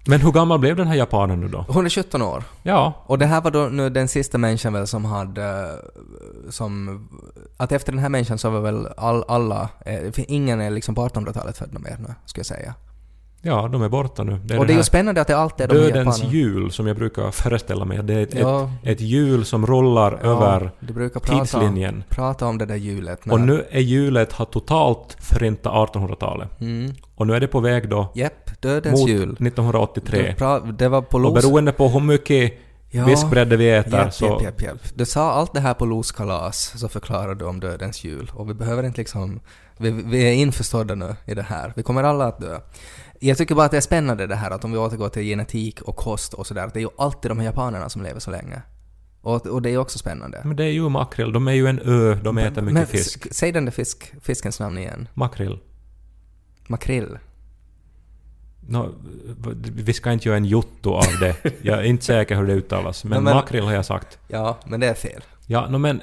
Men 0.07 0.21
hur 0.21 0.33
gammal 0.33 0.59
blev 0.59 0.77
den 0.77 0.87
här 0.87 0.95
japanen 0.95 1.41
nu 1.41 1.49
då? 1.49 1.65
Hon 1.69 1.85
är 1.85 1.91
17 1.91 2.23
år. 2.23 2.45
Ja, 2.63 3.05
Och 3.07 3.19
det 3.19 3.27
här 3.27 3.41
var 3.41 3.51
då 3.51 3.69
nu 3.73 3.91
den 3.91 4.09
sista 4.09 4.39
människan 4.39 4.73
väl 4.73 4.87
som 4.87 5.05
hade... 5.05 5.77
Som... 6.51 7.09
Att 7.57 7.73
efter 7.73 7.93
den 7.93 7.99
här 7.99 8.09
människan 8.09 8.39
så 8.39 8.51
var 8.51 8.61
väl 8.61 8.89
all, 8.97 9.25
alla... 9.29 9.69
Eh, 9.87 10.13
för 10.13 10.25
ingen 10.29 10.61
är 10.61 10.71
liksom 10.71 10.95
på 10.95 11.09
1800-talet 11.09 11.59
födda 11.59 11.79
mer 11.79 11.97
nu, 11.99 12.15
skulle 12.25 12.41
jag 12.41 12.47
säga. 12.47 12.75
Ja, 13.42 13.68
de 13.72 13.83
är 13.83 13.88
borta 13.88 14.22
nu. 14.24 14.38
Det 14.44 14.55
är 14.55 14.59
och 14.59 14.66
det 14.66 14.72
är 14.72 14.77
ju 14.77 14.83
spännande 14.83 15.20
att 15.20 15.27
det 15.29 15.37
alltid 15.37 15.64
är 15.64 15.68
de 15.68 15.74
Dödens 15.74 16.18
japanerna. 16.18 16.33
jul 16.38 16.70
som 16.72 16.87
jag 16.87 16.96
brukar 16.96 17.31
föreställa 17.31 17.85
mig. 17.85 17.98
Det 18.03 18.14
är 18.14 18.22
ett, 18.22 18.35
Ja. 18.35 18.70
ett, 18.85 19.01
hjul 19.01 19.44
som 19.44 19.66
rullar 19.66 20.12
över 20.12 20.70
du 20.81 20.92
brukar 20.92 21.20
prata, 21.20 21.40
tidslinjen. 21.44 22.05
prata 22.09 22.46
om 22.46 22.59
det 22.59 22.66
där 22.66 22.77
hjulet. 22.77 23.20
Och 23.31 23.40
nu 23.40 23.64
är 23.70 23.81
hjulet 23.81 24.33
har 24.33 24.44
totalt 24.44 25.16
förintat 25.20 25.72
1800-talet. 25.72 26.61
Mm. 26.61 26.92
Och 27.14 27.27
nu 27.27 27.35
är 27.35 27.40
det 27.40 27.46
på 27.48 27.61
väg 27.61 27.88
då 27.88 28.12
Jepp, 28.14 28.61
dödens 28.62 29.01
mot 29.01 29.09
jul. 29.11 29.33
1983. 29.40 30.22
Du 30.38 30.44
pra- 30.44 30.72
det 30.72 30.88
var 30.88 31.03
på 31.03 31.16
Och 31.16 31.20
Los... 31.22 31.35
beroende 31.44 31.72
på 31.72 31.88
hur 31.88 32.01
mycket 32.01 32.53
Ja. 32.90 33.05
vispgrädde 33.05 33.57
vi 33.57 33.70
äter 33.70 33.94
Japp, 33.94 34.14
så... 34.14 34.27
japp, 34.27 34.42
japp, 34.42 34.62
japp. 34.62 34.79
Du 34.94 35.07
sa 35.07 35.33
allt 35.33 35.55
det 35.55 35.61
här 35.61 35.74
på 35.74 35.87
Los 35.87 36.12
kalas, 36.12 36.72
så 36.77 36.88
förklarade 36.88 37.35
du 37.35 37.44
om 37.44 37.61
dödens 37.61 38.05
jul. 38.05 38.31
Och 38.35 38.51
vi 38.51 38.55
behöver 38.55 38.83
inte 38.83 39.01
liksom... 39.01 39.40
Vi, 39.79 39.90
vi 39.90 40.29
är 40.29 40.33
införstådda 40.33 40.94
nu 40.94 41.16
i 41.27 41.35
det 41.35 41.42
här. 41.42 41.72
Vi 41.77 41.83
kommer 41.83 42.03
alla 42.03 42.27
att 42.27 42.40
dö. 42.40 42.61
Jag 43.20 43.38
tycker 43.38 43.55
bara 43.55 43.64
att 43.66 43.70
det 43.70 43.77
är 43.77 43.81
spännande 43.81 44.27
det 44.27 44.37
här 44.37 44.51
att 44.51 44.64
om 44.64 44.72
vi 44.72 44.79
återgår 44.79 45.09
till 45.09 45.22
genetik 45.22 45.83
och 45.83 45.96
kost 45.96 46.35
och 46.35 46.46
sådär, 46.46 46.70
det 46.72 46.79
är 46.79 46.83
ju 46.83 46.88
alltid 46.98 47.31
de 47.31 47.38
här 47.38 47.46
japanerna 47.46 47.88
som 47.88 48.03
lever 48.03 48.20
så 48.20 48.31
länge. 48.31 48.62
Och, 49.20 49.46
och 49.46 49.62
det 49.62 49.70
är 49.70 49.79
också 49.79 49.98
spännande. 49.98 50.40
Men 50.44 50.57
det 50.57 50.64
är 50.64 50.70
ju 50.70 50.88
makrill. 50.88 51.33
De 51.33 51.48
är 51.48 51.53
ju 51.53 51.66
en 51.66 51.81
ö. 51.85 52.14
De 52.22 52.38
äter 52.38 52.62
mycket 52.62 52.74
Men 52.74 52.87
fisk. 52.87 53.27
Säg 53.31 53.53
den 53.53 53.64
där 53.64 53.72
fisk, 53.72 54.12
fiskens 54.22 54.61
namn 54.61 54.79
igen. 54.79 55.09
Makrill. 55.14 55.59
Makrill. 56.68 57.18
Nå, 58.71 58.89
vi 59.75 59.93
ska 59.93 60.13
inte 60.13 60.29
göra 60.29 60.37
en 60.37 60.45
jotto 60.45 60.93
av 60.95 61.05
det. 61.21 61.37
Jag 61.63 61.79
är 61.79 61.83
inte 61.83 62.05
säker 62.05 62.37
hur 62.37 62.47
det 62.47 62.53
uttalas. 62.53 63.05
Men, 63.05 63.13
Ja, 63.17 63.21
men- 63.21 63.35
makrill 63.35 63.65
har 63.65 63.73
jag 63.73 63.85
sagt. 63.85 64.19
Ja, 64.29 64.59
men 64.67 64.81
det 64.81 64.87
är 64.87 64.95
fel. 64.95 65.23
Ja, 65.47 65.67
no, 65.69 65.79
men 65.79 66.01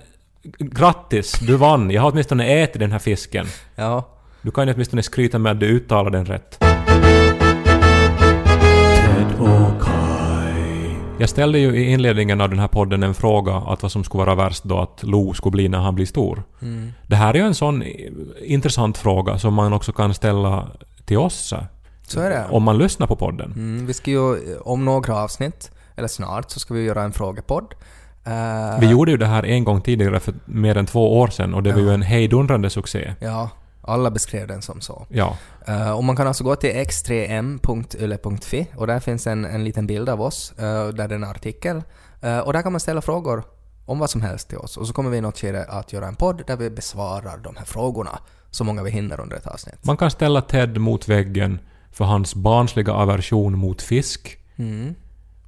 grattis, 0.59 1.39
du 1.39 1.55
vann. 1.55 1.91
Jag 1.91 2.01
har 2.01 2.11
åtminstone 2.11 2.45
ätit 2.63 2.79
den 2.79 2.91
här 2.91 2.99
fisken. 2.99 3.45
Ja. 3.75 4.07
Du 4.41 4.51
kan 4.51 4.67
ju 4.67 4.73
åtminstone 4.73 5.03
skryta 5.03 5.39
med 5.39 5.51
att 5.51 5.59
du 5.59 5.65
uttalar 5.65 6.11
den 6.11 6.25
rätt. 6.25 6.59
Ted 8.95 9.39
och 9.39 9.81
Kai. 9.81 10.95
Jag 11.19 11.29
ställde 11.29 11.59
ju 11.59 11.75
i 11.75 11.91
inledningen 11.91 12.41
av 12.41 12.49
den 12.49 12.59
här 12.59 12.67
podden 12.67 13.03
en 13.03 13.13
fråga 13.13 13.55
att 13.55 13.81
vad 13.83 13.91
som 13.91 14.03
skulle 14.03 14.23
vara 14.25 14.35
värst 14.35 14.63
då 14.63 14.79
att 14.79 15.03
Lo 15.03 15.33
skulle 15.33 15.51
bli 15.51 15.67
när 15.69 15.79
han 15.79 15.95
blir 15.95 16.05
stor. 16.05 16.43
Mm. 16.61 16.91
Det 17.07 17.15
här 17.15 17.33
är 17.33 17.37
ju 17.37 17.45
en 17.45 17.55
sån 17.55 17.83
intressant 18.45 18.97
fråga 18.97 19.39
som 19.39 19.53
man 19.53 19.73
också 19.73 19.91
kan 19.91 20.13
ställa 20.13 20.67
till 21.05 21.17
oss. 21.17 21.53
Så. 22.11 22.19
Är 22.21 22.29
det. 22.29 22.45
Om 22.49 22.63
man 22.63 22.77
lyssnar 22.77 23.07
på 23.07 23.15
podden. 23.15 23.53
Mm, 23.55 23.85
vi 23.85 23.93
ska 23.93 24.11
ju 24.11 24.57
om 24.57 24.85
några 24.85 25.15
avsnitt, 25.15 25.71
eller 25.95 26.07
snart, 26.07 26.51
så 26.51 26.59
ska 26.59 26.73
vi 26.73 26.83
göra 26.83 27.03
en 27.03 27.11
frågepodd. 27.11 27.73
Eh, 28.25 28.79
Vi 28.79 28.87
gjorde 28.89 29.11
ju 29.11 29.17
det 29.17 29.25
här 29.25 29.45
en 29.45 29.63
gång 29.63 29.81
tidigare 29.81 30.19
för 30.19 30.33
mer 30.45 30.77
än 30.77 30.85
två 30.85 31.19
år 31.19 31.27
sedan 31.27 31.53
och 31.53 31.63
det 31.63 31.71
var 31.73 31.79
ju 31.79 31.87
Ja. 31.87 31.93
en 31.93 32.01
hejdundrande 32.01 32.69
succé. 32.69 33.13
Ja, 33.19 33.49
alla 33.81 34.11
beskrev 34.11 34.47
den 34.47 34.61
som 34.61 34.81
så. 34.81 35.05
Ja. 35.09 35.37
Eh, 35.67 35.91
och 35.91 36.03
man 36.03 36.15
kan 36.15 36.27
alltså 36.27 36.43
gå 36.43 36.55
till 36.55 36.69
x3m.yle.fi 37.65 38.67
och 38.75 38.87
där 38.87 38.99
finns 38.99 39.27
en, 39.27 39.45
en 39.45 39.63
liten 39.63 39.87
bild 39.87 40.09
av 40.09 40.21
oss, 40.21 40.53
eh, 40.57 40.87
där 40.87 41.07
det 41.07 41.13
är 41.13 41.19
en 41.19 41.23
artikel. 41.23 41.81
Och 42.45 42.53
där 42.53 42.61
kan 42.61 42.71
man 42.71 42.79
ställa 42.81 43.01
frågor 43.01 43.43
om 43.85 43.99
vad 43.99 44.09
som 44.09 44.21
helst 44.21 44.49
till 44.49 44.57
oss. 44.57 44.77
Och 44.77 44.87
så 44.87 44.93
kommer 44.93 45.09
vi 45.09 45.17
i 45.17 45.21
något 45.21 45.37
skede 45.39 45.65
att 45.69 45.93
göra 45.93 46.07
en 46.07 46.15
podd 46.15 46.43
där 46.47 46.55
vi 46.55 46.69
besvarar 46.69 47.37
de 47.37 47.55
här 47.55 47.65
frågorna, 47.65 48.19
så 48.51 48.63
många 48.63 48.83
vi 48.83 48.91
hinner 48.91 49.19
under 49.19 49.37
ett 49.37 49.47
avsnitt. 49.47 49.75
Man 49.85 49.97
kan 49.97 50.11
ställa 50.11 50.41
Ted 50.41 50.77
mot 50.77 51.07
väggen 51.07 51.59
för 51.95 52.05
hans 52.05 52.35
barnsliga 52.35 52.93
aversion 52.93 53.57
mot 53.57 53.81
fisk. 53.81 54.37
Mm. 54.55 54.95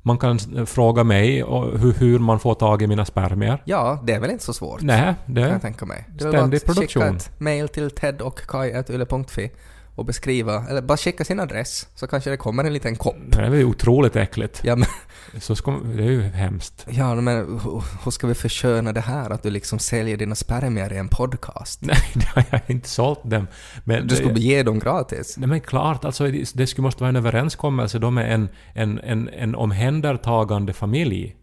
Man 0.01 0.17
kan 0.17 0.39
eh, 0.57 0.65
fråga 0.65 1.03
mig 1.03 1.43
hur, 1.77 1.93
hur 1.93 2.19
man 2.19 2.39
får 2.39 2.53
tag 2.53 2.81
i 2.81 2.87
mina 2.87 3.05
spermier. 3.05 3.61
Ja, 3.65 4.03
det 4.03 4.13
är 4.13 4.19
väl 4.19 4.31
inte 4.31 4.43
så 4.43 4.53
svårt. 4.53 4.81
Nej, 4.81 5.15
kan 5.25 5.35
det... 5.35 5.41
jag 5.41 5.61
tänka 5.61 5.85
mig. 5.85 6.05
Det 6.07 6.25
är 6.25 6.29
Ständig 6.29 6.65
produktion. 6.65 7.03
skicka 7.03 7.15
ett 7.15 7.39
mail 7.39 7.67
till 7.67 7.91
ted 7.91 8.21
och 8.21 8.39
kai.yle.fi 8.39 9.51
och 9.97 10.05
beskriva, 10.05 10.65
eller 10.69 10.81
bara 10.81 10.97
skicka 10.97 11.25
sin 11.25 11.39
adress, 11.39 11.87
så 11.95 12.07
kanske 12.07 12.29
det 12.29 12.37
kommer 12.37 12.63
en 12.63 12.73
liten 12.73 12.95
kopp. 12.95 13.15
Det 13.31 13.41
är 13.41 13.49
väl 13.49 13.63
otroligt 13.65 14.15
äckligt. 14.15 14.61
Ja, 14.63 14.75
men, 14.75 14.87
Så 15.39 15.55
ska, 15.55 15.71
det 15.71 16.03
är 16.03 16.11
ju 16.11 16.21
hemskt. 16.21 16.85
ja, 16.89 17.15
men 17.15 17.35
hur- 17.37 17.83
hur 18.03 18.11
ska 18.11 18.27
vi 18.27 18.33
försköna 18.33 18.93
det 18.93 19.01
här 19.01 19.29
att 19.29 19.43
du 19.43 19.49
liksom 19.49 19.79
säljer 19.79 20.17
dina 20.17 20.35
spermier 20.35 20.93
i 20.93 20.97
en 20.97 21.07
podcast? 21.07 21.81
Nej, 21.81 21.97
det 22.13 22.25
har 22.25 22.43
jag 22.51 22.61
inte 22.67 22.89
sålt 22.89 23.19
dem. 23.23 23.47
Men 23.83 24.07
Du 24.07 24.15
skulle 24.15 24.33
det, 24.33 24.39
ge 24.39 24.63
dem 24.63 24.79
gratis? 24.79 25.37
nej, 25.37 25.47
men 25.49 25.61
klart, 25.61 26.05
alltså 26.05 26.27
det 26.53 26.67
skulle 26.67 26.83
måste 26.83 27.03
vara 27.03 27.09
en 27.09 27.15
överenskommelse 27.15 27.99
då 27.99 28.11
med 28.11 28.33
en, 28.33 28.49
en, 28.73 28.99
en, 28.99 29.29
en 29.29 29.55
omhändertagande 29.55 30.73
familj. 30.73 31.35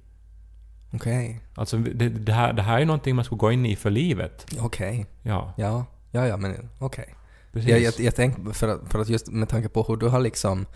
Okej, 0.95 1.41
Alltså 1.55 1.77
det, 1.77 2.09
det, 2.09 2.33
här, 2.33 2.53
det 2.53 2.63
här 2.63 2.75
är 2.75 2.79
ju 2.79 2.85
någonting 2.85 3.17
man 3.17 3.25
skulle 3.25 3.39
gå 3.39 3.53
in 3.53 3.67
i 3.67 3.77
för 3.77 3.91
livet. 3.91 4.47
okej. 4.61 5.07
Ja, 5.23 5.55
Ja, 5.57 5.85
ja, 6.11 6.27
ja, 6.27 6.37
men 6.37 6.69
okej. 6.79 7.15
Precis. 7.55 7.71
Jag, 7.71 7.81
jag, 7.81 7.95
jag 7.99 8.15
tänker, 8.15 8.53
för 8.53 8.69
att, 8.69 8.81
för 8.93 8.99
att 8.99 9.09
just 9.09 9.29
med 9.29 9.49
tanke 9.49 9.69
på 9.69 9.83
hur 9.83 9.97
du 9.97 10.09
har 10.09 10.21
liksom 10.21 10.67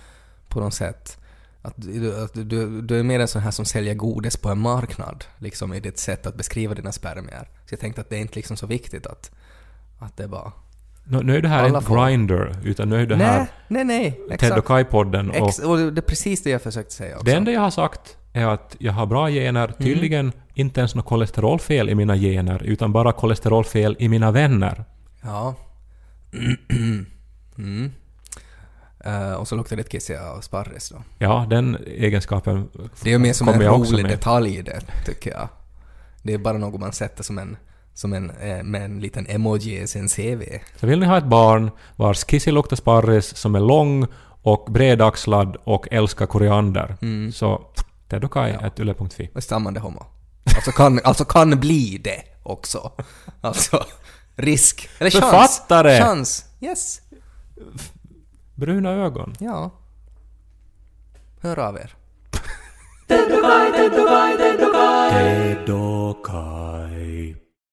på 0.48 0.60
något 0.60 0.74
sätt 0.74 1.18
att 1.62 1.74
du, 1.76 2.24
att 2.24 2.34
du, 2.34 2.82
du 2.82 2.98
är 2.98 3.02
mer 3.02 3.20
en 3.20 3.28
sån 3.28 3.42
här 3.42 3.50
som 3.50 3.64
säljer 3.64 3.94
godis 3.94 4.36
på 4.36 4.48
en 4.48 4.58
marknad, 4.58 5.24
liksom 5.38 5.74
i 5.74 5.80
ditt 5.80 5.98
sätt 5.98 6.26
att 6.26 6.34
beskriva 6.34 6.74
dina 6.74 6.92
spermier. 6.92 7.48
Så 7.66 7.72
jag 7.72 7.80
tänkte 7.80 8.00
att 8.00 8.10
det 8.10 8.16
är 8.16 8.20
inte 8.20 8.34
liksom 8.34 8.56
så 8.56 8.66
viktigt 8.66 9.06
att, 9.06 9.30
att 9.98 10.16
det 10.16 10.28
bara... 10.28 10.52
nu, 11.04 11.22
nu 11.22 11.36
är 11.36 11.42
det 11.42 11.48
här 11.48 11.66
inte 11.66 11.80
får- 11.80 12.06
Grindr, 12.06 12.56
utan 12.64 12.88
nu 12.88 13.02
är 13.02 13.06
det 13.06 13.16
här 13.16 13.46
nej, 13.68 13.84
nej, 13.84 14.20
nej, 14.28 14.38
Ted 14.38 14.52
och. 14.52 14.66
Kai-podden. 14.66 15.40
Och 15.40 15.48
Ex, 15.48 15.58
och 15.58 15.78
det 15.78 16.00
är 16.00 16.02
precis 16.02 16.42
det 16.42 16.50
jag 16.50 16.62
försökte 16.62 16.94
säga 16.94 17.14
också. 17.14 17.24
det 17.24 17.32
enda 17.32 17.52
jag 17.52 17.60
har 17.60 17.70
sagt 17.70 18.16
är 18.32 18.46
att 18.46 18.76
jag 18.78 18.92
har 18.92 19.06
bra 19.06 19.28
gener, 19.28 19.74
tydligen 19.78 20.32
inte 20.54 20.80
ens 20.80 20.94
något 20.94 21.06
kolesterolfel 21.06 21.88
i 21.88 21.94
mina 21.94 22.16
gener, 22.16 22.62
utan 22.62 22.92
bara 22.92 23.12
kolesterolfel 23.12 23.96
i 23.98 24.08
mina 24.08 24.30
vänner. 24.30 24.84
Ja. 25.22 25.54
Mm. 27.58 27.92
Eh, 29.04 29.32
och 29.32 29.48
så 29.48 29.56
luktar 29.56 29.76
det 29.76 29.82
ett 29.82 29.88
kiss 29.88 30.10
av 30.10 30.40
sparris 30.40 30.88
då. 30.88 31.02
Ja, 31.18 31.46
den 31.50 31.76
egenskapen 31.86 32.68
Det 33.02 33.08
är 33.08 33.12
ju 33.12 33.18
mer 33.18 33.32
som 33.32 33.48
en 33.48 33.62
rolig 33.62 34.02
med. 34.02 34.10
detalj 34.12 34.62
det, 34.62 34.80
tycker 35.06 35.30
jag. 35.30 35.48
Det 36.22 36.34
är 36.34 36.38
bara 36.38 36.58
något 36.58 36.80
man 36.80 36.92
sätter 36.92 37.22
som 37.24 37.38
en, 37.38 37.56
som 37.94 38.12
en, 38.12 38.30
eh, 38.30 38.62
med 38.62 38.82
en 38.84 39.00
liten 39.00 39.26
emoji 39.26 39.80
i 39.82 39.86
sin 39.86 40.08
CV. 40.08 40.42
Så 40.76 40.86
vill 40.86 41.00
ni 41.00 41.06
ha 41.06 41.18
ett 41.18 41.24
barn 41.24 41.70
vars 41.96 42.24
kissi 42.24 42.50
luktar 42.52 42.76
sparris, 42.76 43.36
som 43.36 43.54
är 43.54 43.60
lång 43.60 44.06
och 44.42 44.66
bredaxlad 44.72 45.56
och 45.64 45.88
älskar 45.90 46.26
koriander, 46.26 46.96
Mm. 47.02 47.32
så 47.32 47.62
Ted 48.08 48.24
och 48.24 48.32
Kai, 48.32 48.50
ett 48.52 48.80
yle.fi. 48.80 49.30
Och 49.34 49.42
stammande 49.42 49.80
homo. 49.80 50.04
Alltså 50.56 50.70
kan, 50.72 51.00
alltså 51.04 51.24
kan 51.24 51.60
bli 51.60 52.00
det 52.04 52.22
också. 52.42 52.92
Alltså, 53.40 53.84
risk. 54.38 54.88
Eller 54.98 55.10
chans. 55.10 55.24
Författare! 55.24 55.98
Chans. 55.98 56.44
Yes. 56.60 57.00
Bruna 58.54 58.90
ögon. 58.90 59.34
Ja. 59.38 59.70
Hör 61.40 61.58
av 61.58 61.76
er. 61.76 61.94
Ted 63.06 63.32
och 65.70 66.26
Kai. 66.26 67.36